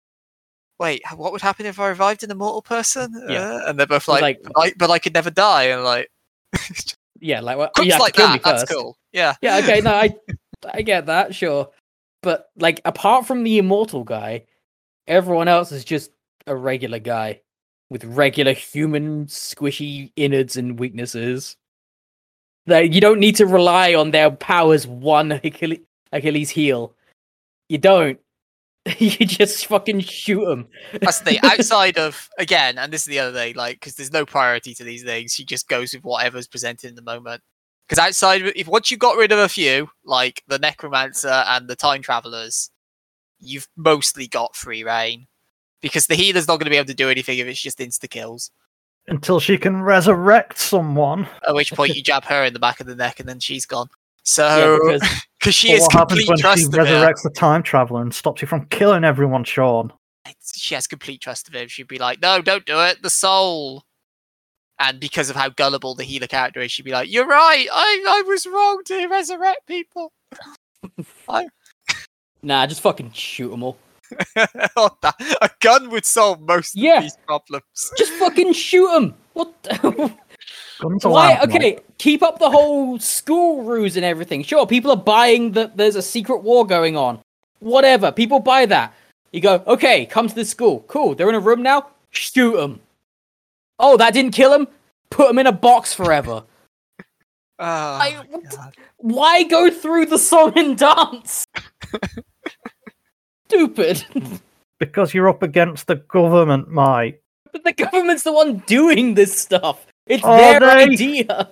[0.80, 3.14] wait, what would happen if I revived an immortal person?
[3.27, 3.56] Yeah.
[3.56, 6.10] Uh, and they're both like, like- "I- "But I could never die." And like,
[7.19, 8.44] Yeah, like well, you have like to kill me that.
[8.44, 8.98] That's cool.
[9.11, 9.35] Yeah.
[9.41, 10.15] Yeah, okay, no, I
[10.73, 11.69] I get that, sure.
[12.23, 14.45] But like apart from the immortal guy,
[15.07, 16.11] everyone else is just
[16.45, 17.41] a regular guy
[17.89, 21.56] with regular human squishy innards and weaknesses.
[22.68, 25.80] That you don't need to rely on their powers one Achilles,
[26.11, 26.94] Achilles heel.
[27.69, 28.19] You don't.
[28.99, 30.68] you just fucking shoot them.
[31.02, 31.39] That's the thing.
[31.44, 34.84] Outside of again, and this is the other thing, like because there's no priority to
[34.84, 35.34] these things.
[35.34, 37.41] She just goes with whatever's presented in the moment.
[37.88, 41.76] Because outside, if once you got rid of a few, like the necromancer and the
[41.76, 42.69] time travelers,
[43.39, 45.27] you've mostly got free reign.
[45.81, 48.10] Because the healer's not going to be able to do anything if it's just insta
[48.10, 48.52] kills.
[49.09, 51.27] Until she can resurrect someone.
[51.47, 53.65] At which point you jab her in the back of the neck and then she's
[53.65, 53.88] gone.
[53.89, 55.01] Yeah, So because
[55.39, 56.85] because she But has what happens complete when she trust of him.
[56.85, 59.93] resurrects the time traveler and stops you from killing everyone, Sean?
[60.55, 61.69] she has complete trust of him.
[61.69, 63.01] She'd be like, "No, don't do it.
[63.01, 63.84] The soul."
[64.77, 67.65] And because of how gullible the healer character is, she'd be like, "You're right.
[67.71, 70.11] I I was wrong to resurrect people."
[72.43, 73.77] nah, just fucking shoot them all.
[75.01, 76.97] That- a gun would solve most Yeah.
[76.97, 77.91] of these problems.
[77.97, 79.15] Just fucking shoot them.
[79.34, 79.51] What?
[79.63, 80.13] the-
[80.81, 80.89] Why?
[81.09, 81.49] loud, Mike.
[81.49, 84.43] Okay, keep up the whole school ruse and everything.
[84.43, 87.19] Sure, people are buying that there's a secret war going on.
[87.59, 88.93] Whatever, people buy that.
[89.31, 90.81] You go, okay, come to the school.
[90.88, 91.88] Cool, they're in a room now.
[92.11, 92.79] Shoot them.
[93.79, 94.67] Oh, that didn't kill him.
[95.09, 96.43] Put him in a box forever.
[96.99, 97.03] Oh,
[97.59, 98.75] I- my what- God.
[98.97, 101.45] Why go through the song and dance?
[103.47, 104.03] Stupid.
[104.79, 107.19] Because you're up against the government, Mike.
[107.51, 109.87] but the government's the one doing this stuff.
[110.05, 110.83] It's Are their they?
[110.83, 111.49] idea.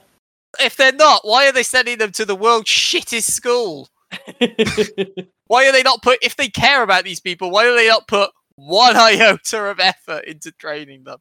[0.59, 3.87] If they're not, why are they sending them to the world's shittest school?
[5.47, 6.19] Why are they not put?
[6.21, 10.25] If they care about these people, why do they not put one iota of effort
[10.25, 11.17] into training them?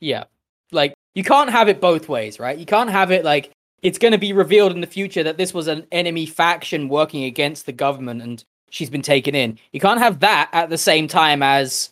[0.00, 0.24] Yeah.
[0.72, 2.58] Like you can't have it both ways, right?
[2.58, 3.50] You can't have it like
[3.82, 7.24] it's going to be revealed in the future that this was an enemy faction working
[7.24, 9.58] against the government and she's been taken in.
[9.72, 11.90] You can't have that at the same time as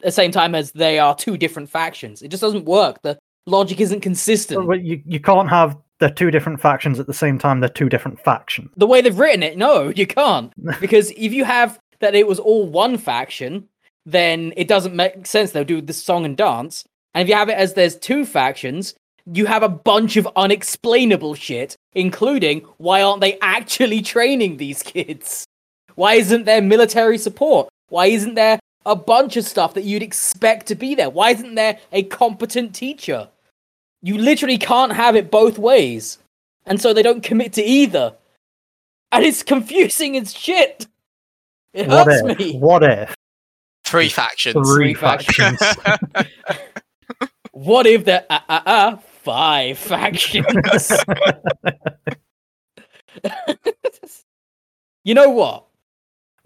[0.00, 2.22] the same time as they are two different factions.
[2.22, 3.02] It just doesn't work.
[3.02, 4.66] The logic isn't consistent.
[4.66, 7.60] But you, you can't have the two different factions at the same time.
[7.60, 8.70] They're two different factions.
[8.76, 10.52] The way they've written it, no, you can't.
[10.80, 13.68] Because if you have that it was all one faction,
[14.04, 15.52] then it doesn't make sense.
[15.52, 16.84] They'll do the song and dance.
[17.14, 18.94] And if you have it as there's two factions,
[19.32, 25.46] you have a bunch of unexplainable shit, including why aren't they actually training these kids?
[25.96, 27.68] Why isn't there military support?
[27.88, 31.10] Why isn't there a bunch of stuff that you'd expect to be there?
[31.10, 33.28] Why isn't there a competent teacher?
[34.02, 36.18] You literally can't have it both ways.
[36.66, 38.14] And so they don't commit to either.
[39.12, 40.86] And it's confusing as shit.
[41.72, 42.38] It What hurts if?
[42.38, 42.58] me.
[42.58, 43.14] What if
[43.84, 44.54] Three factions.
[44.54, 45.58] three Three factions.
[45.58, 46.30] factions?
[47.52, 50.44] What if there are uh, uh, five factions?
[55.04, 55.64] you know what?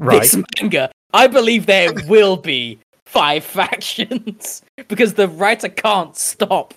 [0.00, 0.22] Right.
[0.22, 6.74] This manga, I believe there will be five factions because the writer can't stop.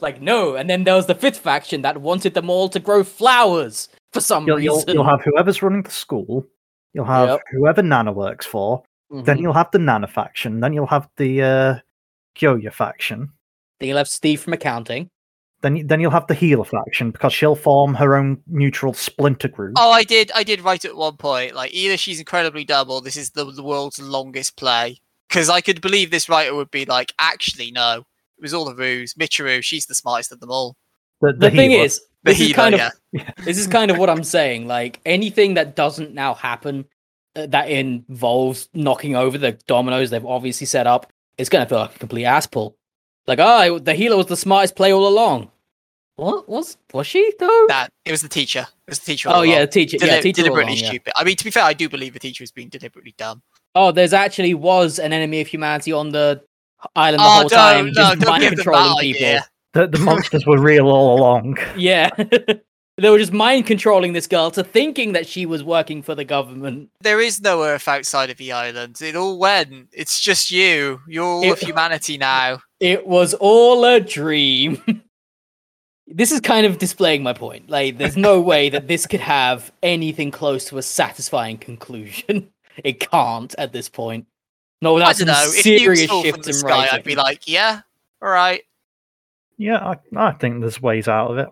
[0.00, 3.02] Like, no, and then there was the fifth faction that wanted them all to grow
[3.02, 4.94] flowers for some You'll, you'll, reason.
[4.94, 6.46] you'll have whoever's running the school.
[6.92, 7.40] You'll have Yep.
[7.52, 8.82] whoever Nana works for.
[9.10, 9.40] Then Mhm.
[9.42, 10.60] you'll have the Nana faction.
[10.60, 11.74] Then you'll have the uh,
[12.36, 13.30] Kyoya faction.
[13.80, 15.08] Then you'll have Steve from accounting.
[15.62, 19.74] Then then you'll have the healer faction because she'll form her own neutral splinter group.
[19.76, 20.30] Oh, I did.
[20.34, 21.54] I did write at one point.
[21.54, 25.00] Like either she's incredibly dumb, or this is the, the world's longest play.
[25.28, 28.04] Because I could believe this writer would be like, actually, no,
[28.38, 29.14] it was all a ruse.
[29.14, 30.76] Michiru, she's the smartest of them all.
[31.20, 32.80] the, The, thing is, The this is kind of
[33.12, 33.30] yeah.
[33.44, 34.66] this is kind of what I'm saying.
[34.66, 36.84] Like anything that doesn't now happen
[37.34, 41.78] uh, that involves knocking over the dominoes they've obviously set up is going to feel
[41.78, 42.76] like a complete ass pull.
[43.26, 45.50] Like, oh, the healer was the smartest play all along.
[46.16, 47.66] What was was she though?
[47.68, 48.66] That it was the teacher.
[48.86, 49.28] It was the teacher.
[49.28, 49.98] oh all yeah, the teacher.
[49.98, 50.88] Deli- yeah, teacher deliberately along, yeah.
[50.88, 51.12] stupid.
[51.14, 53.42] I mean, to be fair, I do believe the teacher was being deliberately dumb.
[53.74, 56.42] Oh, there's actually was an enemy of humanity on the
[56.94, 59.26] island the oh, whole don't, time, no, just don't mind give them controlling that people.
[59.26, 59.46] idea.
[59.74, 61.58] the, the monsters were real all along.
[61.76, 62.10] Yeah.
[62.98, 66.24] they were just mind controlling this girl to thinking that she was working for the
[66.24, 66.90] government.
[67.00, 69.00] There is no Earth outside of the island.
[69.02, 69.88] It all went.
[69.92, 71.00] It's just you.
[71.06, 72.60] You're all of humanity now.
[72.80, 74.82] It was all a dream.
[76.06, 77.68] this is kind of displaying my point.
[77.68, 82.50] Like, there's no way that this could have anything close to a satisfying conclusion.
[82.84, 84.26] It can't at this point.
[84.82, 85.46] No, I without don't know.
[85.46, 86.94] Serious you fall from shift the in sky, writing.
[86.94, 87.80] I'd be like, yeah,
[88.20, 88.60] all right.
[89.56, 91.48] Yeah, I, I think there's ways out of it.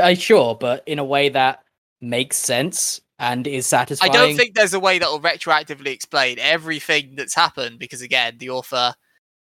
[0.00, 1.64] Uh, sure, but in a way that
[2.00, 4.10] makes sense and is satisfying.
[4.10, 8.36] I don't think there's a way that will retroactively explain everything that's happened because, again,
[8.38, 8.94] the author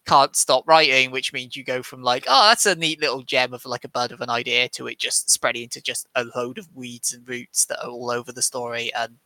[0.06, 3.52] can't stop writing, which means you go from like, oh, that's a neat little gem
[3.52, 6.58] of like a bud of an idea to it just spreading into just a load
[6.58, 9.16] of weeds and roots that are all over the story and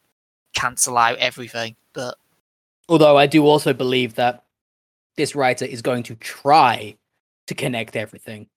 [0.54, 1.76] cancel out everything.
[1.92, 2.16] But
[2.88, 4.44] Although I do also believe that
[5.16, 6.96] this writer is going to try
[7.46, 8.48] to connect everything.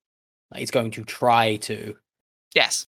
[0.50, 1.96] Like, he's going to try to.
[2.56, 2.88] Yes,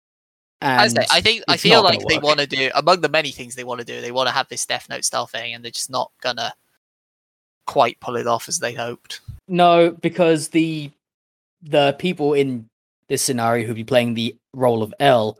[0.61, 3.31] And I, say, I think I feel like they want to do among the many
[3.31, 5.63] things they want to do, they want to have this Death Note style thing, and
[5.63, 6.53] they're just not gonna
[7.65, 9.21] quite pull it off as they hoped.
[9.47, 10.91] No, because the
[11.61, 12.69] the people in
[13.07, 15.37] this scenario who'd be playing the role of L,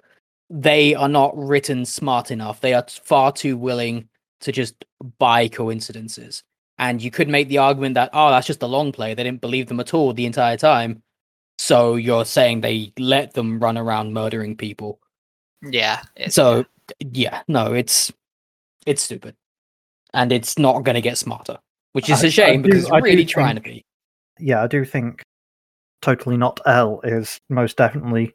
[0.49, 2.61] they are not written smart enough.
[2.61, 4.07] They are far too willing
[4.41, 4.85] to just
[5.17, 6.43] buy coincidences.
[6.79, 9.13] And you could make the argument that oh, that's just a long play.
[9.13, 11.01] They didn't believe them at all the entire time.
[11.64, 14.99] So you're saying they let them run around murdering people.
[15.61, 16.02] Yeah.
[16.27, 16.65] So
[16.99, 18.11] yeah, no, it's
[18.85, 19.34] it's stupid,
[20.14, 21.57] and it's not going to get smarter,
[21.94, 23.85] which is I- a shame do- because it's I do really trying to be.
[24.40, 25.23] Yeah, I do think
[26.02, 28.34] totally not L is most definitely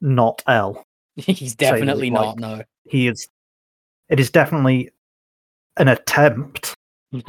[0.00, 0.82] not L.
[1.14, 2.40] He's Say, definitely like- not.
[2.40, 2.62] No.
[2.90, 3.28] He is.
[4.08, 4.90] It is definitely
[5.76, 6.74] an attempt.
[7.12, 7.26] Wasn't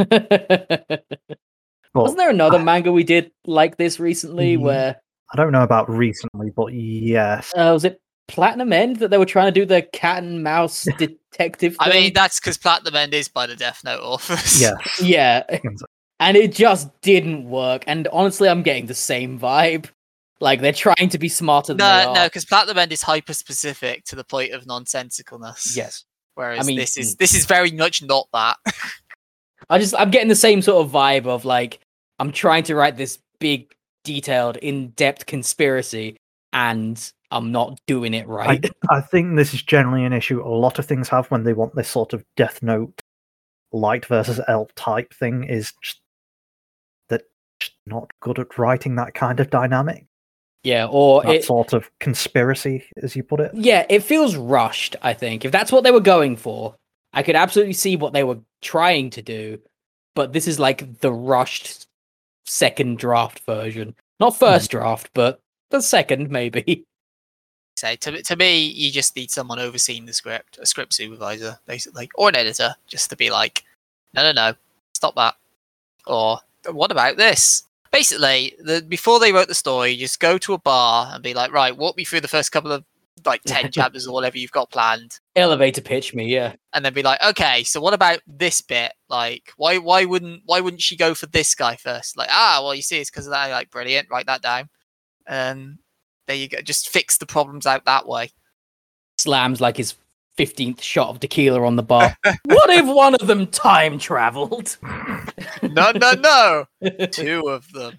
[2.17, 4.49] there another manga we did like this recently?
[4.51, 4.99] Ye- Where
[5.33, 7.53] I don't know about recently, but yes.
[7.55, 10.87] uh, was it Platinum End that they were trying to do the cat and mouse
[10.97, 11.75] detective?
[11.79, 14.61] I mean, that's because Platinum End is by the Death Note authors.
[14.61, 15.59] Yeah, yeah,
[16.19, 17.83] and it just didn't work.
[17.87, 19.87] And honestly, I'm getting the same vibe.
[20.39, 22.15] Like they're trying to be smarter than they No, are.
[22.15, 25.75] no, because Platinum End is hyper specific to the point of nonsensicalness.
[25.75, 26.05] Yes.
[26.35, 27.17] Whereas mean, this is mm.
[27.17, 28.57] this is very much not that.
[29.69, 31.79] I just I'm getting the same sort of vibe of like
[32.19, 33.73] I'm trying to write this big,
[34.07, 36.15] detailed, in-depth conspiracy,
[36.53, 38.65] and I'm not doing it right.
[38.89, 41.75] I think this is generally an issue a lot of things have when they want
[41.75, 43.01] this sort of Death Note
[43.73, 45.99] Light versus L type thing is just
[47.09, 47.23] that
[47.59, 50.05] just not good at writing that kind of dynamic.
[50.63, 53.51] Yeah, or that it, sort of conspiracy, as you put it.
[53.53, 54.95] yeah, it feels rushed.
[55.01, 56.75] I think if that's what they were going for,
[57.13, 59.59] I could absolutely see what they were trying to do.
[60.15, 61.86] But this is like the rushed
[62.47, 64.77] second draft version, not first hmm.
[64.77, 66.85] draft, but the second maybe.
[67.75, 72.09] Say to to me, you just need someone overseeing the script, a script supervisor, basically,
[72.15, 73.63] or an editor, just to be like,
[74.15, 74.55] no, no, no,
[74.95, 75.35] stop that,
[76.07, 76.39] or
[76.71, 77.65] what about this?
[77.91, 81.51] Basically, the before they wrote the story, just go to a bar and be like,
[81.51, 82.83] right, walk me through the first couple of
[83.25, 86.55] like ten chapters or whatever you've got planned, Elevator pitch me, yeah.
[86.73, 88.93] and then be like, okay, so what about this bit?
[89.09, 92.17] Like, why why wouldn't why wouldn't she go for this guy first?
[92.17, 93.49] Like, ah, well, you see, it's because of that.
[93.51, 94.69] Like, brilliant, write that down.
[95.27, 95.79] And
[96.27, 96.61] there you go.
[96.61, 98.31] Just fix the problems out that way.
[99.17, 99.95] Slams like his
[100.37, 102.15] fifteenth shot of tequila on the bar.
[102.45, 104.77] what if one of them time traveled?
[105.63, 106.65] No, no, no.
[107.11, 107.97] Two of them.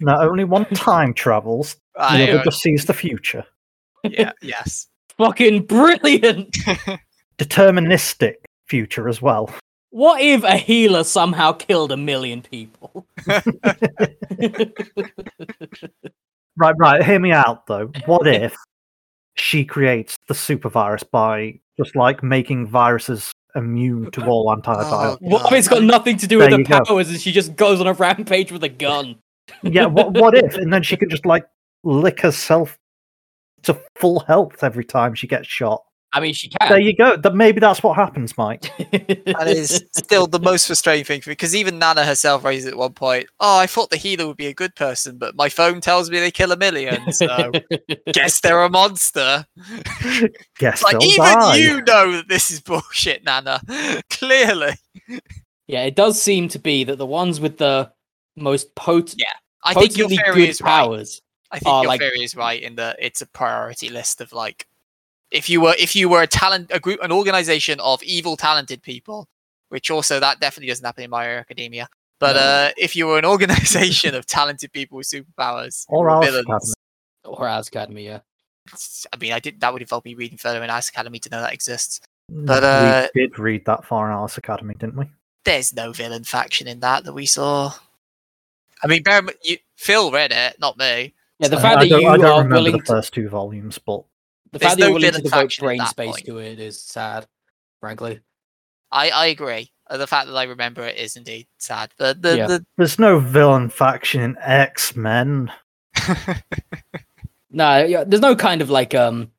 [0.00, 3.44] Not only one time travels, the I, other uh, just sees the future.
[4.04, 4.88] Yeah, yes.
[5.16, 6.56] Fucking brilliant.
[7.38, 8.34] Deterministic
[8.66, 9.50] future as well.
[9.90, 13.06] What if a healer somehow killed a million people?
[16.56, 17.02] Right, right.
[17.02, 17.90] Hear me out though.
[18.06, 18.54] What if
[19.36, 24.90] she creates the super virus by just like making viruses immune to all antibiotics?
[24.92, 25.52] Oh, What if God.
[25.54, 26.80] it's got nothing to do with There her you go.
[26.84, 29.16] powers and she just goes on a rampage with a gun?
[29.62, 29.86] yeah.
[29.86, 30.12] What?
[30.18, 30.54] What if?
[30.56, 31.46] And then she could just like
[31.82, 32.78] lick herself
[33.62, 35.82] to full health every time she gets shot.
[36.12, 36.68] I mean, she can.
[36.68, 37.16] There you go.
[37.16, 38.72] That maybe that's what happens, Mike.
[39.30, 42.70] That is still the most frustrating thing for me because even Nana herself raised it
[42.72, 43.28] at one point.
[43.38, 46.18] Oh, I thought the healer would be a good person, but my phone tells me
[46.18, 47.52] they kill a million, so
[48.12, 49.46] guess they're a monster.
[50.58, 51.56] Guess Like they'll even die.
[51.56, 53.60] you know that this is bullshit, Nana.
[54.10, 54.72] Clearly,
[55.68, 57.90] yeah, it does seem to be that the ones with the
[58.36, 59.26] most potent, Yeah,
[59.64, 60.68] I think your potently theory good is right.
[60.70, 61.22] powers.
[61.52, 64.32] I think are, your like- theory is right in that it's a priority list of
[64.32, 64.66] like
[65.30, 68.82] if you were if you were a talent a group an organization of evil talented
[68.82, 69.28] people,
[69.68, 71.88] which also that definitely doesn't happen in My Hero Academia.
[72.18, 72.40] But No.
[72.40, 76.46] uh, if you were an organization of talented people with superpowers who Or Alice villains,
[76.48, 76.72] Academy.
[77.24, 78.20] Or As Academy, yeah.
[79.12, 81.40] I mean, I did that would involve me reading further in Alice Academy to know
[81.40, 82.00] that exists.
[82.30, 85.06] Mm, But, uh, we did read that far in Alice Academy, didn't we?
[85.44, 87.72] There's no villain faction in that that we saw.
[88.82, 91.14] I mean, bear, you, Phil read it, not me.
[91.40, 93.28] Yeah, the fact I, that don't, you I don't are remember willing the first two
[93.28, 94.04] volumes, but
[94.52, 96.26] the There's fact that you're willing to villain devote brain space point.
[96.26, 97.26] to it is sad,
[97.80, 98.20] frankly.
[98.92, 99.70] I, I agree.
[99.88, 101.92] Uh, The fact that I remember it is indeed sad.
[101.96, 102.46] The the, Yeah.
[102.46, 105.50] the there's no villain faction in X Men.
[107.52, 109.30] No, yeah, there's no kind of like um,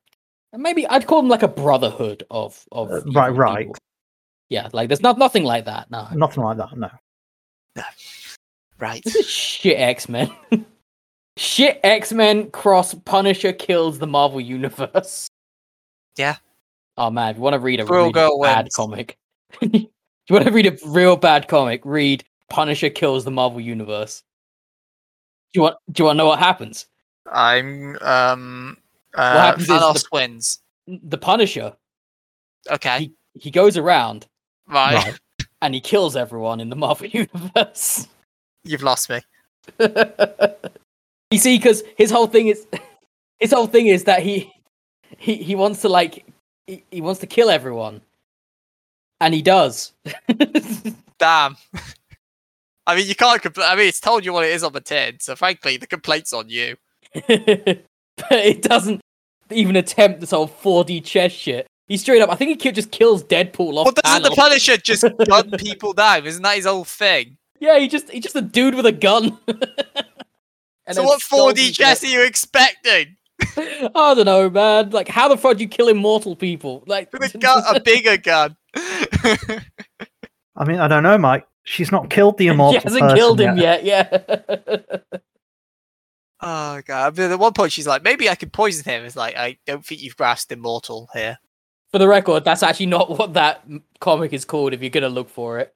[0.54, 3.60] maybe I'd call them like a brotherhood of of Uh, evil right, right.
[3.68, 3.76] people.
[4.50, 5.90] Yeah, like there's not nothing like that.
[5.92, 6.76] No, Nothing like that.
[6.78, 6.90] No.
[8.80, 9.02] right.
[9.04, 10.30] this is shit X Men.
[11.38, 15.28] shit X Men cross Punisher kills the Marvel universe.
[16.18, 16.36] Yeah.
[16.98, 18.76] Oh man, if you want to read a Squirrel really bad wins.
[18.76, 19.18] comic,
[19.62, 19.88] you
[20.30, 24.24] want to read a real bad comic, read Punisher kills the Marvel universe.
[25.54, 25.78] Do you want?
[25.92, 26.86] Do you want to know what happens?
[27.32, 28.78] I'm um
[29.16, 30.60] uh happens is the- Thanos wins.
[30.88, 31.74] The Punisher,
[32.70, 33.12] Okay.
[33.36, 34.28] he goes around
[34.68, 34.96] Right.
[34.96, 35.20] Right.
[35.62, 38.08] and he kills everyone in the Marvel universe.
[38.64, 39.22] You've lost me.
[41.32, 42.68] you see, because his whole thing is
[43.40, 44.52] his whole thing is that he
[45.18, 46.26] he he wants to like
[46.68, 48.02] he, he wants to kill everyone,
[49.20, 49.94] and he does.
[51.20, 51.58] Damn.
[52.88, 53.68] I mean, you can't complain.
[53.70, 56.34] I mean, it's told you what it is on the tin, so frankly, the complaint's
[56.34, 56.78] on you.
[57.14, 57.86] but
[58.32, 59.02] it doesn't
[59.52, 61.68] even attempt this whole 4D chess shit.
[61.88, 64.32] He straight up, I think he just kills Deadpool off Well, doesn't the.
[64.32, 66.26] Punisher just gun people down?
[66.26, 67.38] Isn't that his whole thing?
[67.62, 69.38] yeah, he just he's just a dude with a gun.
[70.92, 73.16] And so what skulls 4D and chess are you expecting?
[73.58, 74.90] I don't know, man.
[74.90, 76.84] Like, how the fuck do you kill immortal people?
[76.86, 78.58] Like, With a, gun, a bigger gun.
[78.76, 81.48] I mean, I don't know, Mike.
[81.64, 82.82] She's not killed the immortal.
[82.82, 83.84] she hasn't person killed him yet.
[83.84, 84.08] Yeah.
[86.42, 87.18] oh god!
[87.18, 89.58] I mean, at one point, she's like, "Maybe I could poison him." It's like, I
[89.66, 91.38] don't think you've grasped immortal here.
[91.92, 93.66] For the record, that's actually not what that
[94.00, 94.74] comic is called.
[94.74, 95.74] If you're gonna look for it,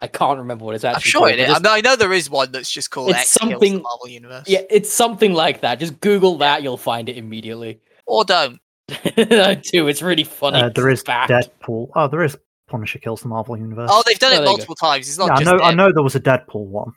[0.00, 0.98] I can't remember what it's actually.
[0.98, 2.90] I'm sure called, it but it's- I, know, I know there is one that's just
[2.90, 4.44] called It's X kills the something- Marvel Universe.
[4.46, 5.78] Yeah, it's something like that.
[5.78, 7.80] Just Google that, you'll find it immediately.
[8.08, 8.60] Or don't.
[8.88, 9.88] I do.
[9.88, 10.60] It's really funny.
[10.60, 11.28] Uh, there It's is bad.
[11.28, 11.90] Deadpool.
[11.96, 12.36] Oh, there is
[12.68, 13.90] Punisher kills the Marvel universe.
[13.92, 14.50] Oh, they've done Oh, it there you go.
[14.52, 15.08] multiple times.
[15.08, 15.58] It's not yeah, I just know.
[15.60, 16.92] I know there was a Deadpool one,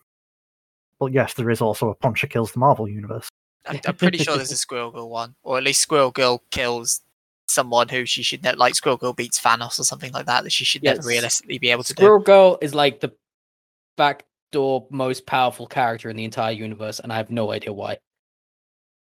[0.99, 3.27] but yes, there is also a Punisher kills the Marvel universe.
[3.65, 7.01] I'm, I'm pretty sure there's a Squirrel Girl one, or at least Squirrel Girl kills
[7.49, 8.75] someone who she should ne- like.
[8.75, 10.43] Squirrel Girl beats Thanos or something like that.
[10.43, 10.97] That she should Yes.
[10.97, 12.01] never realistically be able to do.
[12.01, 13.11] Squirrel Girl is like the
[13.97, 17.97] backdoor most powerful character in the entire universe, and I have no idea why.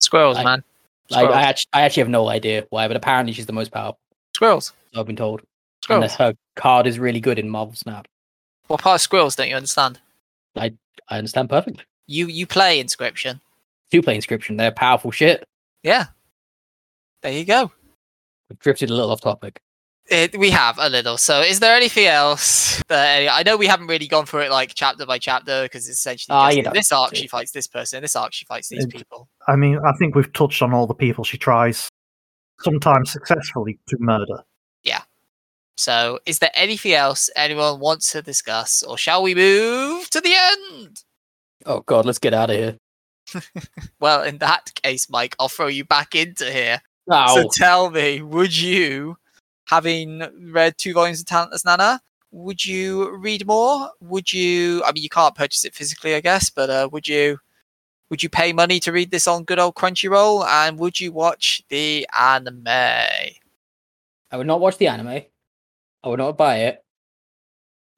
[0.01, 0.63] Squirrels, I- man.
[1.11, 3.99] Like, I, actually, I actually have no idea why, but apparently she's the most powerful.
[4.35, 4.73] Squirrels.
[4.91, 5.41] so I've been told.
[5.87, 8.07] And that her card is really good in Marvel Snap.
[8.67, 9.99] What part of squirrels don't you understand?
[10.55, 10.71] I
[11.11, 11.83] understand perfectly.
[12.07, 13.39] You you play Inscryption.
[13.91, 14.57] Do play Inscryption.
[14.57, 15.43] They're powerful shit.
[15.83, 16.05] Yeah.
[17.21, 17.71] There you go.
[18.49, 19.59] We've drifted a little off topic.
[20.07, 21.17] It, we have a little.
[21.17, 24.73] So, is there anything else that I know we haven't really gone through it like
[24.75, 27.65] chapter by chapter because it's essentially Ah, just you in this arc she fights this
[27.65, 29.27] person, this arc she fights these It- people.
[29.47, 31.89] I mean, I think we've touched on all the people she tries,
[32.61, 34.43] sometimes successfully, to murder.
[34.83, 35.01] Yeah.
[35.75, 40.33] So, is there anything else anyone wants to discuss, or shall we move to the
[40.35, 41.01] end?
[41.65, 42.77] Oh god, let's get out of here.
[43.99, 46.81] Well, in that case, Mike, I'll throw you back into here.
[47.11, 47.35] Ow.
[47.35, 49.17] So tell me, would you,
[49.65, 52.01] having read two volumes of Talentless Nana,
[52.31, 53.89] would you read more?
[54.01, 54.83] Would you?
[54.83, 57.37] I mean, you can't purchase it physically, I guess, but uh, would you?
[58.09, 60.45] Would you pay money to read this on good old Crunchyroll?
[60.47, 62.67] And would you watch the anime?
[62.67, 65.23] I would not watch the anime.
[66.03, 66.83] I would not buy it.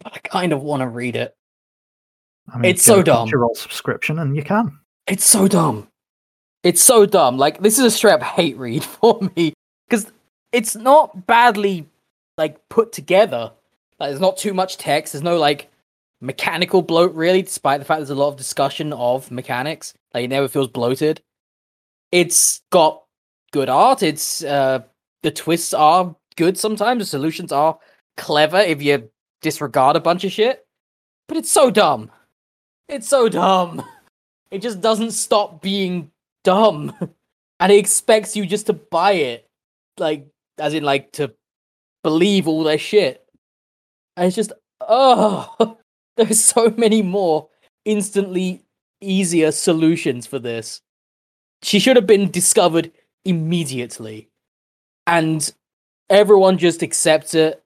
[0.01, 1.35] But I kind of want to read it.
[2.53, 3.27] I mean, It's so dumb.
[3.27, 4.79] Crunchyroll subscription, and you can.
[5.07, 5.89] It's so dumb.
[6.67, 7.37] It's so dumb.
[7.37, 9.53] Like this is a straight up hate read for me
[9.87, 10.11] because
[10.51, 11.87] it's not badly
[12.37, 13.53] like put together.
[14.01, 15.13] Like there's not too much text.
[15.13, 15.71] There's no like
[16.19, 19.93] mechanical bloat really, despite the fact there's a lot of discussion of mechanics.
[20.13, 21.21] Like it never feels bloated.
[22.11, 23.01] It's got
[23.53, 24.03] good art.
[24.03, 24.79] It's uh
[25.23, 26.99] the twists are good sometimes.
[26.99, 27.79] The solutions are
[28.17, 29.09] clever if you
[29.41, 30.67] disregard a bunch of shit.
[31.29, 32.11] But it's so dumb.
[32.89, 33.85] It's so dumb.
[34.49, 36.09] It just doesn't stop being
[36.47, 36.95] dumb.
[37.59, 39.49] And it expects you just to buy it.
[39.97, 40.27] Like
[40.59, 41.33] as in like to
[42.03, 43.25] believe all their shit.
[44.15, 45.75] And it's just oh
[46.17, 47.49] there's so many more
[47.83, 48.61] instantly
[49.01, 50.81] easier solutions for this.
[51.63, 52.91] She should have been discovered
[53.25, 54.29] immediately.
[55.07, 55.51] And
[56.11, 57.63] everyone just accepts it.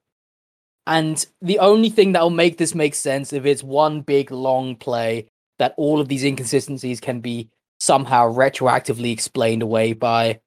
[0.86, 5.26] And the only thing that'll make this make sense if it's one big long play
[5.58, 7.50] that all of these inconsistencies can be
[7.82, 10.38] somehow retroactively explained away by,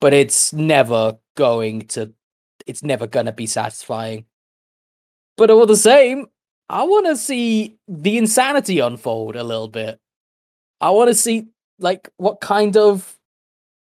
[0.00, 2.12] but it's never going to,
[2.66, 4.24] it's never gonna be satisfying.
[5.36, 6.26] But all the same,
[6.68, 10.00] I want to see the insanity unfold a little bit.
[10.80, 11.46] I want to see
[11.78, 13.16] like what kind of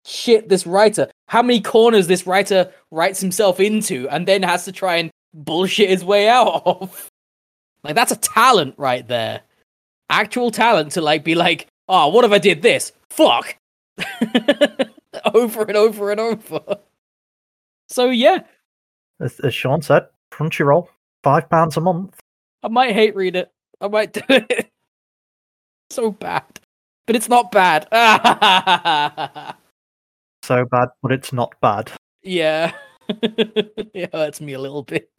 [0.05, 4.71] shit this writer, how many corners this writer writes himself into, and then has to
[4.71, 7.09] try and bullshit his way out of.
[7.83, 9.41] Like that's a talent right there.
[10.11, 12.91] Actual talent to like be like, oh, what if I did this?
[13.09, 13.57] Fuck.
[15.33, 16.61] over and over and over.
[17.89, 18.39] So yeah,
[19.19, 20.87] As, as Sean said, Crunchyroll,
[21.23, 22.19] five pounds a month.
[22.63, 23.51] I might hate read it.
[23.81, 24.69] I might do it.
[25.89, 26.43] So bad.
[27.05, 27.87] But it's not bad.
[30.43, 31.91] So bad, but it's not bad.
[32.23, 32.73] yeah.
[33.07, 35.09] it hurts me a little bit.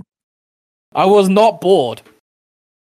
[0.95, 2.03] I was not bored.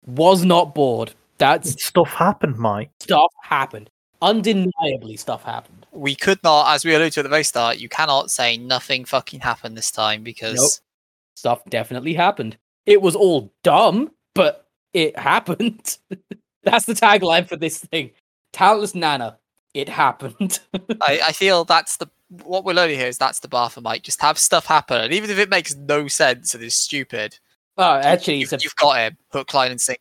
[0.06, 1.14] Was not bored.
[1.38, 2.90] That's Stuff happened, Mike.
[3.00, 3.90] stuff happened.
[4.22, 5.86] Undeniably stuff happened.
[5.92, 9.04] We could not, as we alluded to at the very start, you cannot say nothing
[9.04, 10.80] fucking happened this time because
[11.36, 12.56] Stuff definitely happened.
[12.86, 15.98] It was all dumb, but it happened.
[16.62, 18.10] That's the tagline for this thing.
[18.52, 19.38] Talentless Nana.
[19.74, 20.60] It happened.
[21.02, 22.08] I, I feel that's the
[22.44, 24.02] what we're learning here is that's the bar for Mike.
[24.02, 27.38] Just have stuff happen, and even if it makes no sense and is stupid,
[27.76, 30.00] oh, actually, you've, it's, you've got him hook, line, and sinker.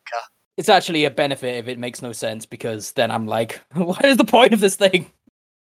[0.56, 4.16] It's actually a benefit if it makes no sense because then I'm like, what is
[4.16, 5.10] the point of this thing?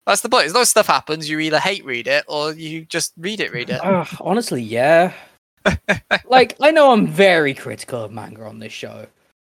[0.07, 0.47] That's the point.
[0.47, 3.53] As long as stuff happens, you either hate read it or you just read it,
[3.53, 3.81] read it.
[3.83, 5.15] Ugh, honestly, yeah.
[6.27, 9.07] like, I know I'm very critical of manga on this show.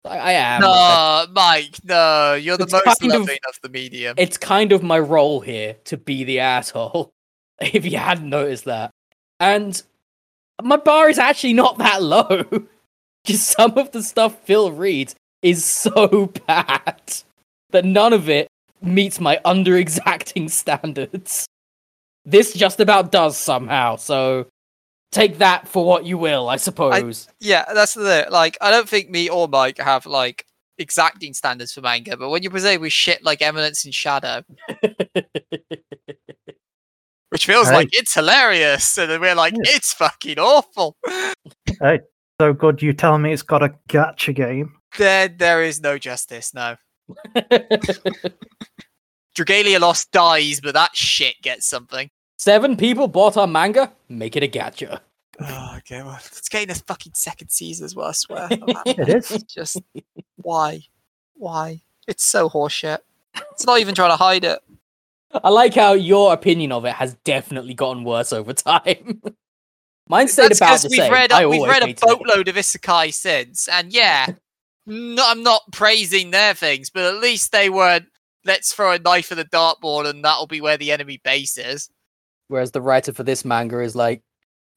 [0.05, 0.61] I, I am.
[0.61, 4.15] No, Mike, no, you're the most kind of- of, the medium.
[4.17, 7.11] it's kind of my role here to be the asshole.
[7.59, 8.91] If you hadn't noticed that,
[9.39, 9.81] and
[10.61, 12.45] my bar is actually not that low.
[13.33, 17.01] Just some of the stuff Phil reads is so bad
[17.71, 18.47] that none of it
[18.81, 21.45] meets my under exacting standards.
[22.25, 23.95] This just about does somehow.
[23.97, 24.47] So
[25.11, 27.27] take that for what you will, I suppose.
[27.39, 28.57] yeah, that's the like.
[28.61, 30.45] I don't think me or Mike have like
[30.77, 34.43] exacting standards for manga, but when you present with shit like Eminence in Shadow,
[37.29, 37.73] which feels Hey.
[37.75, 39.75] like it's hilarious, and then we're like, Yeah.
[39.75, 40.95] it's fucking awful.
[42.39, 44.73] So good, you tell me it's got a gacha game.
[44.97, 46.53] There, there is no justice.
[46.53, 46.75] No,
[49.35, 52.09] Dragalia Lost dies, but that shit gets something.
[52.37, 53.91] Seven people bought our manga.
[54.09, 54.99] Make it a gacha.
[55.39, 58.07] Oh, okay, well, it's getting a fucking second season as well.
[58.07, 58.49] I swear.
[58.85, 59.31] It is.
[59.31, 59.81] It's just
[60.35, 60.83] why,
[61.33, 61.81] why?
[62.07, 62.99] It's so horseshit.
[63.51, 64.59] It's not even trying to hide it.
[65.31, 69.21] I like how your opinion of it has definitely gotten worse over time.
[70.09, 71.11] Mine stayed That's about because the we've same.
[71.13, 74.27] read I we've read a boatload of isekai since, and yeah,
[74.85, 78.07] no, I'm not praising their things, but at least they weren't.
[78.45, 81.89] Let's throw a knife at the dartboard, and that'll be where the enemy base is.
[82.47, 84.21] Whereas the writer for this manga is like,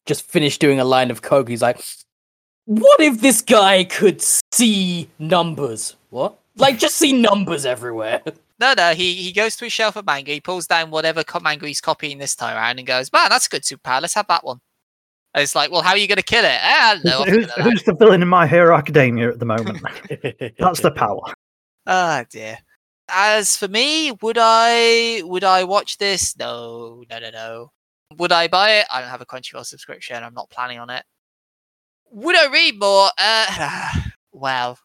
[0.06, 1.48] just finished doing a line of coke.
[1.48, 1.80] He's like,
[2.64, 4.20] what if this guy could
[4.52, 5.94] see numbers?
[6.10, 6.38] What?
[6.56, 8.22] Like, just see numbers everywhere.
[8.60, 11.66] No, no, he, he goes to his shelf of manga, he pulls down whatever manga
[11.66, 14.44] he's copying this time around and goes, Man, that's a good superpower, let's have that
[14.44, 14.60] one.
[15.34, 16.58] And it's like, Well, how are you going to kill it?
[16.62, 17.18] Ah, I don't know.
[17.20, 19.80] I'll Who's, figure that out." who's the villain in My Hero Academia at the moment?
[20.58, 21.22] That's the power.
[21.86, 22.58] Ah, dear.
[23.08, 26.36] As for me, would I would I watch this?
[26.38, 27.72] No, no, no, no.
[28.18, 28.86] Would I buy it?
[28.92, 30.22] I don't have a Crunchyroll subscription.
[30.22, 31.04] I'm not planning on it.
[32.12, 33.08] Would I read more?
[33.18, 33.92] Uh,
[34.32, 34.78] well,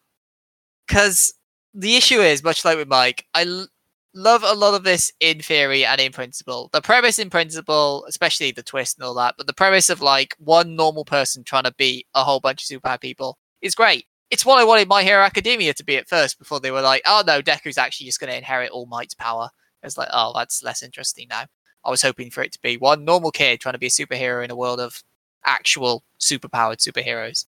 [0.86, 1.34] because
[1.74, 3.24] the issue is much like with Mike.
[3.34, 3.68] I l-
[4.16, 6.70] love a lot of this in theory and in principle.
[6.72, 10.34] The premise in principle, especially the twist and all that, but the premise of like
[10.38, 14.44] one normal person trying to beat a whole bunch of superpower people is great it's
[14.44, 17.22] what I wanted My Hero Academia to be at first before they were like, oh
[17.26, 19.50] no, Deku's actually just going to inherit All Might's power.
[19.82, 21.44] It's like, oh, that's less interesting now.
[21.84, 24.44] I was hoping for it to be one normal kid trying to be a superhero
[24.44, 25.02] in a world of
[25.44, 27.46] actual superpowered superheroes.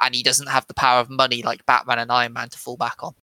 [0.00, 2.76] And he doesn't have the power of money like Batman and Iron Man to fall
[2.76, 3.14] back on.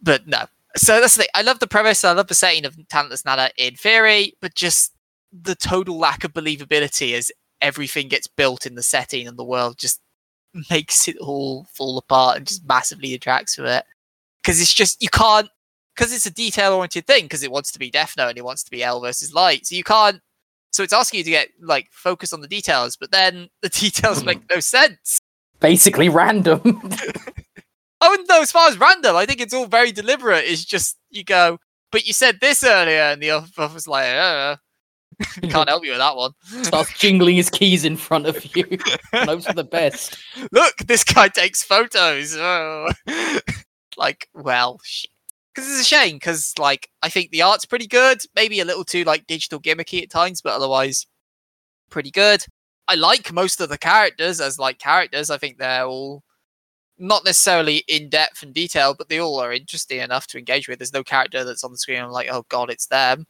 [0.00, 0.46] But no.
[0.76, 1.30] So that's the thing.
[1.34, 2.04] I love the premise.
[2.04, 4.92] I love the setting of Talentless Nana in theory, but just
[5.32, 7.30] the total lack of believability as
[7.60, 10.00] everything gets built in the setting and the world just
[10.70, 13.84] makes it all fall apart and just massively detracts from it.
[14.42, 15.48] Because it's just you can't
[15.94, 18.44] because it's a detail oriented thing because it wants to be Death Note and it
[18.44, 19.66] wants to be L versus Light.
[19.66, 20.20] So you can't.
[20.70, 24.24] So it's asking you to get like focus on the details, but then the details
[24.24, 25.18] make no sense.
[25.60, 26.60] Basically random.
[28.00, 29.16] I wouldn't know as far as random.
[29.16, 30.44] I think it's all very deliberate.
[30.44, 31.58] It's just you go,
[31.90, 34.56] but you said this earlier, and the other was like, uh,
[35.48, 36.32] can't help you with that one.
[36.62, 38.64] Starts jingling his keys in front of you.
[39.12, 40.16] hopes for the best.
[40.52, 42.36] Look, this guy takes photos.
[42.36, 42.88] Oh.
[43.96, 45.10] like, well, shit.
[45.54, 46.16] Because it's a shame.
[46.16, 48.22] Because like, I think the art's pretty good.
[48.36, 51.06] Maybe a little too like digital gimmicky at times, but otherwise,
[51.90, 52.44] pretty good.
[52.86, 55.30] I like most of the characters as like characters.
[55.30, 56.22] I think they're all
[56.98, 60.78] not necessarily in depth and detail, but they all are interesting enough to engage with.
[60.78, 62.02] There's no character that's on the screen.
[62.02, 63.26] I'm like, oh god, it's them.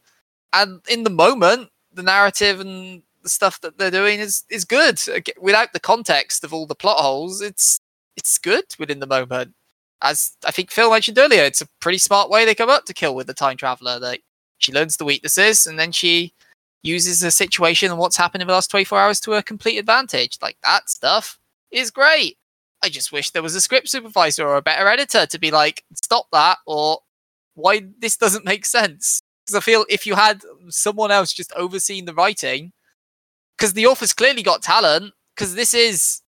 [0.53, 4.99] And in the moment, the narrative and the stuff that they're doing is is good.
[5.39, 7.79] Without the context of all the plot holes, it's
[8.17, 9.53] it's good within the moment.
[10.01, 12.93] As I think Phil mentioned earlier, it's a pretty smart way they come up to
[12.93, 13.99] kill with the time traveler.
[13.99, 14.19] That
[14.57, 16.33] she learns the weaknesses and then she
[16.81, 20.37] uses the situation and what's happened in the last 24 hours to her complete advantage.
[20.41, 21.37] Like that stuff
[21.71, 22.37] is great.
[22.83, 25.83] I just wish there was a script supervisor or a better editor to be like,
[25.93, 26.99] stop that, or
[27.55, 29.21] why this doesn't make sense.
[29.45, 32.71] Because I feel if you had someone else just overseeing the writing,
[33.57, 36.21] because the author's clearly got talent, because this is,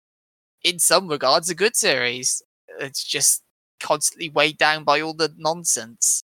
[0.64, 2.42] in some regards, a good series.
[2.80, 3.42] It's just
[3.78, 6.22] constantly weighed down by all the nonsense.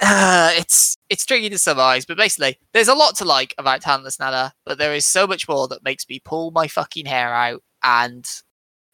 [0.00, 4.18] Uh, it's it's tricky to summarize, but basically, there's a lot to like about Talentless
[4.18, 7.62] Nana, but there is so much more that makes me pull my fucking hair out.
[7.84, 8.24] And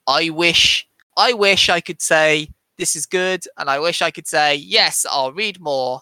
[0.09, 2.49] I wish, I wish I could say
[2.79, 6.01] this is good, and I wish I could say yes, I'll read more,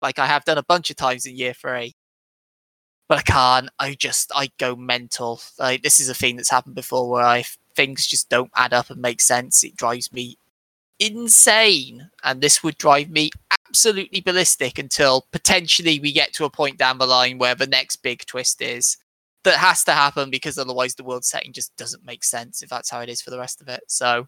[0.00, 1.96] like I have done a bunch of times in year three.
[3.08, 3.70] But I can't.
[3.78, 5.40] I just I go mental.
[5.58, 7.44] Like this is a thing that's happened before, where I
[7.74, 9.64] things just don't add up and make sense.
[9.64, 10.38] It drives me
[11.00, 13.30] insane, and this would drive me
[13.68, 17.96] absolutely ballistic until potentially we get to a point down the line where the next
[17.96, 18.98] big twist is
[19.44, 22.90] that has to happen because otherwise the world setting just doesn't make sense if that's
[22.90, 23.82] how it is for the rest of it.
[23.86, 24.26] So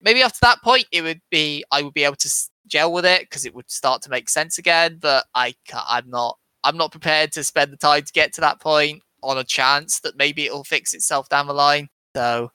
[0.00, 2.30] maybe after that point it would be I would be able to
[2.66, 4.98] gel with it because it would start to make sense again.
[5.00, 8.60] But I I'm not I'm not prepared to spend the time to get to that
[8.60, 11.88] point on a chance that maybe it'll fix itself down the line.
[12.14, 12.50] So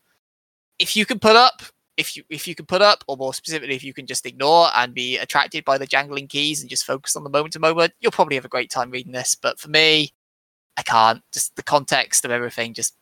[0.79, 1.61] if you can put up
[1.97, 4.69] if you if you can put up, or more specifically, if you can just ignore
[4.75, 7.93] and be attracted by the jangling keys and just focus on the moment to moment,
[7.99, 9.35] you'll probably have a great time reading this.
[9.35, 10.11] But for me,
[10.77, 11.21] I can't.
[11.31, 12.95] Just the context of everything just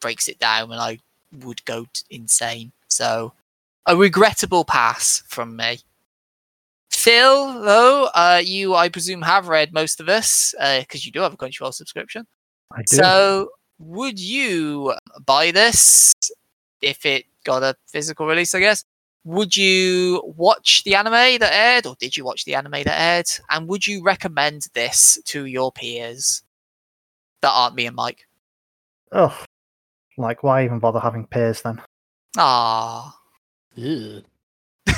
[0.00, 0.98] breaks it down, and I
[1.44, 2.72] would go insane.
[2.88, 3.32] So
[3.86, 5.80] a regrettable pass from me.
[6.90, 11.34] Phil, though, uh, you I presume have read most of this because you do have
[11.34, 12.26] a Crunchyroll subscription.
[12.72, 12.96] I do.
[12.96, 13.48] So,
[13.78, 14.94] would you
[15.24, 16.12] buy this
[16.82, 18.54] if it got a physical release?
[18.54, 18.84] I guess.
[19.24, 23.26] Would you watch the anime that aired, or did you watch the anime that aired?
[23.50, 26.42] And would you recommend this to your peers
[27.42, 28.26] that aren't me and Mike?
[29.12, 29.44] oh,
[30.16, 31.80] like why even bother having peers then?
[32.36, 33.16] Ah,
[33.76, 34.22] So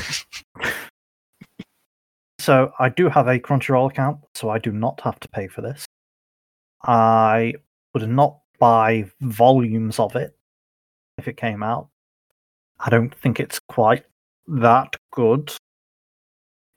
[2.40, 5.60] so I do have a Crunchyroll account, so I do not have to pay for
[5.60, 5.84] this.
[6.82, 7.54] I
[7.94, 10.36] would not buy volumes of it
[11.18, 11.88] if it came out.
[12.78, 14.04] I don't think it's quite
[14.48, 15.52] that good.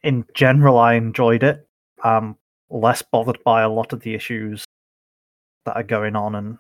[0.03, 1.65] In general, I enjoyed it.
[2.03, 2.35] I'm
[2.69, 4.65] less bothered by a lot of the issues
[5.65, 6.57] that are going on, and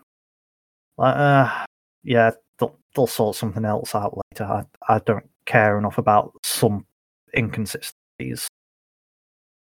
[0.97, 1.65] like, uh,
[2.03, 4.45] yeah, they'll, they'll sort something else out later.
[4.45, 6.85] I, I don't care enough about some
[7.35, 8.47] inconsistencies.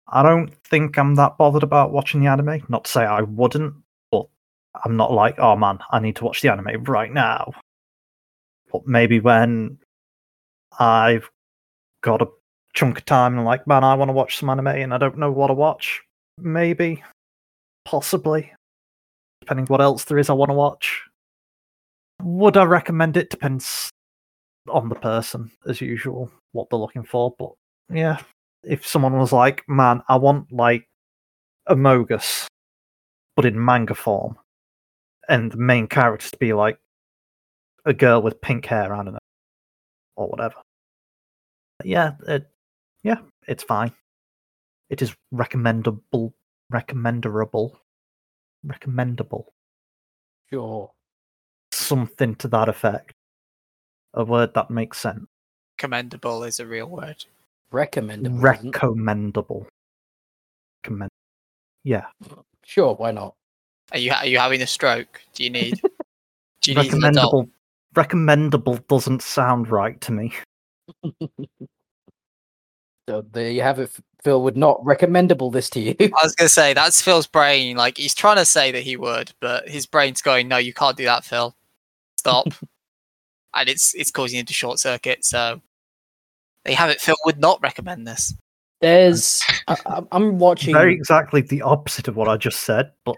[0.07, 2.63] I don't think I'm that bothered about watching the anime.
[2.69, 3.73] Not to say I wouldn't,
[4.11, 4.27] but
[4.83, 7.53] I'm not like, oh man, I need to watch the anime right now.
[8.71, 9.79] But maybe when
[10.79, 11.29] I've
[12.01, 12.27] got a
[12.73, 15.17] chunk of time and like, man, I want to watch some anime and I don't
[15.17, 16.01] know what to watch.
[16.37, 17.03] Maybe,
[17.85, 18.51] possibly,
[19.43, 21.03] depending what else there is I want to watch.
[22.21, 23.29] Would I recommend it?
[23.29, 23.89] Depends
[24.69, 27.35] on the person, as usual, what they're looking for.
[27.37, 27.51] But
[27.89, 28.19] yeah,
[28.63, 30.87] if someone was like, man, I want like
[31.67, 32.47] a Mogus,
[33.35, 34.37] but in manga form,
[35.27, 36.79] and the main character to be like
[37.85, 39.19] a girl with pink hair, I don't know,
[40.15, 40.55] or whatever.
[41.83, 42.49] Yeah, it,
[43.03, 43.17] yeah,
[43.47, 43.91] it's fine.
[44.89, 46.33] It is recommendable,
[46.69, 47.77] recommendable,
[48.63, 49.53] recommendable,
[50.49, 50.91] Sure.
[51.71, 53.13] something to that effect.
[54.13, 55.25] A word that makes sense.
[55.77, 57.25] Commendable is a real word.
[57.71, 58.35] Recommendable.
[58.37, 59.67] isn't- Recommendable.
[60.83, 61.09] Commend.
[61.83, 62.05] Yeah,
[62.65, 63.35] Sure, why not?
[63.91, 65.21] Are you are you having a stroke?
[65.33, 65.81] Do you need?
[66.61, 67.47] Do you need an adult?
[67.47, 67.49] recommendable.
[67.95, 70.33] Recommendable doesn't sound right to me.
[73.09, 73.91] So there you have it.
[74.23, 75.95] Phil would not recommendable this to you.
[75.99, 77.75] I was gonna say that's Phil's brain.
[77.75, 80.95] Like he's trying to say that he would, but his brain's going, "No, you can't
[80.95, 81.53] do that, Phil.
[82.17, 82.47] Stop."
[83.55, 85.25] and it's it's causing him to short circuit.
[85.25, 85.61] So
[86.63, 87.01] there you have it.
[87.01, 88.33] Phil would not recommend this.
[88.79, 89.43] There's.
[89.67, 90.73] I, I'm- I'm watching.
[90.73, 93.17] Very exactly the opposite of what I just said, but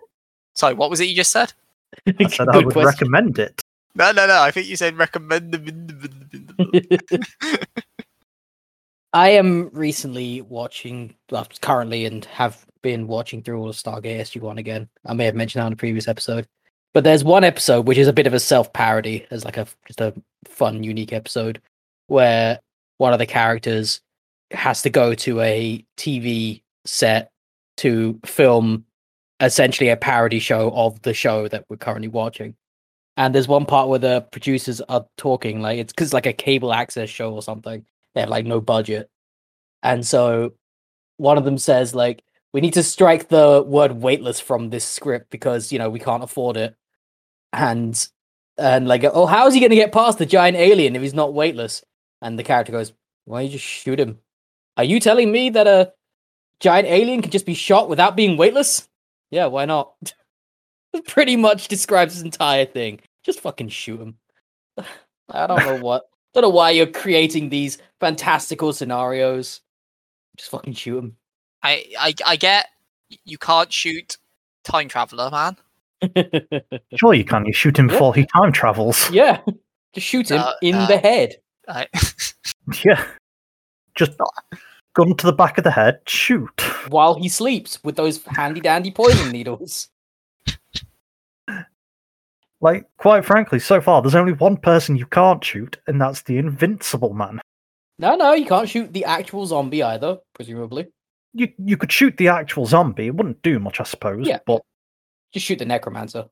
[0.55, 1.53] Sorry, what was it you just said?
[2.19, 2.85] I said I would question.
[2.85, 3.61] recommend it.
[3.93, 4.41] No, no, no.
[4.41, 5.53] I think you said recommend.
[9.15, 14.57] I am recently watching, well, currently, and have been watching through all of Stargate SG-1
[14.59, 14.89] again.
[15.05, 16.45] I may have mentioned that on a previous episode,
[16.93, 20.01] but there's one episode which is a bit of a self-parody, as like a just
[20.01, 20.13] a
[20.43, 21.61] fun, unique episode
[22.07, 22.59] where
[22.97, 24.01] one of the characters
[24.51, 27.31] has to go to a TV set
[27.77, 28.83] to film
[29.39, 32.53] essentially a parody show of the show that we're currently watching.
[33.15, 36.73] And there's one part where the producers are talking, like it's because like a cable
[36.73, 37.85] access show or something.
[38.15, 39.11] They have like no budget,
[39.83, 40.53] and so
[41.17, 42.23] one of them says like,
[42.53, 46.23] "We need to strike the word weightless from this script because you know we can't
[46.23, 46.75] afford it."
[47.53, 48.07] And
[48.57, 51.13] and like, oh, how is he going to get past the giant alien if he's
[51.13, 51.83] not weightless?
[52.21, 52.93] And the character goes,
[53.25, 54.19] "Why don't you just shoot him?"
[54.77, 55.93] Are you telling me that a
[56.59, 58.87] giant alien can just be shot without being weightless?
[59.31, 59.93] Yeah, why not?
[61.07, 62.99] Pretty much describes his entire thing.
[63.23, 64.17] Just fucking shoot him.
[65.29, 66.05] I don't know what.
[66.35, 69.61] Don't know why you're creating these fantastical scenarios.
[70.37, 71.17] Just fucking shoot him.
[71.63, 72.67] I, I I get
[73.23, 74.17] you can't shoot
[74.65, 75.57] time traveler, man.
[76.97, 77.45] Sure, you can.
[77.45, 77.93] You shoot him Yeah.
[77.93, 79.09] before he time travels.
[79.13, 79.39] yeah,
[79.93, 81.37] just shoot him Uh, in uh, the head.
[81.69, 81.87] I,
[82.83, 83.03] Yeah.
[83.95, 84.11] Just
[84.93, 86.61] gun to the back of the head, shoot.
[86.89, 89.87] while he sleeps with those handy dandy poison needles.
[92.65, 96.39] Like, quite frankly, so far, there's only one person you can't shoot, and that's the
[96.39, 97.39] Invincible Man.
[97.99, 100.87] No, no, you can't shoot the actual zombie either, presumably.
[101.35, 103.05] You you could shoot the actual zombie.
[103.05, 104.27] It wouldn't do much, I suppose.
[104.27, 104.63] Yeah, but
[105.31, 106.25] Just shoot the necromancer.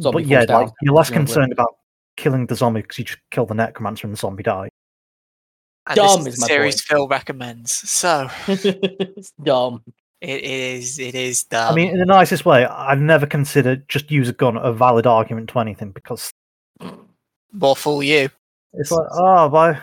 [0.00, 1.76] Zombie but yeah, down, like, you're less concerned about
[2.16, 4.70] killing the zombie because you just kill the necromancer and the zombie dies.
[5.88, 6.88] and Dumb this is is my the series point.
[6.88, 7.72] Phil recommends.
[7.72, 9.82] So it's dumb.
[10.20, 14.28] It is it is I mean, in the nicest way, I've never considered just use
[14.28, 16.32] a gun a valid argument to anything because
[17.52, 18.28] more fool you.
[18.74, 19.80] it's like, oh, why,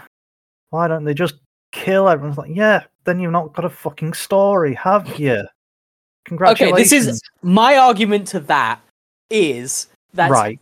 [0.69, 1.35] why don't they just
[1.71, 2.31] kill everyone?
[2.31, 5.43] It's like, yeah, then you've not got a fucking story, have you?
[6.25, 6.71] Congratulations.
[6.71, 8.79] Okay, this is my argument to that
[9.29, 10.59] is that right.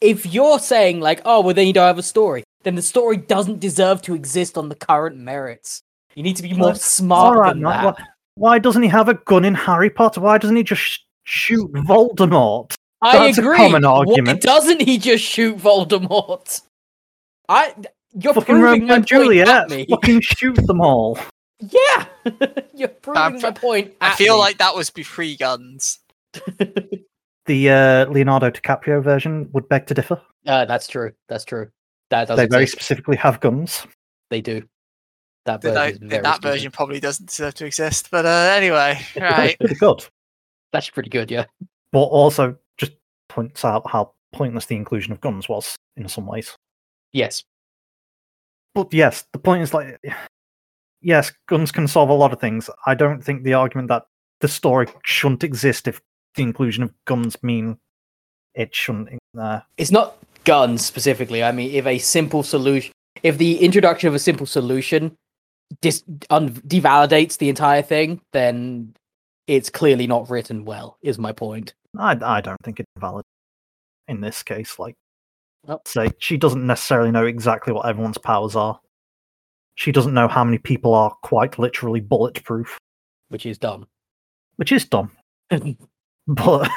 [0.00, 3.16] if you're saying like, oh, well, then you don't have a story, then the story
[3.16, 5.80] doesn't deserve to exist on the current merits.
[6.14, 7.84] You need to be more Well, smart right, than that.
[7.84, 8.06] why,
[8.38, 10.20] why doesn't he have a gun in Harry Potter?
[10.20, 12.74] Why doesn't he just sh- shoot Voldemort?
[13.02, 13.56] I That's a agree.
[13.56, 14.42] common Why argument.
[14.42, 16.60] doesn't he just shoot Voldemort?
[17.48, 17.74] I
[18.14, 19.48] you're fucking proving Romeo my and point Juliet.
[19.48, 19.86] at me.
[19.90, 21.18] Fucking shoot them all.
[21.60, 22.06] Yeah,
[22.74, 23.94] you're proving pr- my point.
[24.00, 24.40] I feel me.
[24.40, 25.98] like that was before guns.
[27.46, 30.20] The uh, Leonardo DiCaprio version would beg to differ.
[30.46, 31.12] uh, that's true.
[31.28, 31.68] That's true.
[32.10, 33.86] That does They very specifically have guns.
[34.30, 34.62] They do.
[35.48, 36.48] That That, version, is that stupid.
[36.52, 38.10] version probably doesn't deserve to exist.
[38.10, 39.58] But uh, anyway, right.
[39.58, 40.04] Pretty good.
[40.72, 41.46] That's pretty good, yeah.
[41.92, 42.92] But also just
[43.28, 46.54] points out how pointless the inclusion of guns was in some ways.
[47.12, 47.44] Yes.
[48.74, 49.98] But yes, the point is like,
[51.00, 52.68] yes, guns can solve a lot of things.
[52.86, 54.04] I don't think the argument that
[54.40, 56.00] the story shouldn't exist if
[56.34, 57.78] the inclusion of guns mean
[58.54, 59.18] it shouldn't.
[59.38, 61.42] Uh, It's not guns specifically.
[61.42, 62.92] I mean, if a simple solution,
[63.22, 65.16] if the introduction of a simple solution
[65.80, 68.94] dis- un- devalidates the entire thing, then
[69.46, 70.98] it's clearly not written well.
[71.02, 71.74] Is my point.
[71.98, 73.24] I I don't think it's valid
[74.08, 74.78] in this case.
[74.78, 74.94] Like,
[75.66, 78.78] Well- say she doesn't necessarily know exactly what everyone's powers are.
[79.76, 82.76] She doesn't know how many people are quite literally bulletproof,
[83.28, 83.86] Which is dumb.
[84.56, 85.12] which is dumb.
[86.26, 86.68] But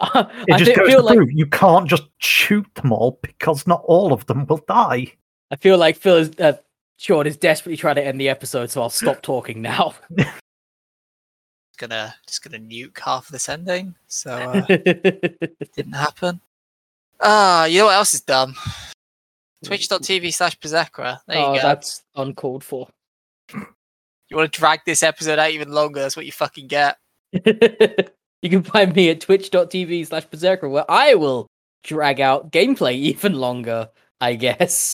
[0.00, 4.24] it just goes feel like you can't just shoot them all because not all of
[4.26, 5.12] them will die.
[5.50, 6.52] I feel like Phil is uh,
[6.98, 9.94] Sean is desperately trying to end the episode, so I'll stop talking now.
[11.78, 13.94] gonna just gonna nuke half of this ending.
[14.08, 14.66] So uh,
[15.76, 16.40] didn't happen.
[17.20, 18.54] Ah, you know what else is dumb?
[19.64, 21.20] Twitch.tv slash Berserkra.
[21.26, 21.62] There you oh, go.
[21.62, 22.88] that's uncalled for.
[23.52, 26.00] You want to drag this episode out even longer?
[26.00, 26.98] That's what you fucking get.
[27.32, 31.46] you can find me at twitch.tv slash berserker where I will
[31.82, 33.88] drag out gameplay even longer,
[34.20, 34.92] I guess.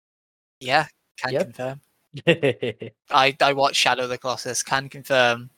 [0.60, 0.86] Yeah,
[1.18, 1.42] can Yep.
[1.42, 1.80] confirm.
[2.26, 4.62] I I watched Shadow of the Colossus.
[4.62, 5.50] Can confirm.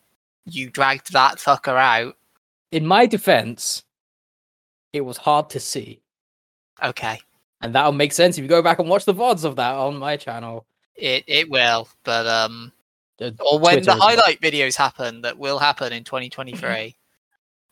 [0.45, 2.17] You dragged that fucker out.
[2.71, 3.85] In my defense,
[4.93, 6.01] it was hard to see.
[6.83, 7.19] Okay,
[7.63, 9.97] And that'll make sense if you go back and watch the VODs of that on
[9.97, 10.67] my channel.
[10.95, 12.73] it it will, but um,
[13.21, 16.97] Uh, or when Twitter the highlight videos happen, that will happen in 2023.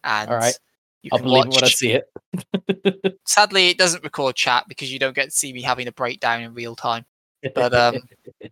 [0.06, 0.58] And Alright.
[1.02, 3.18] you I'll believe it when I see it.
[3.26, 6.42] Sadly, it doesn't record chat because you don't get to see me having a breakdown
[6.42, 7.06] in real time.
[7.54, 8.08] But, um,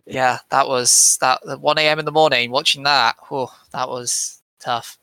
[0.06, 1.98] Yeah, that was that at 1 a.m.
[1.98, 3.16] in the morning watching that.
[3.30, 4.98] Oh, that was tough.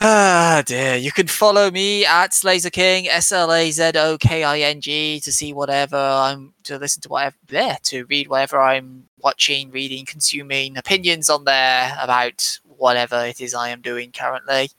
[0.00, 0.94] Ah dear.
[0.96, 4.80] You can follow me at Slazo King, S L A Z O K I N
[4.80, 9.70] G, to see whatever I'm to listen to whatever there to read whatever I'm watching,
[9.70, 14.70] reading, consuming, opinions on there about whatever it is I am doing currently.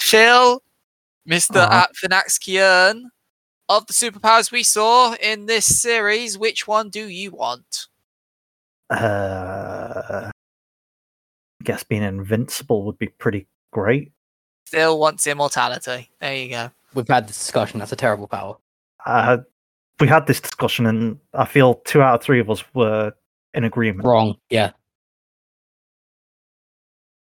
[0.00, 0.62] Phil,
[1.24, 1.86] Mister Uh-huh.
[1.86, 3.04] at Finaxkian,
[3.70, 7.86] of the superpowers we saw in this series, which one do you want?
[8.90, 10.30] Uh, I
[11.62, 14.10] guess being invincible would be pretty great.
[14.66, 16.10] Still wants immortality.
[16.20, 16.70] There you go.
[16.94, 17.78] We've had this discussion.
[17.78, 18.56] That's a terrible power.
[19.06, 19.38] Uh,
[20.00, 23.12] we had this discussion, and I feel two out of three of us were
[23.54, 24.04] in agreement.
[24.04, 24.36] Wrong.
[24.50, 24.72] Yeah.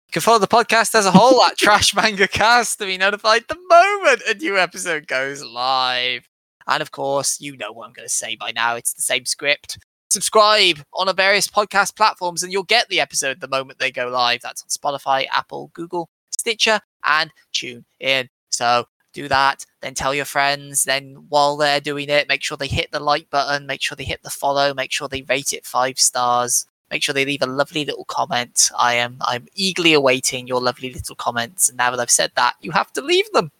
[0.07, 3.43] You can follow the podcast as a whole at Trash Manga Cast to be notified
[3.49, 6.29] the moment a new episode goes live.
[6.65, 8.77] And of course, you know what I'm going to say by now.
[8.77, 9.77] It's the same script.
[10.09, 14.07] Subscribe on the various podcast platforms and you'll get the episode the moment they go
[14.07, 14.39] live.
[14.41, 18.29] That's on Spotify, Apple, Google, Stitcher, and Tune In.
[18.49, 20.85] So do that, then tell your friends.
[20.85, 24.05] Then while they're doing it, make sure they hit the like button, make sure they
[24.05, 27.47] hit the follow, make sure they rate it five stars make sure they leave a
[27.47, 28.71] lovely little comment.
[28.77, 31.69] I am I'm eagerly awaiting your lovely little comments.
[31.69, 33.51] And now that I've said that, you have to leave them.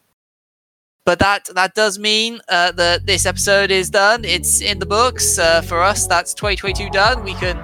[1.06, 4.26] But that that does mean uh, that this episode is done.
[4.26, 6.06] It's in the books uh, for us.
[6.06, 7.24] That's 2022 done.
[7.24, 7.58] We can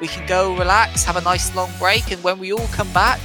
[0.00, 3.20] we can go relax, have a nice long break, and when we all come back,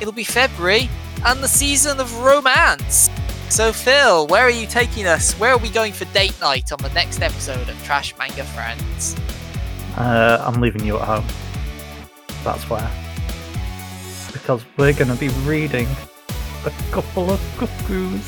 [0.00, 0.88] it'll be February
[1.26, 3.10] and the season of romance.
[3.50, 5.34] So Phil, where are you taking us?
[5.34, 9.16] Where are we going for date night on the next episode of Trash Manga Friends?
[9.96, 11.24] Uh, I'm leaving you at home.
[12.44, 12.90] That's where.
[14.32, 15.88] Because we're going to be reading
[16.64, 18.22] a couple of cuckoos.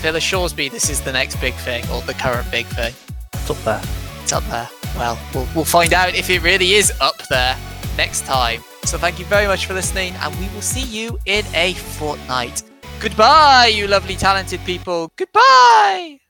[0.00, 2.92] Phil assures me this is the next big thing or the current big thing.
[3.32, 3.82] It's up there.
[4.22, 4.68] It's up there.
[4.96, 7.56] Well, we'll, we'll find out if it really is up there
[7.96, 8.62] next time.
[8.84, 12.62] So thank you very much for listening, and we will see you in a fortnight.
[13.00, 15.10] Goodbye, you lovely, talented people.
[15.16, 16.23] Goodbye.